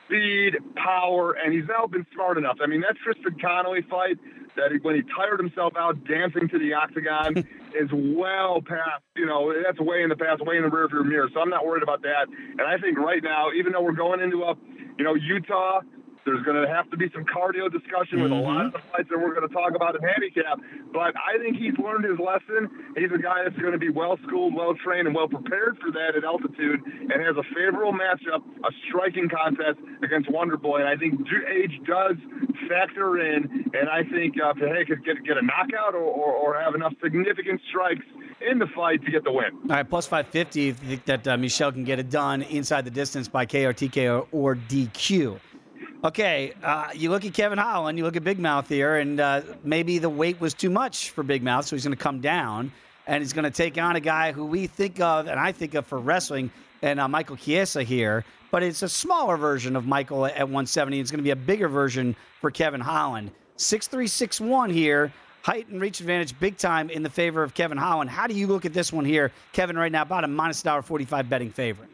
speed, 0.07 0.57
power, 0.77 1.33
and 1.33 1.53
he's 1.53 1.69
now 1.69 1.87
been 1.87 2.07
smart 2.15 2.39
enough. 2.39 2.59
I 2.63 2.67
mean, 2.67 2.83
that 2.83 2.97
Tristan 3.03 3.37
Connolly 3.41 3.83
fight 3.89 4.19
that 4.57 4.71
he, 4.71 4.79
when 4.79 4.95
he 4.95 5.03
tired 5.17 5.41
himself 5.41 5.75
out 5.77 5.97
dancing 6.05 6.49
to 6.49 6.59
the 6.59 6.75
octagon 6.75 7.37
is 7.75 7.91
well 7.93 8.61
past, 8.61 9.03
you 9.17 9.27
know, 9.27 9.53
that's 9.65 9.81
way 9.81 10.03
in 10.03 10.09
the 10.09 10.17
past, 10.17 10.45
way 10.45 10.57
in 10.57 10.63
the 10.63 10.69
rearview 10.69 11.05
mirror. 11.05 11.29
So 11.33 11.41
I'm 11.41 11.51
not 11.51 11.67
worried 11.67 11.83
about 11.83 12.03
that. 12.03 12.27
And 12.29 12.63
I 12.63 12.79
think 12.79 12.99
right 12.99 13.23
now, 13.23 13.51
even 13.53 13.73
though 13.73 13.83
we're 13.83 13.93
going 13.93 14.21
into 14.21 14.43
a, 14.43 14.55
you 14.99 15.05
know, 15.05 15.15
Utah 15.15 15.81
there's 16.25 16.43
going 16.43 16.61
to 16.61 16.69
have 16.69 16.91
to 16.91 16.97
be 16.97 17.11
some 17.13 17.25
cardio 17.25 17.71
discussion 17.71 18.23
with 18.23 18.33
mm-hmm. 18.33 18.45
a 18.45 18.53
lot 18.53 18.67
of 18.67 18.73
the 18.73 18.83
fights 18.93 19.09
that 19.11 19.19
we're 19.19 19.35
going 19.35 19.47
to 19.47 19.55
talk 19.55 19.75
about 19.77 19.95
in 19.95 20.03
handicap. 20.03 20.59
But 20.93 21.13
I 21.21 21.37
think 21.39 21.57
he's 21.57 21.77
learned 21.77 22.05
his 22.05 22.19
lesson. 22.19 22.69
He's 22.97 23.13
a 23.13 23.21
guy 23.21 23.45
that's 23.45 23.59
going 23.61 23.73
to 23.73 23.83
be 23.83 23.91
well 23.91 24.19
schooled, 24.27 24.55
well 24.55 24.75
trained, 24.75 25.07
and 25.07 25.15
well 25.15 25.29
prepared 25.29 25.79
for 25.79 25.93
that 25.93 26.17
at 26.17 26.25
altitude, 26.25 26.81
and 26.85 27.17
has 27.21 27.37
a 27.37 27.47
favorable 27.55 27.93
matchup, 27.93 28.41
a 28.65 28.71
striking 28.89 29.29
contest 29.29 29.79
against 30.03 30.31
Wonder 30.31 30.57
Boy. 30.57 30.81
And 30.81 30.89
I 30.89 30.97
think 30.97 31.21
age 31.49 31.77
does 31.87 32.17
factor 32.69 33.21
in, 33.21 33.71
and 33.75 33.89
I 33.89 34.03
think 34.09 34.35
uh, 34.41 34.55
Pehe 34.55 34.87
could 34.87 35.05
get 35.05 35.23
get 35.25 35.37
a 35.37 35.43
knockout 35.43 35.95
or, 35.95 36.05
or, 36.05 36.33
or 36.33 36.61
have 36.61 36.75
enough 36.75 36.93
significant 37.03 37.61
strikes 37.69 38.05
in 38.41 38.59
the 38.59 38.67
fight 38.75 39.05
to 39.05 39.11
get 39.11 39.25
the 39.25 39.33
win. 39.33 39.53
All 39.65 39.77
right, 39.77 39.89
plus 39.89 40.07
550 40.07 40.69
if 40.69 40.83
you 40.83 40.89
think 40.89 41.05
that 41.05 41.29
uh, 41.29 41.37
Michel 41.37 41.73
can 41.73 41.85
get 41.85 41.99
it 41.99 42.11
done 42.11 42.43
inside 42.43 42.85
the 42.85 42.91
distance 42.91 43.29
by 43.29 43.47
KRTK 43.47 44.11
or, 44.11 44.27
or 44.33 44.57
DQ. 44.57 45.39
Okay, 46.05 46.53
uh, 46.63 46.91
you 46.95 47.09
look 47.09 47.25
at 47.25 47.33
Kevin 47.33 47.57
Holland, 47.57 47.97
you 47.97 48.05
look 48.05 48.15
at 48.15 48.23
Big 48.23 48.39
Mouth 48.39 48.69
here, 48.69 48.97
and 48.97 49.19
uh, 49.19 49.41
maybe 49.63 49.97
the 49.97 50.11
weight 50.11 50.39
was 50.39 50.53
too 50.53 50.69
much 50.69 51.09
for 51.09 51.23
Big 51.23 51.43
Mouth, 51.43 51.65
so 51.65 51.75
he's 51.75 51.85
going 51.85 51.97
to 51.97 52.03
come 52.03 52.21
down, 52.21 52.71
and 53.07 53.23
he's 53.23 53.33
going 53.33 53.47
to 53.47 53.51
take 53.51 53.79
on 53.79 53.97
a 53.97 54.01
guy 54.01 54.31
who 54.31 54.45
we 54.45 54.67
think 54.67 55.01
of, 55.01 55.29
and 55.29 55.41
I 55.41 55.51
think 55.51 55.73
of 55.73 55.87
for 55.87 55.99
wrestling, 55.99 56.51
and 56.83 57.01
uh, 57.01 57.09
Michael 57.09 57.37
Chiesa 57.37 57.83
here, 57.83 58.23
but 58.51 58.63
it's 58.63 58.83
a 58.83 58.89
smaller 58.89 59.39
version 59.39 59.77
of 59.77 59.87
Michael 59.87 60.27
at 60.27 60.41
170. 60.41 61.01
It's 61.01 61.11
going 61.11 61.21
to 61.21 61.25
be 61.25 61.31
a 61.31 61.37
bigger 61.37 61.69
version 61.69 62.15
for 62.39 62.51
Kevin 62.51 62.83
Holland. 62.83 63.31
6'3", 63.57 64.71
here, 64.71 65.11
height 65.41 65.69
and 65.69 65.81
reach 65.81 66.01
advantage 66.01 66.39
big 66.39 66.59
time 66.59 66.91
in 66.91 67.03
the 67.03 67.09
favor 67.09 67.43
of 67.43 67.55
Kevin 67.55 67.79
Holland. 67.79 68.11
How 68.11 68.27
do 68.27 68.35
you 68.35 68.47
look 68.47 68.67
at 68.67 68.75
this 68.75 68.93
one 68.93 69.07
here? 69.07 69.33
Kevin 69.55 69.79
right 69.79 69.91
now 69.91 70.03
about 70.03 70.25
a 70.25 70.29
minus 70.29 70.63
$1.45 70.63 71.31
betting 71.31 71.51
favorite. 71.51 71.89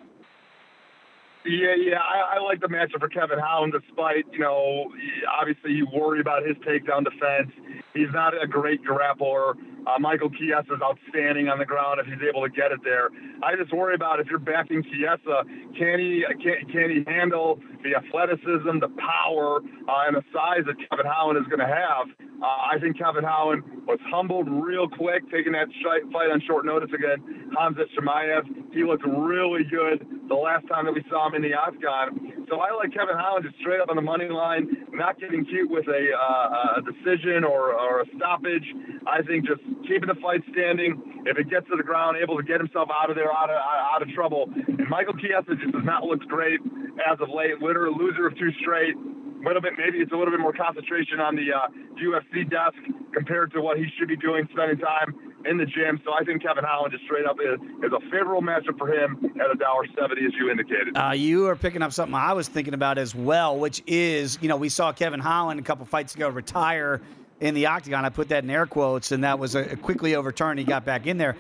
Yeah, 1.45 1.75
yeah, 1.75 1.99
I, 1.99 2.37
I 2.37 2.41
like 2.41 2.61
the 2.61 2.67
matchup 2.69 3.01
for 3.01 3.09
Kevin 3.09 3.39
Holland, 3.39 3.73
despite, 3.73 4.27
you 4.31 4.41
know, 4.41 4.93
obviously 5.41 5.73
you 5.73 5.87
worry 5.93 6.21
about 6.21 6.47
his 6.47 6.57
takedown 6.59 7.03
defense. 7.03 7.51
He's 7.95 8.13
not 8.13 8.35
a 8.41 8.47
great 8.47 8.85
grappler. 8.85 9.55
Uh, 9.87 9.99
Michael 9.99 10.31
Chiesa 10.31 10.75
is 10.75 10.83
outstanding 10.83 11.49
on 11.49 11.59
the 11.59 11.65
ground 11.65 12.01
if 12.01 12.07
he's 12.07 12.23
able 12.27 12.43
to 12.43 12.51
get 12.51 12.73
it 12.73 12.81
there. 12.85 13.11
I 13.43 13.57
just 13.57 13.73
worry 13.73 13.95
about 13.95 14.21
if 14.21 14.27
you're 14.29 14.39
backing 14.39 14.83
Chiesa, 14.85 15.45
can 15.77 15.99
he 15.99 16.25
can, 16.43 16.69
can 16.71 16.91
he 16.91 17.05
handle 17.07 17.61
the 17.83 17.97
athleticism, 17.97 18.81
the 18.81 18.93
power, 19.01 19.61
uh, 19.89 20.07
and 20.07 20.17
the 20.17 20.25
size 20.33 20.65
that 20.67 20.77
Kevin 20.89 21.07
Holland 21.07 21.39
is 21.39 21.47
going 21.49 21.61
to 21.61 21.73
have? 21.73 22.09
Uh, 22.41 22.47
I 22.47 22.79
think 22.81 22.97
Kevin 22.97 23.25
Holland 23.25 23.63
was 23.87 23.99
humbled 24.09 24.49
real 24.49 24.89
quick, 24.89 25.25
taking 25.31 25.53
that 25.53 25.69
fight 26.13 26.31
on 26.31 26.41
short 26.47 26.65
notice 26.65 26.91
again. 26.95 27.51
Khamzat 27.53 27.93
Chimaev, 27.97 28.73
he 28.73 28.85
looked 28.85 29.05
really 29.05 29.65
good 29.65 30.07
the 30.29 30.35
last 30.35 30.67
time 30.69 30.87
that 30.87 30.93
we 30.93 31.05
saw 31.11 31.29
him 31.29 31.35
in 31.35 31.43
the 31.43 31.53
octagon. 31.53 32.47
So 32.49 32.61
I 32.61 32.73
like 32.73 32.93
Kevin 32.93 33.17
Holland 33.17 33.45
just 33.45 33.61
straight 33.61 33.81
up 33.81 33.91
on 33.91 33.97
the 33.97 34.03
money 34.03 34.29
line, 34.29 34.89
not 34.93 35.21
getting 35.21 35.45
cute 35.45 35.71
with 35.71 35.87
a, 35.89 36.13
uh, 36.17 36.79
a 36.79 36.83
decision 36.83 37.45
or, 37.45 37.75
or 37.75 38.03
a 38.03 38.07
stoppage. 38.17 38.65
I 39.07 39.23
think 39.23 39.47
just 39.47 39.61
keeping 39.87 40.09
the 40.09 40.19
fight 40.21 40.43
standing. 40.53 41.23
If 41.27 41.37
it 41.39 41.51
gets 41.51 41.69
to 41.69 41.77
the 41.77 41.83
ground, 41.83 42.17
able 42.17 42.37
to 42.37 42.43
get 42.43 42.59
himself 42.59 42.89
out 42.89 43.11
of 43.11 43.17
there, 43.17 43.31
out 43.33 43.51
of 43.51 43.57
out 43.57 44.03
of 44.03 44.09
trouble. 44.15 44.49
And 44.55 44.89
Michael 44.89 45.15
Chiesa 45.15 45.55
just 45.57 45.75
has 45.75 45.85
not 45.85 46.05
looked 46.05 46.27
great 46.29 46.61
as 47.05 47.21
of 47.21 47.29
late. 47.29 47.61
Literally 47.61 47.97
loser 47.99 48.27
of 48.27 48.37
two 48.39 48.51
straight 48.61 48.95
A 48.97 49.45
little 49.45 49.63
bit, 49.63 49.75
maybe 49.77 49.99
it's 49.99 50.13
a 50.13 50.17
little 50.17 50.33
bit 50.33 50.41
more 50.41 50.53
concentration 50.53 51.21
on 51.21 51.37
the 51.37 51.53
uh, 51.53 51.69
UFC 52.01 52.49
desk 52.49 52.79
compared 53.13 53.53
to 53.53 53.61
what 53.61 53.79
he 53.79 53.87
should 53.99 54.09
be 54.09 54.17
doing, 54.17 54.49
spending 54.53 54.79
time 54.79 55.15
in 55.49 55.57
the 55.57 55.65
gym. 55.65 56.01
So 56.05 56.13
I 56.13 56.25
think 56.25 56.43
Kevin 56.43 56.65
Holland 56.65 56.93
just 56.93 57.05
straight 57.05 57.25
up 57.27 57.37
is, 57.41 57.61
is 57.85 57.93
a 57.93 58.01
favorable 58.11 58.43
matchup 58.43 58.77
for 58.79 58.93
him 58.93 59.19
at 59.41 59.51
a 59.51 59.57
dollar 59.57 59.87
seventy, 59.99 60.25
as 60.27 60.33
you 60.39 60.51
indicated. 60.51 60.97
Uh, 60.97 61.13
you 61.13 61.47
are 61.47 61.57
picking 61.57 61.83
up 61.83 61.93
something 61.93 62.15
I 62.15 62.33
was 62.33 62.49
thinking 62.49 62.75
about 62.75 62.99
as 62.99 63.15
well, 63.15 63.59
which 63.59 63.83
is 63.87 64.39
you 64.41 64.49
know 64.49 64.57
we 64.57 64.69
saw 64.69 64.93
Kevin 64.93 65.21
Holland 65.21 65.61
a 65.61 65.63
couple 65.63 65.87
fights 65.87 66.15
ago 66.15 66.29
retire 66.29 67.01
in 67.41 67.55
the 67.55 67.67
octagon. 67.67 68.05
I 68.05 68.09
put 68.11 68.29
that 68.29 68.45
in 68.45 68.51
air 68.51 68.67
quotes, 68.67 69.13
and 69.13 69.25
that 69.25 69.39
was 69.39 69.55
a, 69.55 69.73
a 69.73 69.77
quickly 69.77 70.15
overturned. 70.15 70.59
He 70.59 70.65
got 70.65 70.85
back 70.85 71.07
in 71.07 71.19
there. 71.19 71.37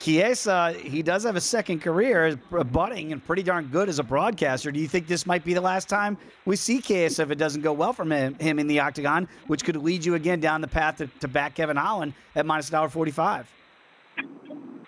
Chiesa, 0.00 0.74
he 0.78 1.02
does 1.02 1.22
have 1.24 1.36
a 1.36 1.40
second 1.40 1.80
career, 1.80 2.36
budding 2.72 3.12
and 3.12 3.24
pretty 3.24 3.42
darn 3.42 3.68
good 3.68 3.88
as 3.88 3.98
a 3.98 4.02
broadcaster. 4.02 4.70
Do 4.70 4.78
you 4.78 4.88
think 4.88 5.06
this 5.06 5.24
might 5.24 5.44
be 5.44 5.54
the 5.54 5.62
last 5.62 5.88
time 5.88 6.18
we 6.44 6.56
see 6.56 6.80
Chiesa 6.80 7.22
if 7.22 7.30
it 7.30 7.36
doesn't 7.36 7.62
go 7.62 7.72
well 7.72 7.94
for 7.94 8.04
him, 8.04 8.34
him 8.34 8.58
in 8.58 8.66
the 8.66 8.80
octagon, 8.80 9.28
which 9.46 9.64
could 9.64 9.76
lead 9.76 10.04
you 10.04 10.14
again 10.14 10.40
down 10.40 10.60
the 10.60 10.68
path 10.68 10.98
to, 10.98 11.06
to 11.20 11.28
back 11.28 11.54
Kevin 11.54 11.76
Holland 11.76 12.12
at 12.36 12.44
minus 12.44 12.68
$1.45? 12.68 13.46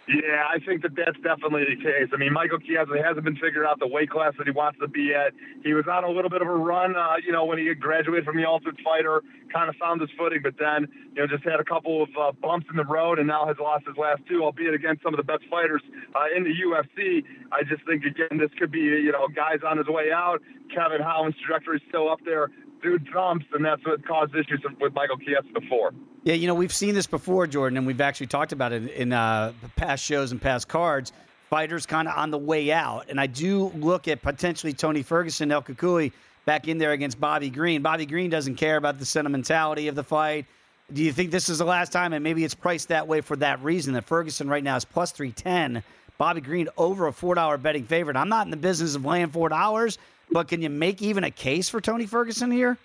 Yeah, 0.09 0.47
I 0.47 0.61
think 0.65 0.83
that 0.83 0.95
that's 0.95 1.19
definitely 1.19 1.65
the 1.67 1.83
case. 1.83 2.07
I 2.15 2.17
mean, 2.17 2.33
Michael 2.33 2.61
Chiesa 2.61 2.95
hasn't 3.03 3.25
been 3.25 3.35
figured 3.43 3.67
out 3.67 3.81
the 3.81 3.89
weight 3.89 4.09
class 4.09 4.35
that 4.39 4.47
he 4.47 4.53
wants 4.53 4.79
to 4.79 4.87
be 4.87 5.13
at. 5.13 5.35
He 5.65 5.75
was 5.75 5.87
on 5.91 6.05
a 6.05 6.09
little 6.09 6.31
bit 6.31 6.43
of 6.43 6.47
a 6.47 6.55
run, 6.55 6.95
uh, 6.95 7.17
you 7.27 7.33
know, 7.33 7.45
when 7.45 7.59
he 7.59 7.75
graduated 7.75 8.25
from 8.25 8.37
the 8.37 8.47
Ultimate 8.47 8.79
Fighter, 8.85 9.23
kind 9.53 9.69
of 9.69 9.75
found 9.77 10.01
his 10.01 10.11
footing, 10.17 10.43
but 10.43 10.55
then, 10.61 10.87
you 11.15 11.23
know, 11.23 11.27
just 11.27 11.43
had 11.43 11.59
a 11.59 11.65
couple 11.65 12.05
of 12.05 12.11
uh, 12.15 12.31
bumps 12.41 12.69
in 12.71 12.77
the 12.77 12.85
road 12.85 13.19
and 13.19 13.27
now 13.27 13.47
has 13.47 13.57
lost 13.59 13.85
his 13.85 13.97
last 13.97 14.23
two, 14.29 14.45
albeit 14.45 14.75
against 14.75 15.03
some 15.03 15.13
of 15.13 15.19
the 15.19 15.27
best 15.27 15.43
fighters 15.51 15.83
uh, 16.15 16.31
in 16.37 16.45
the 16.45 16.55
UFC. 16.55 17.25
I 17.51 17.65
just 17.65 17.85
think, 17.85 18.05
again, 18.05 18.39
this 18.39 18.51
could 18.61 18.71
be, 18.71 18.87
you 18.87 19.11
know, 19.11 19.27
guys 19.27 19.59
on 19.67 19.77
his 19.77 19.89
way 19.89 20.13
out. 20.15 20.39
Kevin 20.73 21.03
Holland's 21.03 21.37
trajectory 21.43 21.79
is 21.79 21.83
still 21.89 22.09
up 22.09 22.21
there 22.25 22.51
dude 22.83 23.07
jumps, 23.13 23.47
and 23.53 23.65
that's 23.65 23.85
what 23.85 24.07
caused 24.07 24.35
issues 24.35 24.65
with 24.81 24.95
Michael 24.95 25.17
Chiesa 25.19 25.43
before. 25.53 25.93
Yeah, 26.25 26.35
you 26.35 26.47
know, 26.47 26.55
we've 26.55 26.73
seen 26.73 26.95
this 26.95 27.07
before, 27.07 27.47
Jordan, 27.47 27.79
and 27.79 27.87
we've 27.87 28.01
actually 28.01 28.27
talked 28.27 28.53
about 28.53 28.73
it 28.73 28.91
in 28.91 29.13
uh, 29.13 29.53
past 29.77 30.05
shows 30.05 30.33
and 30.33 30.41
past 30.41 30.69
cards. 30.69 31.13
Fighters 31.49 31.87
kind 31.87 32.09
of 32.09 32.17
on 32.17 32.31
the 32.33 32.39
way 32.39 32.73
out. 32.73 33.07
And 33.09 33.21
I 33.21 33.27
do 33.27 33.69
look 33.77 34.09
at 34.09 34.23
potentially 34.23 34.73
Tony 34.73 35.03
Ferguson, 35.03 35.53
El 35.53 35.63
Cucuy 35.63 36.13
back 36.45 36.67
in 36.67 36.79
there 36.79 36.93
against 36.93 37.21
Bobby 37.21 37.51
Green. 37.51 37.83
Bobby 37.83 38.07
Green 38.07 38.31
doesn't 38.31 38.57
care 38.57 38.77
about 38.77 38.99
the 38.99 39.05
sentimentality 39.07 39.87
of 39.87 39.95
the 39.95 40.03
fight. 40.03 40.47
Do 40.93 41.03
you 41.03 41.13
think 41.13 41.31
this 41.31 41.49
is 41.49 41.59
the 41.59 41.65
last 41.65 41.93
time? 41.93 42.13
And 42.13 42.25
maybe 42.25 42.45
it's 42.45 42.55
priced 42.55 42.89
that 42.89 43.07
way 43.07 43.21
for 43.21 43.37
that 43.37 43.63
reason 43.63 43.95
that 43.95 44.05
Ferguson 44.05 44.49
right 44.49 44.63
now 44.65 44.77
is 44.77 44.85
plus 44.85 45.13
310. 45.13 45.85
Bobby 46.19 46.41
Green 46.41 46.69
over 46.77 47.07
a 47.09 47.13
$4 47.13 47.61
betting 47.61 47.85
favorite. 47.85 48.17
I'm 48.17 48.29
not 48.29 48.47
in 48.47 48.51
the 48.51 48.57
business 48.57 48.95
of 48.95 49.05
laying 49.05 49.29
$4, 49.29 49.99
but 50.31 50.49
can 50.49 50.63
you 50.63 50.71
make 50.71 51.03
even 51.03 51.25
a 51.25 51.31
case 51.31 51.69
for 51.69 51.81
Tony 51.81 52.07
Ferguson 52.07 52.51
here? 52.51 52.79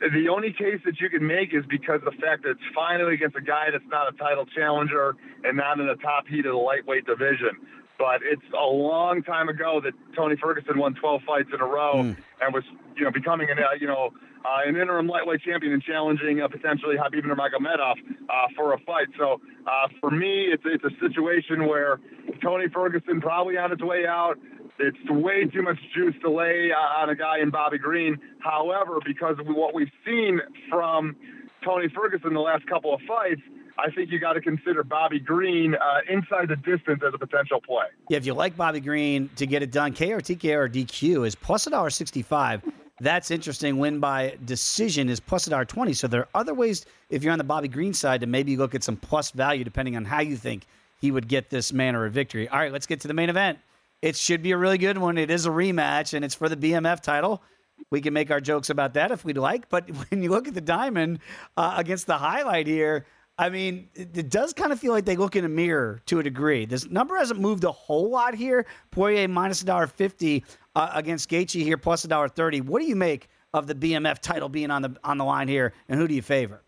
The 0.00 0.28
only 0.28 0.52
case 0.52 0.80
that 0.84 1.00
you 1.00 1.08
can 1.08 1.26
make 1.26 1.54
is 1.54 1.64
because 1.68 2.00
of 2.04 2.12
the 2.12 2.20
fact 2.20 2.42
that 2.42 2.50
it's 2.50 2.68
finally 2.74 3.14
against 3.14 3.36
a 3.36 3.40
guy 3.40 3.70
that's 3.72 3.88
not 3.88 4.12
a 4.12 4.16
title 4.18 4.44
challenger 4.44 5.16
and 5.44 5.56
not 5.56 5.80
in 5.80 5.86
the 5.86 5.94
top 5.96 6.26
heat 6.26 6.44
of 6.44 6.52
the 6.52 6.58
lightweight 6.58 7.06
division. 7.06 7.56
But 7.96 8.20
it's 8.22 8.42
a 8.52 8.66
long 8.66 9.22
time 9.22 9.48
ago 9.48 9.80
that 9.82 9.92
Tony 10.14 10.36
Ferguson 10.36 10.78
won 10.78 10.94
12 10.94 11.22
fights 11.26 11.48
in 11.54 11.60
a 11.60 11.64
row 11.64 11.94
mm. 11.94 12.16
and 12.42 12.52
was, 12.52 12.64
you 12.96 13.04
know, 13.04 13.12
becoming 13.12 13.48
an, 13.50 13.58
uh, 13.58 13.78
you 13.80 13.86
know, 13.86 14.10
uh, 14.44 14.68
an 14.68 14.76
interim 14.76 15.06
lightweight 15.06 15.40
champion 15.40 15.72
and 15.72 15.82
challenging 15.82 16.42
uh, 16.42 16.48
potentially 16.48 16.96
Khabib 16.96 17.24
Nurmagomedov 17.24 17.94
uh, 18.28 18.48
for 18.54 18.74
a 18.74 18.78
fight. 18.80 19.06
So 19.16 19.40
uh, 19.66 19.88
for 20.00 20.10
me, 20.10 20.48
it's 20.52 20.62
it's 20.66 20.84
a 20.84 20.90
situation 21.00 21.66
where 21.66 22.00
Tony 22.42 22.68
Ferguson 22.68 23.20
probably 23.20 23.56
on 23.56 23.70
his 23.70 23.80
way 23.80 24.06
out. 24.06 24.38
It's 24.78 24.98
way 25.08 25.44
too 25.44 25.62
much 25.62 25.78
juice 25.94 26.14
to 26.22 26.30
lay 26.30 26.70
on 26.72 27.08
a 27.08 27.14
guy 27.14 27.38
in 27.40 27.50
Bobby 27.50 27.78
Green. 27.78 28.18
However, 28.40 28.98
because 29.04 29.36
of 29.38 29.46
what 29.46 29.74
we've 29.74 29.90
seen 30.04 30.40
from 30.68 31.16
Tony 31.64 31.88
Ferguson 31.94 32.34
the 32.34 32.40
last 32.40 32.66
couple 32.66 32.92
of 32.92 33.00
fights, 33.06 33.40
I 33.78 33.90
think 33.90 34.10
you 34.10 34.18
got 34.18 34.34
to 34.34 34.40
consider 34.40 34.82
Bobby 34.82 35.20
Green 35.20 35.74
uh, 35.74 36.00
inside 36.08 36.48
the 36.48 36.56
distance 36.56 37.02
as 37.06 37.12
a 37.14 37.18
potential 37.18 37.60
play. 37.60 37.86
Yeah, 38.08 38.18
if 38.18 38.26
you 38.26 38.34
like 38.34 38.56
Bobby 38.56 38.80
Green 38.80 39.28
to 39.36 39.46
get 39.46 39.62
it 39.62 39.70
done, 39.70 39.94
KO, 39.94 40.18
TKO, 40.18 40.56
or 40.56 40.68
DQ 40.68 41.26
is 41.26 41.34
plus 41.34 41.66
a 41.66 41.70
dollar 41.70 41.90
sixty-five. 41.90 42.62
That's 43.00 43.32
interesting. 43.32 43.78
Win 43.78 43.98
by 43.98 44.36
decision 44.44 45.08
is 45.08 45.18
plus 45.18 45.46
a 45.46 45.50
dollar 45.50 45.64
twenty. 45.64 45.92
So 45.92 46.06
there 46.06 46.22
are 46.22 46.28
other 46.34 46.54
ways 46.54 46.86
if 47.10 47.22
you're 47.22 47.32
on 47.32 47.38
the 47.38 47.44
Bobby 47.44 47.68
Green 47.68 47.94
side 47.94 48.20
to 48.20 48.26
maybe 48.26 48.56
look 48.56 48.74
at 48.74 48.84
some 48.84 48.96
plus 48.96 49.30
value 49.30 49.64
depending 49.64 49.96
on 49.96 50.04
how 50.04 50.20
you 50.20 50.36
think 50.36 50.66
he 51.00 51.10
would 51.10 51.28
get 51.28 51.50
this 51.50 51.72
manner 51.72 52.04
of 52.06 52.12
victory. 52.12 52.48
All 52.48 52.58
right, 52.58 52.72
let's 52.72 52.86
get 52.86 53.00
to 53.00 53.08
the 53.08 53.14
main 53.14 53.28
event. 53.28 53.58
It 54.02 54.16
should 54.16 54.42
be 54.42 54.52
a 54.52 54.56
really 54.56 54.78
good 54.78 54.98
one. 54.98 55.16
It 55.18 55.30
is 55.30 55.46
a 55.46 55.50
rematch, 55.50 56.14
and 56.14 56.24
it's 56.24 56.34
for 56.34 56.48
the 56.48 56.56
BMF 56.56 57.00
title. 57.00 57.42
We 57.90 58.00
can 58.00 58.12
make 58.12 58.30
our 58.30 58.40
jokes 58.40 58.70
about 58.70 58.94
that 58.94 59.10
if 59.10 59.24
we'd 59.24 59.38
like. 59.38 59.68
But 59.68 59.88
when 60.10 60.22
you 60.22 60.30
look 60.30 60.48
at 60.48 60.54
the 60.54 60.60
diamond 60.60 61.20
uh, 61.56 61.74
against 61.76 62.06
the 62.06 62.18
highlight 62.18 62.66
here, 62.66 63.06
I 63.36 63.50
mean, 63.50 63.88
it, 63.94 64.30
does 64.30 64.52
kind 64.52 64.72
of 64.72 64.78
feel 64.78 64.92
like 64.92 65.04
they 65.04 65.16
look 65.16 65.34
in 65.34 65.44
a 65.44 65.48
mirror 65.48 66.00
to 66.06 66.20
a 66.20 66.22
degree. 66.22 66.66
This 66.66 66.88
number 66.88 67.16
hasn't 67.16 67.40
moved 67.40 67.64
a 67.64 67.72
whole 67.72 68.08
lot 68.10 68.34
here. 68.34 68.66
Poirier 68.92 69.26
minus 69.26 69.62
a 69.62 69.64
dollar 69.64 69.88
fifty 69.88 70.44
uh, 70.76 70.90
against 70.94 71.28
Gaethje 71.28 71.62
here, 71.62 71.76
plus 71.76 72.04
a 72.04 72.08
dollar 72.08 72.28
thirty. 72.28 72.60
What 72.60 72.80
do 72.80 72.86
you 72.86 72.94
make 72.94 73.28
of 73.52 73.66
the 73.66 73.74
BMF 73.74 74.20
title 74.20 74.48
being 74.48 74.70
on 74.70 74.82
the 74.82 74.96
on 75.02 75.18
the 75.18 75.24
line 75.24 75.48
here, 75.48 75.72
and 75.88 75.98
who 75.98 76.06
do 76.06 76.14
you 76.14 76.22
favor? 76.22 76.63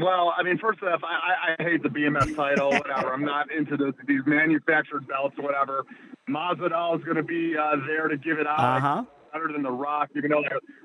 Well, 0.00 0.32
I 0.36 0.42
mean, 0.42 0.58
first 0.58 0.82
off, 0.82 1.00
I, 1.02 1.54
I 1.58 1.62
hate 1.62 1.82
the 1.82 1.88
BMF 1.88 2.36
title, 2.36 2.70
whatever. 2.70 3.12
I'm 3.12 3.24
not 3.24 3.50
into 3.50 3.76
the, 3.76 3.92
these 4.06 4.20
manufactured 4.26 5.08
belts 5.08 5.34
or 5.38 5.44
whatever. 5.44 5.84
Masvidal 6.28 6.98
is 6.98 7.04
going 7.04 7.16
to 7.16 7.22
be 7.22 7.56
uh, 7.56 7.76
there 7.86 8.08
to 8.08 8.16
give 8.16 8.38
it 8.38 8.46
out. 8.46 8.58
Uh-huh. 8.58 9.04
Better 9.32 9.52
than 9.52 9.62
The 9.62 9.70
Rock, 9.70 10.10
even 10.16 10.30
though 10.30 10.42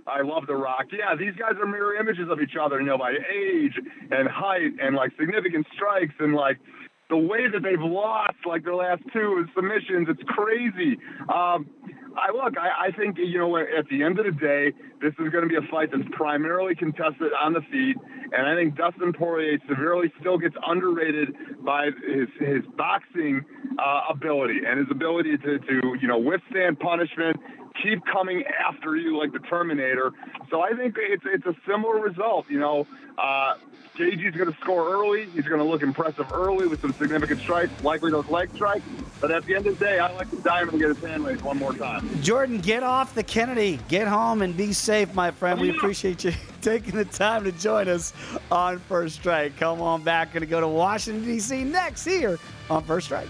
I 0.08 0.22
love 0.22 0.48
The 0.48 0.56
Rock. 0.56 0.86
Yeah, 0.92 1.16
these 1.16 1.34
guys 1.40 1.54
are 1.62 1.66
mirror 1.66 1.96
images 1.96 2.28
of 2.30 2.42
each 2.42 2.56
other, 2.60 2.80
you 2.80 2.88
know, 2.88 2.98
by 2.98 3.12
age 3.12 3.74
and 4.12 4.28
height 4.28 4.72
and 4.82 4.96
like 4.96 5.12
significant 5.18 5.66
strikes 5.74 6.14
and 6.20 6.34
like 6.34 6.60
the 7.10 7.18
way 7.18 7.48
that 7.48 7.62
they've 7.62 7.82
lost 7.82 8.38
like 8.46 8.64
their 8.64 8.76
last 8.76 9.04
two 9.14 9.46
submissions. 9.56 10.08
It's 10.10 10.24
crazy. 10.28 10.98
Um, 11.34 11.70
I 12.18 12.32
look, 12.32 12.58
I, 12.58 12.88
I 12.88 12.92
think 12.92 13.18
you 13.18 13.38
know 13.38 13.58
at 13.58 13.88
the 13.90 14.04
end 14.04 14.20
of 14.20 14.26
the 14.26 14.32
day, 14.32 14.74
this 15.02 15.14
is 15.20 15.30
going 15.32 15.44
to 15.44 15.50
be 15.50 15.56
a 15.56 15.68
fight 15.70 15.90
that's 15.92 16.08
primarily 16.12 16.76
contested 16.76 17.32
on 17.42 17.54
the 17.54 17.62
feet, 17.72 17.98
and 18.32 18.48
I 18.48 18.56
think 18.56 18.76
Dustin 18.76 19.14
Poirier 19.14 19.58
severely 19.68 20.12
still 20.20 20.38
gets 20.38 20.56
underrated 20.66 21.36
by 21.64 21.90
his 22.08 22.30
his 22.40 22.64
boxing 22.78 23.44
uh, 23.80 24.02
ability 24.10 24.60
and 24.68 24.80
his 24.80 24.88
ability 24.92 25.38
to 25.38 25.60
to 25.60 25.98
you 26.00 26.08
know 26.08 26.20
withstand 26.20 26.80
punishment, 26.80 27.38
keep 27.82 28.06
coming 28.06 28.44
after 28.46 28.96
you 28.96 29.18
like 29.18 29.32
the 29.32 29.40
Terminator. 29.40 30.12
So 30.50 30.62
I 30.62 30.74
think 30.74 30.96
it's 30.98 31.24
it's 31.26 31.46
a 31.46 31.56
similar 31.68 32.00
result. 32.00 32.50
You 32.50 32.60
know, 32.60 32.88
uh, 33.18 33.56
Gaethje's 33.96 34.36
going 34.36 34.52
to 34.52 34.58
score 34.60 34.92
early. 34.92 35.26
He's 35.34 35.46
going 35.46 35.60
to 35.60 35.66
look 35.66 35.84
impressive 35.84 36.32
early 36.34 36.68
with 36.68 36.82
some 36.82 36.94
significant 36.94 37.40
strikes, 37.40 37.72
likely 37.84 38.12
those 38.12 38.28
leg 38.28 38.50
strikes. 38.56 38.86
But 39.22 39.32
at 39.32 39.46
the 39.46 39.56
end 39.56 39.68
of 39.68 39.78
the 39.78 39.86
day, 39.86 40.00
I 40.00 40.12
like 40.14 40.30
the 40.32 40.38
Diamond 40.38 40.72
to 40.72 40.78
get 40.80 40.88
his 40.90 40.98
hand 40.98 41.26
raised 41.26 41.44
one 41.44 41.58
more 41.58 41.74
time. 41.74 42.10
Jordan, 42.22 42.60
get 42.60 42.84
off 42.84 43.14
the 43.14 43.24
Kennedy. 43.24 43.80
Get 43.88 44.08
home 44.08 44.42
and 44.42 44.58
be 44.58 44.74
safe, 44.74 45.14
my 45.14 45.32
friend. 45.32 45.62
We 45.62 45.70
appreciate 45.70 46.24
you 46.24 46.34
taking 46.62 46.96
the 46.96 47.06
time 47.06 47.44
to 47.44 47.52
join 47.52 47.88
us 47.88 48.14
on 48.52 48.80
First 48.80 49.16
Strike. 49.16 49.58
Come 49.58 49.82
on 49.82 50.04
back. 50.04 50.34
Going 50.34 50.42
to 50.42 50.48
go 50.48 50.60
to 50.60 50.68
Washington, 50.68 51.24
D.C. 51.24 51.64
next 51.64 52.04
here 52.04 52.40
on 52.70 52.84
First 52.84 53.06
Strike. 53.06 53.30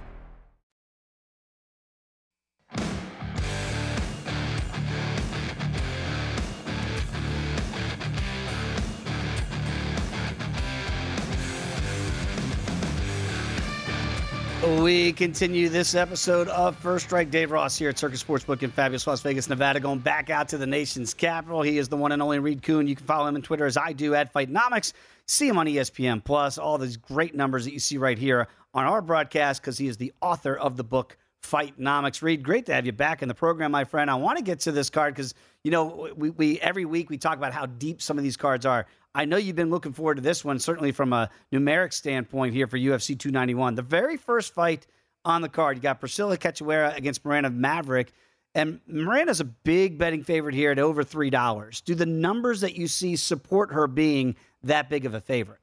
We 14.61 15.11
continue 15.13 15.69
this 15.69 15.95
episode 15.95 16.47
of 16.49 16.75
First 16.77 17.05
Strike. 17.05 17.31
Dave 17.31 17.49
Ross 17.49 17.79
here 17.79 17.89
at 17.89 17.97
Circa 17.97 18.15
Sportsbook 18.15 18.61
in 18.61 18.69
fabulous 18.69 19.07
Las 19.07 19.21
Vegas, 19.21 19.49
Nevada, 19.49 19.79
going 19.79 19.97
back 19.97 20.29
out 20.29 20.49
to 20.49 20.57
the 20.59 20.67
nation's 20.67 21.15
capital. 21.15 21.63
He 21.63 21.79
is 21.79 21.89
the 21.89 21.97
one 21.97 22.11
and 22.11 22.21
only 22.21 22.37
Reed 22.37 22.61
Kuhn. 22.61 22.87
You 22.87 22.95
can 22.95 23.07
follow 23.07 23.25
him 23.25 23.33
on 23.33 23.41
Twitter 23.41 23.65
as 23.65 23.75
I 23.75 23.91
do 23.91 24.13
at 24.13 24.31
Fightnomics. 24.31 24.93
See 25.25 25.47
him 25.47 25.57
on 25.57 25.65
ESPN 25.65 26.23
Plus. 26.23 26.59
All 26.59 26.77
these 26.77 26.95
great 26.95 27.33
numbers 27.33 27.65
that 27.65 27.73
you 27.73 27.79
see 27.79 27.97
right 27.97 28.19
here 28.19 28.47
on 28.75 28.85
our 28.85 29.01
broadcast 29.01 29.61
because 29.61 29.79
he 29.79 29.87
is 29.87 29.97
the 29.97 30.13
author 30.21 30.55
of 30.55 30.77
the 30.77 30.83
book 30.83 31.17
Fightnomics. 31.43 32.21
Reed, 32.21 32.43
great 32.43 32.65
to 32.67 32.73
have 32.73 32.85
you 32.85 32.91
back 32.91 33.21
in 33.21 33.27
the 33.27 33.33
program, 33.33 33.71
my 33.71 33.83
friend. 33.83 34.09
I 34.09 34.15
want 34.15 34.37
to 34.37 34.43
get 34.43 34.61
to 34.61 34.71
this 34.71 34.89
card 34.89 35.15
because 35.15 35.33
you 35.63 35.71
know 35.71 36.09
we, 36.15 36.29
we 36.29 36.59
every 36.59 36.85
week 36.85 37.09
we 37.09 37.17
talk 37.17 37.37
about 37.37 37.53
how 37.53 37.65
deep 37.65 38.01
some 38.01 38.17
of 38.17 38.23
these 38.23 38.37
cards 38.37 38.65
are. 38.65 38.85
I 39.13 39.25
know 39.25 39.37
you've 39.37 39.55
been 39.55 39.69
looking 39.69 39.91
forward 39.91 40.15
to 40.15 40.21
this 40.21 40.45
one, 40.45 40.59
certainly 40.59 40.91
from 40.91 41.11
a 41.11 41.29
numeric 41.51 41.93
standpoint 41.93 42.53
here 42.53 42.67
for 42.67 42.77
UFC 42.77 43.17
291. 43.17 43.75
The 43.75 43.81
very 43.81 44.15
first 44.15 44.53
fight 44.53 44.87
on 45.25 45.41
the 45.41 45.49
card, 45.49 45.77
you 45.77 45.81
got 45.83 45.99
Priscilla 45.99 46.37
Cachoeira 46.37 46.95
against 46.95 47.25
Miranda 47.25 47.49
Maverick. 47.49 48.13
And 48.53 48.81
Miranda's 48.85 49.39
a 49.39 49.45
big 49.45 49.97
betting 49.97 50.23
favorite 50.23 50.55
here 50.55 50.71
at 50.71 50.79
over 50.79 51.03
$3. 51.03 51.83
Do 51.85 51.95
the 51.95 52.05
numbers 52.05 52.61
that 52.61 52.75
you 52.75 52.87
see 52.87 53.15
support 53.15 53.71
her 53.71 53.87
being 53.87 54.35
that 54.63 54.89
big 54.89 55.05
of 55.05 55.13
a 55.13 55.21
favorite? 55.21 55.59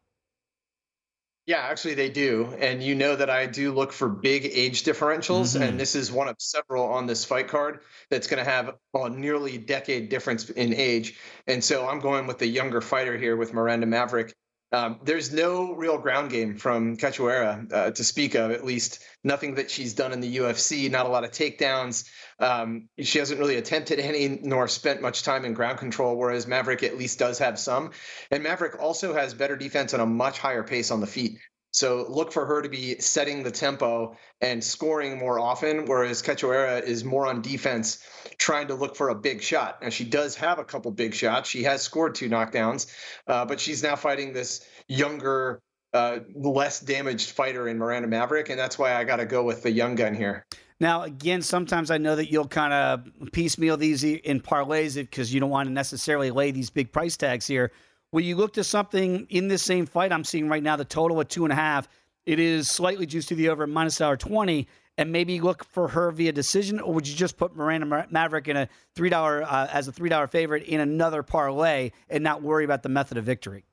Yeah, 1.49 1.61
actually, 1.61 1.95
they 1.95 2.11
do. 2.11 2.55
And 2.59 2.83
you 2.83 2.95
know 2.95 3.17
that 3.17 3.31
I 3.31 3.47
do 3.47 3.73
look 3.73 3.91
for 3.91 4.07
big 4.07 4.45
age 4.45 4.83
differentials. 4.83 5.55
Mm-hmm. 5.55 5.63
And 5.63 5.81
this 5.81 5.95
is 5.95 6.13
one 6.13 6.29
of 6.29 6.37
several 6.39 6.85
on 6.85 7.07
this 7.07 7.25
fight 7.25 7.49
card 7.49 7.81
that's 8.11 8.27
going 8.27 8.45
to 8.45 8.51
have 8.51 8.75
a 8.93 9.09
nearly 9.09 9.57
decade 9.57 10.11
difference 10.11 10.51
in 10.51 10.75
age. 10.75 11.19
And 11.47 11.65
so 11.65 11.89
I'm 11.89 12.01
going 12.01 12.27
with 12.27 12.37
the 12.37 12.47
younger 12.47 12.83
fighter 12.83 13.17
here 13.17 13.35
with 13.35 13.55
Miranda 13.55 13.87
Maverick. 13.87 14.35
Um, 14.71 15.01
there's 15.03 15.33
no 15.33 15.75
real 15.75 15.99
ground 15.99 16.31
game 16.31 16.57
from 16.57 16.97
Cachoeira 16.97 17.73
uh, 17.73 17.91
to 17.91 18.05
speak 18.05 18.35
of, 18.35 18.51
at 18.51 18.64
least 18.64 19.03
nothing 19.25 19.55
that 19.55 19.71
she's 19.71 19.95
done 19.95 20.12
in 20.12 20.21
the 20.21 20.37
UFC, 20.37 20.91
not 20.91 21.07
a 21.07 21.09
lot 21.09 21.25
of 21.25 21.31
takedowns. 21.31 22.09
Um, 22.39 22.89
she 22.99 23.19
hasn't 23.19 23.41
really 23.41 23.57
attempted 23.57 23.99
any 23.99 24.29
nor 24.43 24.69
spent 24.69 25.01
much 25.01 25.23
time 25.23 25.45
in 25.45 25.55
ground 25.55 25.79
control, 25.79 26.16
whereas 26.16 26.47
Maverick 26.47 26.83
at 26.83 26.99
least 26.99 27.19
does 27.19 27.39
have 27.39 27.59
some. 27.59 27.93
And 28.31 28.43
Maverick 28.43 28.81
also 28.81 29.14
has 29.14 29.33
better 29.33 29.57
defense 29.57 29.95
and 29.95 30.03
a 30.03 30.07
much 30.07 30.39
higher 30.39 30.62
pace 30.62 30.91
on 30.91 31.01
the 31.01 31.07
feet. 31.07 31.39
So 31.71 32.07
look 32.09 32.33
for 32.33 32.47
her 32.47 32.62
to 32.62 32.69
be 32.69 32.99
setting 32.99 33.43
the 33.43 33.51
tempo 33.51 34.16
and 34.41 34.62
scoring 34.62 35.19
more 35.19 35.39
often, 35.39 35.85
whereas 35.87 36.23
Cachoeira 36.23 36.83
is 36.83 37.05
more 37.05 37.27
on 37.27 37.43
defense, 37.43 38.03
trying 38.39 38.69
to 38.69 38.75
look 38.75 38.97
for 38.97 39.11
a 39.11 39.14
big 39.14 39.43
shot. 39.43 39.79
And 39.83 39.93
she 39.93 40.05
does 40.05 40.35
have 40.37 40.59
a 40.59 40.64
couple 40.64 40.91
big 40.91 41.14
shots. 41.14 41.49
She 41.49 41.62
has 41.64 41.83
scored 41.83 42.14
two 42.14 42.29
knockdowns, 42.29 42.93
uh, 43.27 43.45
but 43.45 43.61
she's 43.61 43.83
now 43.83 43.97
fighting 43.97 44.33
this 44.33 44.66
younger, 44.89 45.61
uh, 45.93 46.21
less 46.35 46.81
damaged 46.81 47.31
fighter 47.31 47.69
in 47.69 47.79
Miranda 47.79 48.09
Maverick, 48.09 48.49
and 48.49 48.59
that's 48.59 48.79
why 48.79 48.95
I 48.95 49.05
got 49.05 49.16
to 49.16 49.27
go 49.27 49.43
with 49.43 49.62
the 49.62 49.71
young 49.71 49.95
gun 49.95 50.14
here. 50.14 50.47
Now, 50.81 51.03
again, 51.03 51.43
sometimes 51.43 51.91
I 51.91 51.99
know 51.99 52.14
that 52.14 52.31
you'll 52.31 52.47
kind 52.47 52.73
of 52.73 53.33
piecemeal 53.33 53.77
these 53.77 54.05
in 54.05 54.41
parlays 54.41 54.95
because 54.95 55.35
you 55.35 55.41
don't 55.41 55.51
want 55.51 55.66
to 55.66 55.73
necessarily 55.73 56.31
lay 56.31 56.53
these 56.53 56.71
big 56.71 56.93
price 56.93 57.16
tags 57.16 57.47
here. 57.47 57.73
Will 58.13 58.23
you 58.23 58.37
look 58.37 58.55
to 58.55 58.65
something 58.65 59.27
in 59.29 59.49
this 59.49 59.63
same 59.63 59.87
fight? 59.87 60.13
I'm 60.13 60.25
seeing 60.25 60.49
right 60.49 60.63
now 60.63 60.77
the 60.77 60.85
total 60.85 61.21
at 61.21 61.29
two 61.29 61.45
and 61.45 61.53
a 61.53 61.57
half. 61.57 61.89
It 62.25 62.39
is 62.39 62.71
slightly 62.71 63.07
juiced 63.07 63.29
to 63.29 63.35
the 63.35 63.49
over 63.49 63.67
minus 63.67 64.01
hour 64.01 64.17
20, 64.17 64.67
and 64.99 65.13
maybe 65.13 65.41
look 65.41 65.65
for 65.65 65.89
her 65.89 66.11
via 66.11 66.33
decision, 66.33 66.81
or 66.81 66.93
would 66.95 67.07
you 67.07 67.15
just 67.15 67.37
put 67.37 67.55
Miranda 67.55 68.07
Maverick 68.11 68.49
in 68.49 68.57
a 68.57 68.69
three 68.95 69.09
dollar 69.09 69.43
uh, 69.45 69.69
as 69.73 69.89
a 69.89 69.93
three 69.93 70.09
dollar 70.09 70.27
favorite 70.27 70.65
in 70.65 70.81
another 70.81 71.23
parlay 71.23 71.93
and 72.11 72.25
not 72.25 72.43
worry 72.43 72.65
about 72.65 72.83
the 72.83 72.89
method 72.89 73.17
of 73.17 73.25
victory? 73.25 73.65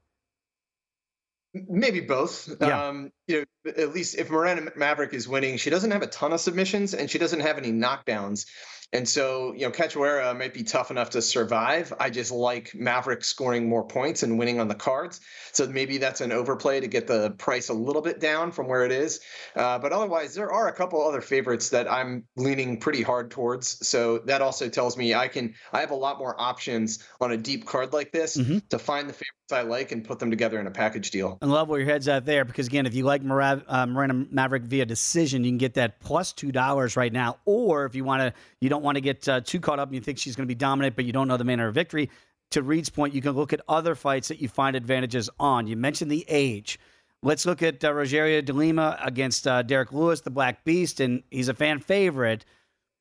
Maybe 1.53 2.01
both. 2.01 2.49
Yeah. 2.59 2.87
Um, 2.87 3.11
you 3.27 3.45
know, 3.65 3.71
at 3.77 3.93
least 3.93 4.17
if 4.17 4.29
Miranda 4.29 4.71
Maverick 4.75 5.13
is 5.13 5.27
winning, 5.27 5.57
she 5.57 5.69
doesn't 5.69 5.91
have 5.91 6.01
a 6.01 6.07
ton 6.07 6.33
of 6.33 6.39
submissions 6.39 6.93
and 6.93 7.09
she 7.09 7.17
doesn't 7.17 7.39
have 7.39 7.57
any 7.57 7.71
knockdowns. 7.71 8.45
And 8.93 9.09
so, 9.09 9.51
you 9.53 9.61
know, 9.61 9.71
Cachoeira 9.71 10.37
might 10.37 10.53
be 10.53 10.63
tough 10.63 10.91
enough 10.91 11.09
to 11.11 11.21
survive. 11.21 11.91
I 11.99 12.11
just 12.11 12.31
like 12.31 12.73
Maverick 12.75 13.23
scoring 13.23 13.67
more 13.67 13.85
points 13.85 14.21
and 14.21 14.37
winning 14.37 14.59
on 14.59 14.67
the 14.67 14.75
cards. 14.75 15.19
So 15.51 15.67
maybe 15.67 15.97
that's 15.97 16.21
an 16.21 16.31
overplay 16.31 16.79
to 16.79 16.87
get 16.87 17.07
the 17.07 17.31
price 17.31 17.69
a 17.69 17.73
little 17.73 18.03
bit 18.03 18.19
down 18.19 18.51
from 18.51 18.67
where 18.67 18.85
it 18.85 18.91
is. 18.91 19.21
Uh, 19.55 19.79
but 19.79 19.91
otherwise, 19.91 20.35
there 20.35 20.51
are 20.51 20.67
a 20.67 20.73
couple 20.73 21.05
other 21.05 21.19
favorites 21.19 21.69
that 21.71 21.91
I'm 21.91 22.25
leaning 22.37 22.79
pretty 22.79 23.01
hard 23.01 23.31
towards. 23.31 23.85
So 23.85 24.19
that 24.19 24.41
also 24.43 24.69
tells 24.69 24.95
me 24.97 25.15
I 25.15 25.27
can 25.29 25.55
I 25.73 25.79
have 25.79 25.91
a 25.91 25.95
lot 25.95 26.19
more 26.19 26.39
options 26.39 27.03
on 27.19 27.31
a 27.31 27.37
deep 27.37 27.65
card 27.65 27.91
like 27.91 28.11
this 28.11 28.37
Mm-hmm. 28.37 28.59
to 28.69 28.79
find 28.79 29.09
the 29.09 29.13
favorites 29.13 29.51
I 29.51 29.61
like 29.61 29.91
and 29.91 30.03
put 30.05 30.19
them 30.19 30.29
together 30.29 30.59
in 30.59 30.67
a 30.67 30.71
package 30.71 31.11
deal. 31.11 31.37
I 31.41 31.45
love 31.47 31.69
where 31.69 31.79
your 31.79 31.89
head's 31.89 32.07
at 32.07 32.25
there 32.25 32.45
because 32.45 32.67
again, 32.67 32.85
if 32.85 32.93
you 32.93 33.03
like 33.03 33.14
Marav, 33.23 33.63
uh, 33.67 33.85
Miranda 33.85 34.27
Maverick 34.31 34.63
via 34.63 34.85
decision, 34.85 35.43
you 35.43 35.51
can 35.51 35.57
get 35.57 35.75
that 35.75 35.99
plus 35.99 36.33
two 36.33 36.51
dollars 36.51 36.95
right 36.95 37.11
now. 37.11 37.37
Or 37.45 37.85
if 37.85 37.95
you 37.95 38.03
want 38.03 38.21
to, 38.21 38.33
you 38.61 38.69
don't 38.69 38.83
want 38.83 38.95
to 38.95 39.01
get 39.01 39.27
uh, 39.27 39.41
too 39.41 39.59
caught 39.59 39.79
up 39.79 39.89
and 39.89 39.95
you 39.95 40.01
think 40.01 40.17
she's 40.17 40.35
going 40.35 40.47
to 40.47 40.51
be 40.51 40.55
dominant, 40.55 40.95
but 40.95 41.05
you 41.05 41.13
don't 41.13 41.27
know 41.27 41.37
the 41.37 41.43
manner 41.43 41.67
of 41.67 41.75
victory. 41.75 42.09
To 42.51 42.61
Reed's 42.61 42.89
point, 42.89 43.13
you 43.13 43.21
can 43.21 43.31
look 43.31 43.53
at 43.53 43.61
other 43.67 43.95
fights 43.95 44.27
that 44.27 44.41
you 44.41 44.47
find 44.47 44.75
advantages 44.75 45.29
on. 45.39 45.67
You 45.67 45.75
mentioned 45.75 46.11
the 46.11 46.25
age. 46.27 46.79
Let's 47.21 47.45
look 47.45 47.63
at 47.63 47.83
uh, 47.83 47.91
Rogerio 47.91 48.45
de 48.45 48.53
Lima 48.53 48.99
against 49.03 49.47
uh, 49.47 49.63
Derrick 49.63 49.91
Lewis, 49.91 50.21
the 50.21 50.29
Black 50.29 50.63
Beast, 50.63 50.99
and 50.99 51.23
he's 51.31 51.49
a 51.49 51.55
fan 51.55 51.79
favorite. 51.79 52.45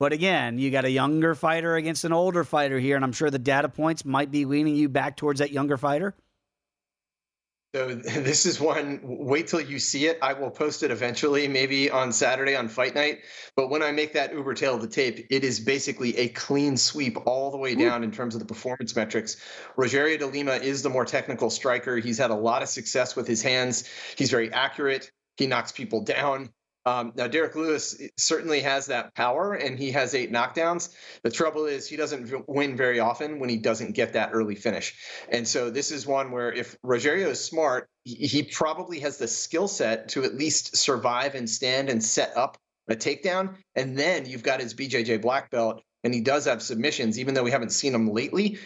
But 0.01 0.13
again, 0.13 0.59
you 0.59 0.71
got 0.71 0.85
a 0.85 0.91
younger 0.91 1.35
fighter 1.35 1.77
against 1.77 2.05
an 2.05 2.13
older 2.13 2.43
fighter 2.43 2.79
here, 2.79 2.97
and 2.97 3.05
I'm 3.05 3.13
sure 3.13 3.31
the 3.31 3.39
data 3.39 3.69
points 3.69 4.05
might 4.05 4.31
be 4.31 4.45
leaning 4.45 4.77
you 4.77 4.89
back 4.89 5.17
towards 5.17 5.41
that 5.41 5.53
younger 5.53 5.77
fighter. 5.77 6.15
So 7.75 7.89
this 7.95 8.47
is 8.47 8.61
one. 8.61 9.01
Wait 9.03 9.49
till 9.49 9.61
you 9.61 9.79
see 9.79 10.07
it. 10.07 10.19
I 10.23 10.33
will 10.33 10.51
post 10.51 10.83
it 10.83 10.91
eventually, 10.91 11.49
maybe 11.49 11.91
on 11.91 12.13
Saturday 12.13 12.55
on 12.55 12.69
Fight 12.69 12.95
Night. 12.95 13.21
But 13.57 13.69
when 13.69 13.83
I 13.83 13.91
make 13.91 14.13
that 14.13 14.33
Uber 14.33 14.55
tail 14.55 14.77
of 14.77 14.81
the 14.81 14.89
tape, 14.89 15.27
it 15.31 15.43
is 15.43 15.59
basically 15.59 16.17
a 16.17 16.29
clean 16.29 16.77
sweep 16.77 17.19
all 17.27 17.51
the 17.51 17.57
way 17.57 17.75
down 17.75 18.05
in 18.05 18.13
terms 18.13 18.35
of 18.35 18.41
the 18.41 18.47
performance 18.47 18.95
metrics. 18.95 19.37
Rogerio 19.77 20.19
de 20.19 20.27
Lima 20.27 20.53
is 20.53 20.83
the 20.83 20.91
more 20.91 21.05
technical 21.05 21.51
striker. 21.51 21.97
He's 21.97 22.19
had 22.19 22.31
a 22.31 22.37
lot 22.37 22.63
of 22.63 22.69
success 22.69 23.17
with 23.17 23.27
his 23.27 23.43
hands. 23.43 23.89
He's 24.17 24.31
very 24.31 24.53
accurate. 24.53 25.11
He 25.37 25.49
knocks 25.49 25.73
people 25.73 26.03
down. 26.03 26.51
Um, 26.87 27.13
now, 27.17 27.27
Derrick 27.29 27.55
Lewis 27.55 28.01
certainly 28.19 28.61
has 28.61 28.87
that 28.87 29.15
power, 29.15 29.55
and 29.55 29.79
he 29.79 29.91
has 29.93 30.15
eight 30.15 30.31
knockdowns. 30.31 30.95
The 31.23 31.31
trouble 31.31 31.65
is, 31.65 31.89
he 31.89 31.97
doesn't 31.97 32.49
win 32.49 32.77
very 32.77 33.01
often 33.01 33.39
when 33.39 33.49
he 33.49 33.57
doesn't 33.57 33.93
get 33.93 34.13
that 34.13 34.31
early 34.33 34.55
finish. 34.55 34.95
And 35.31 35.49
so, 35.49 35.71
this 35.71 35.91
is 35.91 36.07
one 36.07 36.31
where 36.31 36.53
if 36.53 36.77
Rogerio 36.83 37.29
is 37.29 37.43
smart, 37.43 37.89
he, 38.05 38.43
probably 38.43 39.01
has 39.01 39.17
the 39.17 39.27
skill 39.27 39.67
set 39.67 40.09
to 40.11 40.25
at 40.25 40.35
least 40.35 40.77
survive 40.77 41.35
and 41.35 41.49
stand 41.49 41.89
and 41.89 42.05
set 42.05 42.37
up 42.37 42.59
a 42.89 42.95
takedown. 42.95 43.57
And 43.75 43.99
then 43.99 44.27
you've 44.27 44.43
got 44.43 44.61
his 44.61 44.75
BJJ 44.75 45.23
black 45.23 45.51
belt, 45.51 45.83
and 46.03 46.13
he 46.13 46.21
does 46.21 46.45
have 46.45 46.63
submissions, 46.63 47.19
even 47.19 47.33
though 47.33 47.43
we 47.43 47.51
haven't 47.51 47.73
seen 47.73 47.95
him 47.95 48.11
lately. 48.11 48.59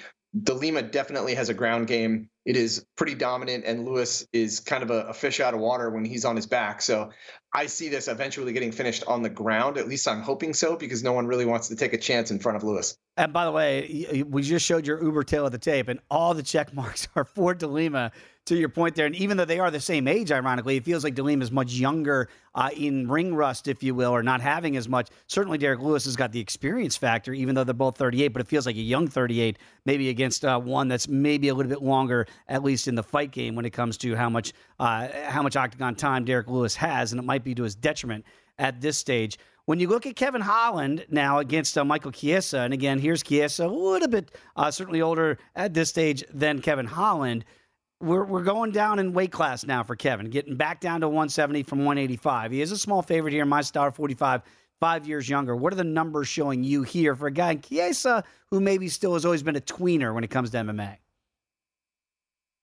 De 0.43 0.53
Lima 0.53 0.83
definitely 0.83 1.35
has 1.35 1.49
a 1.49 1.55
ground 1.55 1.87
game. 1.87 2.29
It 2.45 2.57
is 2.57 2.85
pretty 2.97 3.15
dominant, 3.15 3.65
and 3.67 3.87
Lewis 3.87 4.27
is 4.33 4.61
kind 4.61 4.83
of 4.83 4.91
a, 4.91 5.09
a, 5.09 5.15
fish 5.15 5.41
out 5.41 5.55
of 5.55 5.61
water 5.61 5.91
when 5.91 6.05
he's 6.05 6.25
on 6.25 6.37
his 6.37 6.47
back. 6.47 6.83
So 6.83 7.11
I 7.55 7.67
see 7.67 7.89
this 7.89 8.09
eventually 8.09 8.53
getting 8.53 8.73
finished 8.73 9.05
on 9.07 9.23
the 9.23 9.31
ground. 9.31 9.79
At 9.79 9.89
least 9.89 10.07
I'm 10.07 10.23
hoping 10.23 10.53
so, 10.55 10.77
because 10.77 11.03
no 11.03 11.13
one 11.13 11.27
really 11.27 11.47
wants 11.47 11.69
to 11.69 11.77
take 11.77 11.93
a 11.93 11.99
chance 11.99 12.31
in 12.31 12.39
front 12.39 12.57
of 12.57 12.65
Lewis. 12.65 12.97
And 13.17 13.33
by 13.33 13.47
the 13.47 13.53
way, 13.53 14.23
we 14.27 14.43
just 14.43 14.65
showed 14.65 14.87
your 14.87 15.03
Uber 15.03 15.25
tail 15.25 15.47
of 15.47 15.53
the 15.53 15.59
tape, 15.59 15.89
and 15.89 16.01
all 16.11 16.35
the 16.35 16.43
check 16.43 16.75
marks 16.75 17.09
are 17.17 17.25
for 17.25 17.55
De 17.55 17.67
Lima. 17.67 18.13
To 18.49 18.57
your 18.57 18.71
point 18.71 18.95
there, 18.95 19.05
and 19.05 19.15
even 19.15 19.37
though 19.37 19.45
they 19.45 19.59
are 19.59 19.71
the 19.71 19.79
same 19.79 20.09
age, 20.09 20.33
ironically, 20.33 20.79
it 20.79 20.85
feels 20.87 21.05
like 21.05 21.15
De 21.15 21.23
Lima 21.23 21.43
is 21.43 21.53
much 21.53 21.75
younger 21.75 22.31
uh, 22.55 22.71
in 22.75 23.07
ring 23.07 23.35
rust, 23.35 23.69
if 23.69 23.83
you 23.83 23.95
will, 23.95 24.11
or 24.11 24.23
not 24.23 24.41
having 24.41 24.75
as 24.79 24.89
much. 24.89 25.11
Certainly, 25.27 25.59
Derrick 25.59 25.81
Lewis 25.81 26.07
has 26.07 26.17
got 26.17 26.33
the 26.33 26.41
experience 26.41 26.97
factor, 26.97 27.35
even 27.35 27.55
though 27.55 27.63
they're 27.63 27.75
both 27.75 27.99
38, 27.99 28.29
but 28.29 28.41
it 28.41 28.49
feels 28.49 28.65
like 28.65 28.77
a 28.77 28.81
young 28.81 29.07
38, 29.07 29.59
maybe 29.85 30.09
against 30.09 30.47
uh, 30.47 30.59
one 30.59 30.89
that's 30.89 31.09
maybe 31.09 31.49
a 31.49 31.55
little 31.55 31.69
bit 31.69 31.83
longer, 31.83 32.27
at 32.49 32.65
least 32.65 32.89
in 32.89 32.95
the 32.95 33.03
fight 33.03 33.33
game, 33.33 33.55
when 33.55 33.67
it 33.67 33.75
comes 33.75 33.99
to 33.99 34.17
how 34.17 34.31
much 34.31 34.55
uh, 34.81 35.09
how 35.27 35.43
much 35.43 35.55
octagon 35.55 35.95
time 35.95 36.25
Derrick 36.25 36.49
Lewis 36.49 36.75
has, 36.75 37.13
and 37.13 37.19
it 37.19 37.25
might 37.25 37.45
be 37.45 37.55
to 37.55 37.65
his 37.65 37.75
detriment 37.75 38.25
at 38.59 38.81
this 38.81 38.97
stage. 38.97 39.39
When 39.67 39.79
you 39.79 39.89
look 39.89 40.07
at 40.07 40.17
Kevin 40.17 40.41
Holland 40.41 41.05
now 41.11 41.41
against 41.41 41.77
uh, 41.77 41.85
Michael 41.85 42.13
Chiesa, 42.13 42.61
and 42.61 42.73
again, 42.73 42.99
here's 42.99 43.23
Chiesa, 43.23 43.67
a 43.67 43.69
little 43.69 44.09
bit 44.09 44.35
uh, 44.57 44.71
certainly 44.71 45.03
older 45.03 45.37
at 45.55 45.75
this 45.75 45.91
stage 45.91 46.25
than 46.33 46.63
Kevin 46.63 46.87
Holland. 46.87 47.45
We're, 48.01 48.25
we're 48.25 48.45
going 48.45 48.71
down 48.71 49.01
in 49.01 49.13
weight 49.13 49.33
class 49.33 49.67
now 49.67 49.83
for 49.83 49.97
Kevin, 49.97 50.31
getting 50.31 50.55
back 50.55 50.81
down 50.81 51.01
to 51.01 51.09
170 51.09 51.65
from 51.65 51.81
185. 51.81 52.53
He 52.53 52.63
is 52.63 52.71
a 52.71 52.79
small 52.79 53.03
favorite 53.03 53.33
here, 53.33 53.45
my 53.45 53.61
star 53.61 53.91
45, 53.91 54.43
five 54.81 55.07
years 55.09 55.29
younger. 55.29 55.57
What 55.57 55.73
are 55.73 55.77
the 55.77 55.85
numbers 55.85 56.29
showing 56.29 56.63
you 56.63 56.85
here 56.85 57.17
for 57.17 57.27
a 57.27 57.33
guy 57.33 57.53
in 57.53 57.61
Chiesa 57.61 58.23
who 58.51 58.61
maybe 58.61 58.89
still 58.89 59.15
has 59.15 59.25
always 59.25 59.43
been 59.43 59.57
a 59.57 59.61
tweener 59.61 60.15
when 60.15 60.23
it 60.23 60.31
comes 60.31 60.51
to 60.51 60.59
MMA? 60.59 60.97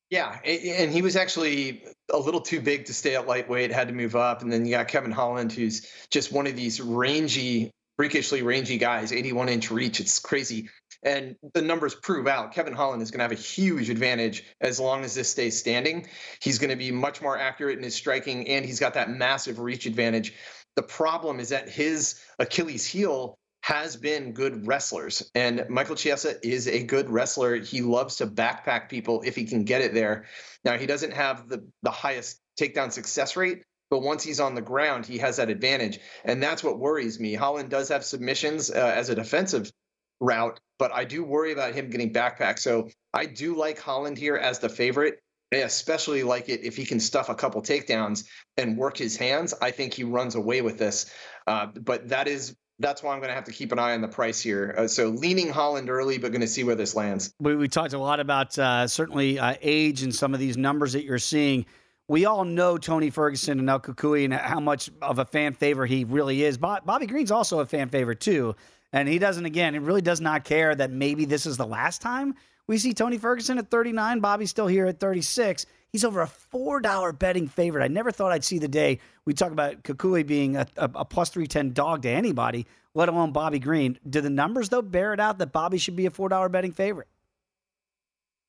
Yeah, 0.09 0.39
and 0.45 0.93
he 0.93 1.01
was 1.01 1.15
actually 1.15 1.83
a 2.13 2.17
little 2.17 2.39
too 2.39 2.61
big 2.61 2.86
to 2.86 2.93
stay 2.93 3.15
at 3.15 3.27
lightweight, 3.27 3.71
had 3.71 3.88
to 3.88 3.93
move 3.93 4.15
up. 4.15 4.41
And 4.41 4.51
then 4.51 4.63
you 4.63 4.71
got 4.71 4.88
Kevin 4.88 5.11
Holland, 5.11 5.51
who's 5.51 5.88
just 6.11 6.31
one 6.31 6.45
of 6.47 6.55
these 6.55 6.79
rangy, 6.79 7.71
freakishly 7.97 8.43
rangy 8.43 8.77
guys, 8.77 9.11
81 9.11 9.49
inch 9.49 9.71
reach. 9.71 9.99
It's 9.99 10.19
crazy. 10.19 10.69
And 11.06 11.36
the 11.53 11.62
numbers 11.62 11.93
prove 11.93 12.28
out 12.28 12.51
Kevin 12.51 12.74
Holland 12.74 13.03
is 13.03 13.12
going 13.12 13.20
to 13.20 13.24
have 13.24 13.32
a 13.32 13.41
huge 13.41 13.91
advantage 13.91 14.43
as 14.60 14.80
long 14.80 15.06
as 15.06 15.14
this 15.14 15.30
stays 15.30 15.58
standing. 15.58 16.08
He's 16.41 16.58
going 16.58 16.72
to 16.72 16.76
be 16.76 16.91
much 16.91 17.22
more 17.22 17.38
accurate 17.38 17.78
in 17.78 17.84
his 17.84 17.93
striking, 17.93 18.47
and 18.49 18.66
he's 18.66 18.80
got 18.80 18.95
that 18.95 19.12
massive 19.12 19.60
reach 19.60 19.86
advantage. 19.86 20.34
The 20.76 20.82
problem 20.82 21.39
is 21.39 21.49
that 21.49 21.70
his 21.70 22.20
Achilles 22.39 22.86
heel 22.86 23.38
has 23.62 23.95
been 23.95 24.34
good 24.34 24.68
wrestlers. 24.68 25.32
And 25.34 25.66
Michael 25.70 25.95
Chiesa 25.95 26.36
is 26.45 26.68
a 26.68 26.84
good 26.84 27.10
wrestler. 27.10 27.56
He 27.56 27.82
loves 27.82 28.18
to 28.18 28.28
backpack 28.28 28.89
people 28.89 29.24
if 29.26 29.36
he 29.36 29.45
can 29.45 29.64
get 29.64 29.82
it 29.82 29.93
there. 29.93 30.26
Now, 30.64 30.78
he 30.78 30.86
doesn't 30.86 31.14
have 31.14 31.49
the, 31.49 31.66
the 31.82 31.91
highest 31.91 32.39
takedown 32.60 32.91
success 32.91 33.36
rate, 33.36 33.64
but 33.89 34.01
once 34.01 34.24
he's 34.24 34.39
on 34.39 34.56
the 34.56 34.62
ground, 34.62 35.06
he 35.06 35.20
has 35.20 35.38
that 35.38 35.49
advantage. 35.49 35.99
And 36.24 36.41
that's 36.43 36.64
what 36.64 36.80
worries 36.80 37.20
me. 37.20 37.34
Holland 37.34 37.70
does 37.70 37.89
have 37.89 38.03
submissions 38.03 38.70
uh, 38.70 38.93
as 38.95 39.10
a 39.10 39.16
defensive 39.16 39.72
route, 40.20 40.59
but 40.80 40.91
I 40.91 41.03
do 41.03 41.24
worry 41.24 41.51
about 41.51 41.74
him 41.74 41.89
getting 41.89 42.13
backpacked. 42.13 42.59
So 42.59 42.89
I 43.13 43.26
do 43.26 43.55
like 43.55 43.80
Holland 43.80 44.18
here 44.18 44.36
as 44.36 44.59
the 44.59 44.70
favorite. 44.70 45.20
I 45.53 45.57
especially 45.57 46.24
like 46.24 46.49
it 46.49 46.63
if 46.63 46.76
he 46.76 46.86
can 46.86 46.99
stuff 46.99 47.30
a 47.30 47.36
couple 47.36 47.61
takedowns 47.61 48.26
and 48.57 48.78
work 48.78 48.97
his 48.97 49.16
hands. 49.16 49.53
I 49.61 49.72
think 49.72 49.93
he 49.93 50.03
runs 50.03 50.36
away 50.36 50.61
with 50.61 50.78
this. 50.78 51.11
Uh, 51.47 51.68
but 51.68 52.09
that 52.09 52.28
is 52.28 52.55
that's 52.80 53.01
why 53.01 53.13
I'm 53.13 53.20
going 53.20 53.30
to 53.30 53.36
have 53.36 53.45
to 53.45 53.53
keep 53.53 53.72
an 53.72 53.80
eye 53.80 53.93
on 53.93 54.01
the 54.01 54.07
price 54.07 54.41
here. 54.41 54.76
Uh, 54.78 54.88
so 54.88 55.09
leaning 55.09 55.49
Holland 55.49 55.89
early, 55.89 56.18
but 56.18 56.32
going 56.32 56.41
to 56.41 56.47
see 56.47 56.63
where 56.63 56.76
this 56.76 56.95
lands. 56.95 57.34
We, 57.39 57.55
we 57.55 57.68
talked 57.68 57.93
a 57.93 57.99
lot 57.99 58.20
about 58.20 58.57
uh, 58.59 58.88
certainly 58.88 59.39
uh, 59.39 59.55
age 59.61 60.03
and 60.03 60.13
some 60.13 60.34
of 60.34 60.39
these 60.39 60.57
numbers 60.57 60.93
that 60.93 61.05
you're 61.05 61.20
seeing. 61.20 61.66
We 62.07 62.26
all 62.26 62.43
know 62.43 62.78
Tony 62.78 63.09
Ferguson 63.09 63.59
and 63.59 63.70
El 63.70 63.80
Cucuy 63.80 64.26
and 64.26 64.34
how 64.34 64.59
much 64.59 64.89
of 65.01 65.20
a 65.20 65.26
fan 65.26 65.53
favorite 65.53 65.89
he 65.89 66.03
really 66.03 66.43
is. 66.43 66.57
But 66.57 66.86
Bobby 66.86 67.07
Green's 67.07 67.32
also 67.32 67.59
a 67.59 67.66
fan 67.66 67.89
favorite 67.89 68.20
too. 68.20 68.55
And 68.93 69.07
he 69.07 69.19
doesn't, 69.19 69.45
again, 69.45 69.73
he 69.73 69.79
really 69.79 70.01
does 70.01 70.21
not 70.21 70.43
care 70.43 70.73
that 70.73 70.91
maybe 70.91 71.25
this 71.25 71.45
is 71.45 71.57
the 71.57 71.65
last 71.65 72.01
time 72.01 72.36
we 72.67 72.77
see 72.77 72.93
Tony 72.93 73.17
Ferguson 73.17 73.57
at 73.57 73.69
39. 73.69 74.19
Bobby's 74.19 74.49
still 74.49 74.67
here 74.67 74.86
at 74.86 74.99
36. 74.99 75.65
He's 75.91 76.03
over 76.03 76.21
a 76.21 76.27
$4 76.27 77.17
betting 77.17 77.47
favorite. 77.47 77.83
I 77.83 77.88
never 77.88 78.11
thought 78.11 78.31
I'd 78.31 78.43
see 78.43 78.59
the 78.59 78.67
day 78.67 78.99
we 79.25 79.33
talk 79.33 79.51
about 79.51 79.83
Cucuy 79.83 80.25
being 80.25 80.55
a, 80.55 80.67
a, 80.77 80.89
a 80.95 81.05
plus 81.05 81.29
310 81.29 81.73
dog 81.73 82.01
to 82.03 82.09
anybody, 82.09 82.65
let 82.93 83.09
alone 83.09 83.31
Bobby 83.31 83.59
Green. 83.59 83.99
Do 84.09 84.21
the 84.21 84.29
numbers, 84.29 84.69
though, 84.69 84.81
bear 84.81 85.13
it 85.13 85.19
out 85.19 85.38
that 85.38 85.51
Bobby 85.51 85.77
should 85.77 85.95
be 85.95 86.05
a 86.05 86.11
$4 86.11 86.51
betting 86.51 86.73
favorite? 86.73 87.07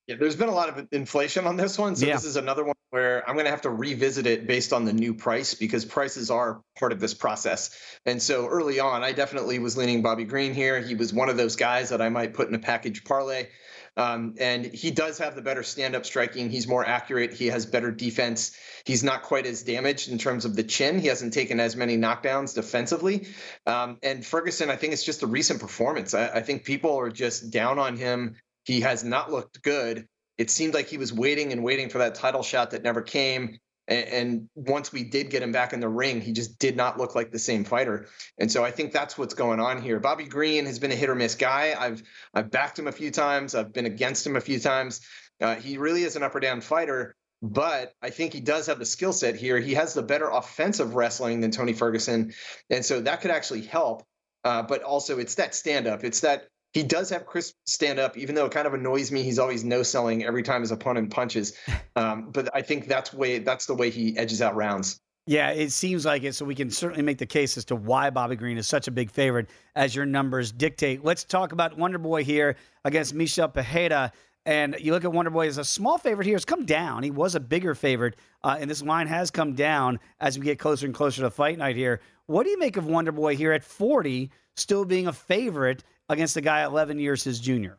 Yeah, 0.06 0.16
there's 0.20 0.36
been 0.36 0.48
a 0.48 0.54
lot 0.54 0.68
of 0.68 0.86
inflation 0.92 1.46
on 1.46 1.56
this 1.56 1.76
one. 1.78 1.96
So 1.96 2.06
yeah. 2.06 2.14
this 2.14 2.24
is 2.24 2.36
another 2.36 2.62
one 2.62 2.76
where 2.90 3.28
I'm 3.28 3.34
going 3.34 3.46
to 3.46 3.50
have 3.50 3.62
to 3.62 3.70
revisit 3.70 4.26
it 4.26 4.46
based 4.46 4.72
on 4.72 4.84
the 4.84 4.92
new 4.92 5.12
price 5.14 5.54
because 5.54 5.84
prices 5.84 6.30
are 6.30 6.62
part 6.78 6.92
of 6.92 7.00
this 7.00 7.12
process. 7.12 7.76
And 8.06 8.22
so 8.22 8.46
early 8.46 8.78
on, 8.78 9.02
I 9.02 9.12
definitely 9.12 9.58
was 9.58 9.76
leaning 9.76 10.02
Bobby 10.02 10.24
Green 10.24 10.54
here. 10.54 10.80
He 10.80 10.94
was 10.94 11.12
one 11.12 11.28
of 11.28 11.36
those 11.36 11.56
guys 11.56 11.88
that 11.88 12.00
I 12.00 12.08
might 12.08 12.34
put 12.34 12.48
in 12.48 12.54
a 12.54 12.58
package 12.58 13.02
parlay. 13.02 13.48
Um, 13.96 14.34
and 14.38 14.66
he 14.66 14.90
does 14.90 15.18
have 15.18 15.34
the 15.34 15.42
better 15.42 15.62
stand 15.62 15.96
up 15.96 16.04
striking. 16.04 16.50
He's 16.50 16.68
more 16.68 16.86
accurate. 16.86 17.32
He 17.32 17.46
has 17.46 17.64
better 17.64 17.90
defense. 17.90 18.54
He's 18.84 19.02
not 19.02 19.22
quite 19.22 19.46
as 19.46 19.62
damaged 19.62 20.10
in 20.10 20.18
terms 20.18 20.44
of 20.44 20.54
the 20.54 20.62
chin. 20.62 20.98
He 20.98 21.08
hasn't 21.08 21.32
taken 21.32 21.58
as 21.58 21.76
many 21.76 21.96
knockdowns 21.96 22.54
defensively. 22.54 23.26
Um, 23.66 23.96
and 24.02 24.24
Ferguson, 24.24 24.70
I 24.70 24.76
think 24.76 24.92
it's 24.92 25.04
just 25.04 25.22
a 25.22 25.26
recent 25.26 25.60
performance. 25.60 26.12
I, 26.12 26.28
I 26.28 26.42
think 26.42 26.64
people 26.64 26.96
are 26.98 27.10
just 27.10 27.50
down 27.50 27.78
on 27.78 27.96
him. 27.96 28.36
He 28.66 28.80
has 28.80 29.04
not 29.04 29.30
looked 29.30 29.62
good. 29.62 30.06
It 30.36 30.50
seemed 30.50 30.74
like 30.74 30.88
he 30.88 30.98
was 30.98 31.12
waiting 31.12 31.52
and 31.52 31.62
waiting 31.62 31.88
for 31.88 31.98
that 31.98 32.16
title 32.16 32.42
shot 32.42 32.72
that 32.72 32.82
never 32.82 33.00
came. 33.00 33.58
And, 33.88 34.48
once 34.56 34.92
we 34.92 35.04
did 35.04 35.30
get 35.30 35.44
him 35.44 35.52
back 35.52 35.72
in 35.72 35.78
the 35.78 35.88
ring, 35.88 36.20
he 36.20 36.32
just 36.32 36.58
did 36.58 36.76
not 36.76 36.98
look 36.98 37.14
like 37.14 37.30
the 37.30 37.38
same 37.38 37.64
fighter. 37.64 38.08
And 38.36 38.50
so 38.50 38.64
I 38.64 38.72
think 38.72 38.92
that's 38.92 39.16
what's 39.16 39.34
going 39.34 39.60
on 39.60 39.80
here. 39.80 40.00
Bobby 40.00 40.24
Green 40.24 40.66
has 40.66 40.80
been 40.80 40.90
a 40.90 40.96
hit 40.96 41.08
or 41.08 41.14
miss 41.14 41.36
guy. 41.36 41.76
I've 41.78 42.02
I've 42.34 42.50
backed 42.50 42.76
him 42.76 42.88
a 42.88 42.92
few 42.92 43.12
times. 43.12 43.54
I've 43.54 43.72
been 43.72 43.86
against 43.86 44.26
him 44.26 44.34
a 44.34 44.40
few 44.40 44.58
times. 44.58 45.02
Uh, 45.40 45.54
he 45.54 45.78
really 45.78 46.02
is 46.02 46.16
an 46.16 46.24
up 46.24 46.34
or 46.34 46.40
down 46.40 46.60
fighter, 46.60 47.14
but 47.42 47.92
I 48.02 48.10
think 48.10 48.32
he 48.32 48.40
does 48.40 48.66
have 48.66 48.80
the 48.80 48.86
skill 48.86 49.12
set 49.12 49.36
here. 49.36 49.60
He 49.60 49.74
has 49.74 49.94
the 49.94 50.02
better 50.02 50.28
offensive 50.28 50.96
wrestling 50.96 51.40
than 51.40 51.52
Tony 51.52 51.72
Ferguson, 51.72 52.32
and 52.68 52.84
so 52.84 53.00
that 53.02 53.20
could 53.20 53.30
actually 53.30 53.62
help. 53.62 54.02
Uh, 54.42 54.62
but 54.62 54.82
also, 54.82 55.18
it's 55.20 55.36
that 55.36 55.54
stand 55.54 55.86
up. 55.86 56.02
It's 56.02 56.20
that 56.20 56.48
he 56.76 56.82
does 56.82 57.08
have 57.08 57.24
crisp 57.24 57.54
stand 57.64 57.98
up, 57.98 58.18
even 58.18 58.34
though 58.34 58.44
it 58.44 58.52
kind 58.52 58.66
of 58.66 58.74
annoys 58.74 59.10
me. 59.10 59.22
He's 59.22 59.38
always 59.38 59.64
no 59.64 59.82
selling 59.82 60.22
every 60.24 60.42
time 60.42 60.60
his 60.60 60.70
opponent 60.70 61.10
punches. 61.10 61.54
Um, 61.96 62.28
but 62.30 62.54
I 62.54 62.60
think 62.60 62.88
that's 62.88 63.14
way 63.14 63.38
that's 63.38 63.64
the 63.64 63.74
way 63.74 63.88
he 63.88 64.18
edges 64.18 64.42
out 64.42 64.54
rounds. 64.54 65.00
Yeah, 65.26 65.52
it 65.52 65.72
seems 65.72 66.04
like 66.04 66.24
it. 66.24 66.34
So 66.34 66.44
we 66.44 66.54
can 66.54 66.70
certainly 66.70 67.02
make 67.02 67.16
the 67.16 67.24
case 67.24 67.56
as 67.56 67.64
to 67.66 67.74
why 67.74 68.10
Bobby 68.10 68.36
Green 68.36 68.58
is 68.58 68.68
such 68.68 68.86
a 68.86 68.90
big 68.90 69.10
favorite 69.10 69.48
as 69.74 69.96
your 69.96 70.04
numbers 70.04 70.52
dictate. 70.52 71.02
Let's 71.02 71.24
talk 71.24 71.52
about 71.52 71.78
Wonder 71.78 71.96
Boy 71.96 72.22
here 72.22 72.56
against 72.84 73.14
Michel 73.14 73.48
Pereira. 73.48 74.12
And 74.44 74.76
you 74.78 74.92
look 74.92 75.06
at 75.06 75.12
Wonder 75.12 75.30
Boy 75.30 75.48
as 75.48 75.56
a 75.56 75.64
small 75.64 75.96
favorite 75.96 76.26
here. 76.26 76.36
It's 76.36 76.44
come 76.44 76.66
down. 76.66 77.02
He 77.02 77.10
was 77.10 77.34
a 77.34 77.40
bigger 77.40 77.74
favorite, 77.74 78.16
uh, 78.44 78.58
and 78.60 78.68
this 78.68 78.82
line 78.82 79.06
has 79.06 79.30
come 79.30 79.54
down 79.54 79.98
as 80.20 80.38
we 80.38 80.44
get 80.44 80.58
closer 80.58 80.84
and 80.84 80.94
closer 80.94 81.22
to 81.22 81.30
fight 81.30 81.56
night 81.56 81.76
here. 81.76 82.02
What 82.26 82.44
do 82.44 82.50
you 82.50 82.58
make 82.58 82.76
of 82.76 82.86
Wonder 82.86 83.12
Boy 83.12 83.36
here 83.36 83.52
at 83.52 83.64
40, 83.64 84.30
still 84.54 84.84
being 84.84 85.06
a 85.06 85.14
favorite 85.14 85.82
against 86.08 86.36
a 86.36 86.40
guy 86.40 86.64
11 86.64 86.98
years 86.98 87.24
his 87.24 87.40
junior. 87.40 87.78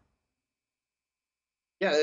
Yeah, 1.79 1.95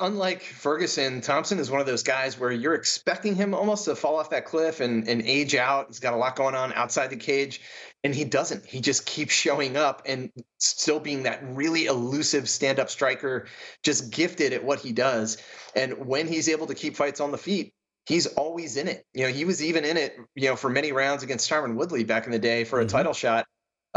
unlike 0.00 0.42
Ferguson, 0.42 1.20
Thompson 1.20 1.58
is 1.58 1.70
one 1.70 1.80
of 1.80 1.86
those 1.86 2.02
guys 2.02 2.38
where 2.38 2.50
you're 2.50 2.74
expecting 2.74 3.34
him 3.34 3.54
almost 3.54 3.84
to 3.86 3.96
fall 3.96 4.16
off 4.16 4.30
that 4.30 4.44
cliff 4.44 4.80
and, 4.80 5.08
and 5.08 5.22
age 5.22 5.54
out. 5.54 5.86
He's 5.88 6.00
got 6.00 6.14
a 6.14 6.16
lot 6.16 6.36
going 6.36 6.54
on 6.54 6.72
outside 6.74 7.08
the 7.08 7.16
cage, 7.16 7.60
and 8.04 8.14
he 8.14 8.24
doesn't. 8.24 8.66
He 8.66 8.80
just 8.80 9.06
keeps 9.06 9.32
showing 9.32 9.76
up 9.76 10.02
and 10.06 10.30
still 10.58 11.00
being 11.00 11.24
that 11.24 11.40
really 11.42 11.86
elusive 11.86 12.48
stand 12.48 12.78
up 12.78 12.90
striker, 12.90 13.46
just 13.82 14.12
gifted 14.12 14.52
at 14.52 14.64
what 14.64 14.80
he 14.80 14.92
does. 14.92 15.38
And 15.74 16.06
when 16.06 16.28
he's 16.28 16.48
able 16.48 16.66
to 16.66 16.74
keep 16.74 16.96
fights 16.96 17.20
on 17.20 17.30
the 17.30 17.38
feet, 17.38 17.72
he's 18.06 18.26
always 18.26 18.76
in 18.76 18.88
it. 18.88 19.04
You 19.14 19.26
know, 19.26 19.32
he 19.32 19.44
was 19.44 19.62
even 19.62 19.84
in 19.84 19.96
it, 19.96 20.16
you 20.34 20.48
know, 20.48 20.56
for 20.56 20.70
many 20.70 20.92
rounds 20.92 21.22
against 21.22 21.50
Tyron 21.50 21.76
Woodley 21.76 22.04
back 22.04 22.26
in 22.26 22.32
the 22.32 22.38
day 22.38 22.64
for 22.64 22.80
a 22.80 22.84
mm-hmm. 22.84 22.96
title 22.96 23.12
shot 23.12 23.46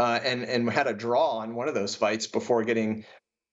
uh, 0.00 0.18
and 0.24 0.44
and 0.44 0.70
had 0.70 0.86
a 0.86 0.94
draw 0.94 1.40
on 1.40 1.54
one 1.54 1.68
of 1.68 1.74
those 1.74 1.94
fights 1.94 2.26
before 2.26 2.64
getting 2.64 3.04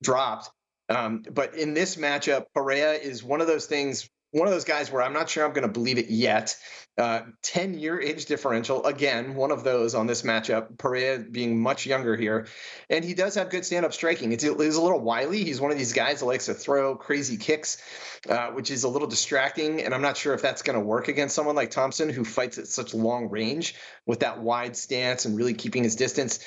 dropped. 0.02 0.50
Um, 0.88 1.24
but 1.30 1.56
in 1.56 1.74
this 1.74 1.98
matchup, 1.98 2.46
Pereira 2.56 2.94
is 2.94 3.22
one 3.22 3.42
of 3.42 3.48
those 3.48 3.66
things 3.66 4.10
one 4.32 4.48
of 4.48 4.54
those 4.54 4.66
guys 4.66 4.92
where 4.92 5.02
I'm 5.02 5.14
not 5.14 5.30
sure 5.30 5.46
I'm 5.46 5.54
going 5.54 5.68
to 5.68 5.72
believe 5.72 5.98
it 5.98 6.10
yet. 6.10 6.56
Uh, 6.98 7.22
10 7.44 7.78
year 7.78 8.02
age 8.02 8.26
differential, 8.26 8.84
again, 8.86 9.36
one 9.36 9.52
of 9.52 9.64
those 9.64 9.94
on 9.94 10.08
this 10.08 10.24
matchup. 10.24 10.78
Pereira 10.78 11.20
being 11.20 11.62
much 11.62 11.86
younger 11.86 12.16
here. 12.16 12.48
And 12.90 13.06
he 13.06 13.14
does 13.14 13.36
have 13.36 13.50
good 13.50 13.66
stand 13.66 13.86
up 13.86 13.94
striking. 13.94 14.32
It's, 14.32 14.44
it's 14.44 14.76
a 14.76 14.82
little 14.82 15.00
wily. 15.00 15.44
He's 15.44 15.62
one 15.62 15.72
of 15.72 15.78
these 15.78 15.94
guys 15.94 16.20
that 16.20 16.26
likes 16.26 16.48
to 16.48 16.54
throw 16.54 16.96
crazy 16.96 17.38
kicks, 17.38 17.82
uh, 18.28 18.48
which 18.48 18.72
is 18.72 18.84
a 18.84 18.90
little 18.90 19.08
distracting. 19.08 19.82
And 19.84 19.94
I'm 19.94 20.02
not 20.02 20.18
sure 20.18 20.34
if 20.34 20.42
that's 20.42 20.64
going 20.64 20.78
to 20.78 20.84
work 20.84 21.08
against 21.08 21.36
someone 21.36 21.56
like 21.56 21.72
Thompson, 21.72 22.10
who 22.10 22.26
fights 22.26 22.58
at 22.58 22.68
such 22.68 22.94
long 22.94 23.30
range 23.30 23.76
with 24.06 24.22
that 24.22 24.42
wide 24.42 24.76
stance 24.76 25.26
and 25.26 25.38
really 25.38 25.54
keeping 25.54 25.84
his 25.84 25.96
distance. 25.96 26.40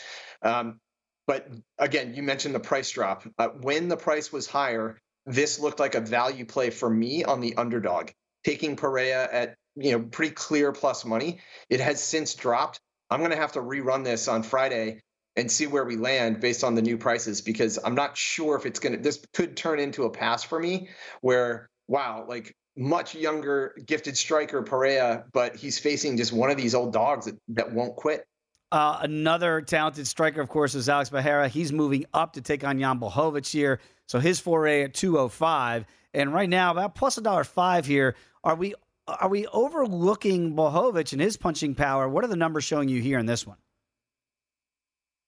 Um, 0.42 0.80
but 1.26 1.46
again, 1.78 2.14
you 2.14 2.24
mentioned 2.24 2.56
the 2.56 2.60
price 2.60 2.90
drop. 2.90 3.22
Uh, 3.38 3.48
when 3.60 3.86
the 3.86 3.96
price 3.96 4.32
was 4.32 4.48
higher, 4.48 4.98
this 5.26 5.58
looked 5.58 5.80
like 5.80 5.94
a 5.94 6.00
value 6.00 6.44
play 6.44 6.70
for 6.70 6.88
me 6.88 7.24
on 7.24 7.40
the 7.40 7.54
underdog, 7.56 8.10
taking 8.44 8.76
Pereira 8.76 9.28
at 9.30 9.54
you 9.76 9.92
know 9.92 10.00
pretty 10.00 10.34
clear 10.34 10.72
plus 10.72 11.04
money. 11.04 11.40
It 11.68 11.80
has 11.80 12.02
since 12.02 12.34
dropped. 12.34 12.80
I'm 13.10 13.20
going 13.20 13.32
to 13.32 13.36
have 13.36 13.52
to 13.52 13.60
rerun 13.60 14.04
this 14.04 14.28
on 14.28 14.42
Friday 14.42 15.00
and 15.36 15.50
see 15.50 15.66
where 15.66 15.84
we 15.84 15.96
land 15.96 16.40
based 16.40 16.64
on 16.64 16.74
the 16.74 16.82
new 16.82 16.96
prices 16.96 17.40
because 17.40 17.78
I'm 17.82 17.94
not 17.94 18.16
sure 18.16 18.56
if 18.56 18.66
it's 18.66 18.80
going 18.80 18.96
to. 18.96 18.98
This 18.98 19.24
could 19.32 19.56
turn 19.56 19.80
into 19.80 20.04
a 20.04 20.10
pass 20.10 20.42
for 20.42 20.58
me 20.58 20.88
where 21.20 21.68
wow, 21.88 22.24
like 22.28 22.54
much 22.76 23.14
younger 23.14 23.74
gifted 23.84 24.16
striker 24.16 24.62
Pereira, 24.62 25.24
but 25.32 25.56
he's 25.56 25.78
facing 25.78 26.16
just 26.16 26.32
one 26.32 26.50
of 26.50 26.56
these 26.56 26.74
old 26.74 26.92
dogs 26.92 27.26
that, 27.26 27.36
that 27.48 27.72
won't 27.72 27.96
quit. 27.96 28.24
Uh, 28.72 29.00
another 29.02 29.60
talented 29.60 30.06
striker, 30.06 30.40
of 30.40 30.48
course, 30.48 30.76
is 30.76 30.88
Alex 30.88 31.10
Pereira. 31.10 31.48
He's 31.48 31.72
moving 31.72 32.06
up 32.14 32.34
to 32.34 32.40
take 32.40 32.62
on 32.62 32.78
Jan 32.78 33.00
Blachowicz 33.00 33.50
here. 33.50 33.80
So 34.10 34.18
his 34.18 34.40
foray 34.40 34.82
at 34.82 34.92
205. 34.92 35.86
And 36.14 36.34
right 36.34 36.48
now, 36.48 36.72
about 36.72 36.96
plus 36.96 37.16
a 37.16 37.20
dollar 37.20 37.44
five 37.44 37.86
here. 37.86 38.16
Are 38.42 38.56
we 38.56 38.74
are 39.06 39.28
we 39.28 39.46
overlooking 39.46 40.56
Blachowicz 40.56 41.12
and 41.12 41.20
his 41.20 41.36
punching 41.36 41.76
power? 41.76 42.08
What 42.08 42.24
are 42.24 42.26
the 42.26 42.34
numbers 42.34 42.64
showing 42.64 42.88
you 42.88 43.00
here 43.00 43.20
in 43.20 43.26
this 43.26 43.46
one? 43.46 43.58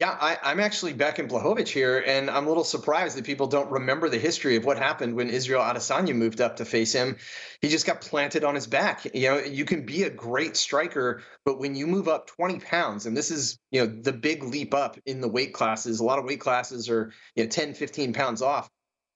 Yeah, 0.02 0.18
I, 0.20 0.50
am 0.50 0.58
actually 0.58 0.94
back 0.94 1.20
in 1.20 1.28
Blachowicz 1.28 1.68
here, 1.68 2.02
and 2.04 2.28
I'm 2.28 2.46
a 2.46 2.48
little 2.48 2.64
surprised 2.64 3.16
that 3.16 3.24
people 3.24 3.46
don't 3.46 3.70
remember 3.70 4.08
the 4.08 4.18
history 4.18 4.56
of 4.56 4.64
what 4.64 4.76
happened 4.76 5.14
when 5.14 5.30
Israel 5.30 5.62
Adesanya 5.62 6.12
moved 6.12 6.40
up 6.40 6.56
to 6.56 6.64
face 6.64 6.92
him. 6.92 7.18
He 7.60 7.68
just 7.68 7.86
got 7.86 8.00
planted 8.00 8.42
on 8.42 8.56
his 8.56 8.66
back. 8.66 9.04
You 9.14 9.28
know, 9.28 9.38
you 9.38 9.64
can 9.64 9.86
be 9.86 10.02
a 10.02 10.10
great 10.10 10.56
striker, 10.56 11.22
but 11.44 11.60
when 11.60 11.76
you 11.76 11.86
move 11.86 12.08
up 12.08 12.26
20 12.26 12.58
pounds, 12.58 13.06
and 13.06 13.16
this 13.16 13.30
is, 13.30 13.60
you 13.70 13.80
know, 13.80 13.86
the 14.02 14.12
big 14.12 14.42
leap 14.42 14.74
up 14.74 14.98
in 15.06 15.20
the 15.20 15.28
weight 15.28 15.54
classes, 15.54 16.00
a 16.00 16.04
lot 16.04 16.18
of 16.18 16.24
weight 16.24 16.40
classes 16.40 16.90
are, 16.90 17.12
you 17.36 17.44
know, 17.44 17.48
10, 17.48 17.74
15 17.74 18.12
pounds 18.12 18.42
off. 18.42 18.68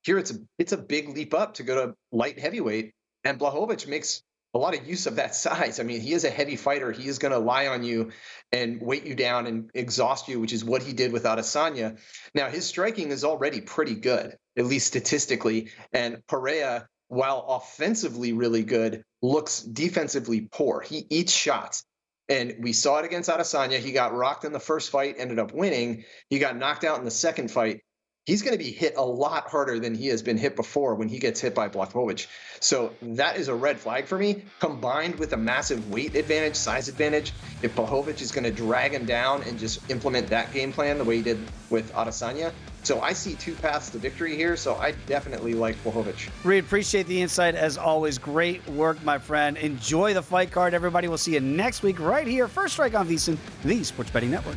Here 0.05 0.19
it's 0.19 0.31
a 0.31 0.37
it's 0.57 0.71
a 0.71 0.77
big 0.77 1.09
leap 1.09 1.35
up 1.35 1.55
to 1.55 1.65
go 1.65 1.87
to 1.87 1.95
light 2.13 2.39
heavyweight. 2.39 2.93
And 3.25 3.41
Blachowicz 3.41 3.89
makes 3.89 4.23
a 4.57 4.59
lot 4.59 4.77
of 4.77 4.89
use 4.89 5.07
of 5.07 5.17
that 5.17 5.35
size. 5.35 5.79
I 5.79 5.83
mean, 5.83 6.01
he 6.01 6.15
is 6.15 6.25
a 6.25 6.31
heavy 6.31 6.57
fighter. 6.57 6.91
He 6.91 7.09
is 7.09 7.19
going 7.19 7.33
to 7.33 7.39
lie 7.39 7.67
on 7.67 7.85
you 7.85 8.11
and 8.51 8.81
weight 8.81 9.05
you 9.05 9.15
down 9.15 9.47
and 9.47 9.71
exhaust 9.75 10.29
you, 10.29 10.41
which 10.41 10.55
is 10.55 10.65
what 10.65 10.83
he 10.83 10.95
did 10.95 11.13
with 11.13 11.25
Adesanya. 11.25 11.99
Now, 12.35 12.49
his 12.49 12.67
striking 12.67 13.11
is 13.11 13.23
already 13.23 13.61
pretty 13.61 13.95
good, 13.95 14.37
at 14.57 14.65
least 14.65 14.87
statistically. 14.87 15.69
And 15.93 16.27
Pereira, 16.27 16.89
while 17.09 17.45
offensively 17.49 18.33
really 18.33 18.63
good, 18.63 19.05
looks 19.21 19.61
defensively 19.61 20.49
poor. 20.51 20.81
He 20.81 21.07
eats 21.11 21.33
shots. 21.33 21.85
And 22.29 22.57
we 22.61 22.73
saw 22.73 22.99
it 22.99 23.05
against 23.05 23.29
Adesanya. 23.29 23.79
He 23.79 23.93
got 23.93 24.15
rocked 24.15 24.45
in 24.45 24.53
the 24.53 24.59
first 24.59 24.91
fight, 24.91 25.17
ended 25.19 25.39
up 25.39 25.53
winning. 25.53 26.05
He 26.31 26.39
got 26.39 26.57
knocked 26.57 26.83
out 26.83 26.99
in 26.99 27.05
the 27.05 27.11
second 27.11 27.51
fight 27.51 27.83
he's 28.27 28.43
going 28.43 28.53
to 28.53 28.63
be 28.63 28.71
hit 28.71 28.95
a 28.97 29.05
lot 29.05 29.49
harder 29.49 29.79
than 29.79 29.95
he 29.95 30.09
has 30.09 30.21
been 30.21 30.37
hit 30.37 30.57
before 30.57 30.95
when 30.97 31.09
he 31.09 31.19
gets 31.19 31.41
hit 31.41 31.55
by 31.55 31.69
Blachowicz. 31.69 32.27
So 32.61 32.93
that 33.01 33.37
is 33.37 33.49
a 33.49 33.55
red 33.55 33.79
flag 33.79 34.07
for 34.07 34.19
me, 34.19 34.43
combined 34.59 35.15
with 35.17 35.33
a 35.33 35.37
massive 35.37 35.91
weight 35.91 36.17
advantage, 36.17 36.57
size 36.57 36.89
advantage. 36.89 37.33
If 37.63 37.75
Blachowicz 37.77 38.21
is 38.21 38.33
going 38.33 38.45
to 38.45 38.51
drag 38.51 38.93
him 38.93 39.07
down 39.07 39.43
and 39.45 39.59
just 39.59 39.89
implement 39.91 40.27
that 40.29 40.53
game 40.53 40.73
plan 40.73 40.99
the 40.99 41.05
way 41.05 41.17
he 41.19 41.23
did 41.23 41.39
with 41.71 41.93
Adesanya. 41.93 42.53
So 42.83 43.01
I 43.01 43.13
see 43.15 43.35
two 43.35 43.55
paths 43.55 43.91
to 43.91 43.99
victory 43.99 44.37
here, 44.37 44.57
so 44.57 44.77
I 44.77 44.93
definitely 45.07 45.55
like 45.55 45.77
Blachowicz. 45.83 46.29
Reed, 46.45 46.65
appreciate 46.65 47.07
the 47.07 47.21
insight 47.21 47.55
as 47.55 47.79
always. 47.79 48.19
Great 48.19 48.67
work, 48.69 49.03
my 49.05 49.19
friend. 49.19 49.57
Enjoy 49.57 50.15
the 50.15 50.23
fight 50.23 50.51
card, 50.51 50.75
everybody. 50.75 51.09
We'll 51.09 51.19
see 51.19 51.35
you 51.35 51.41
next 51.41 51.83
week 51.83 52.01
right 52.01 52.27
here. 52.27 52.49
First 52.49 52.75
Strike 52.75 52.95
on 52.95 53.09
VSiN, 53.09 53.39
the 53.65 53.83
Sports 53.85 54.11
Betting 54.11 54.31
Network. 54.31 54.57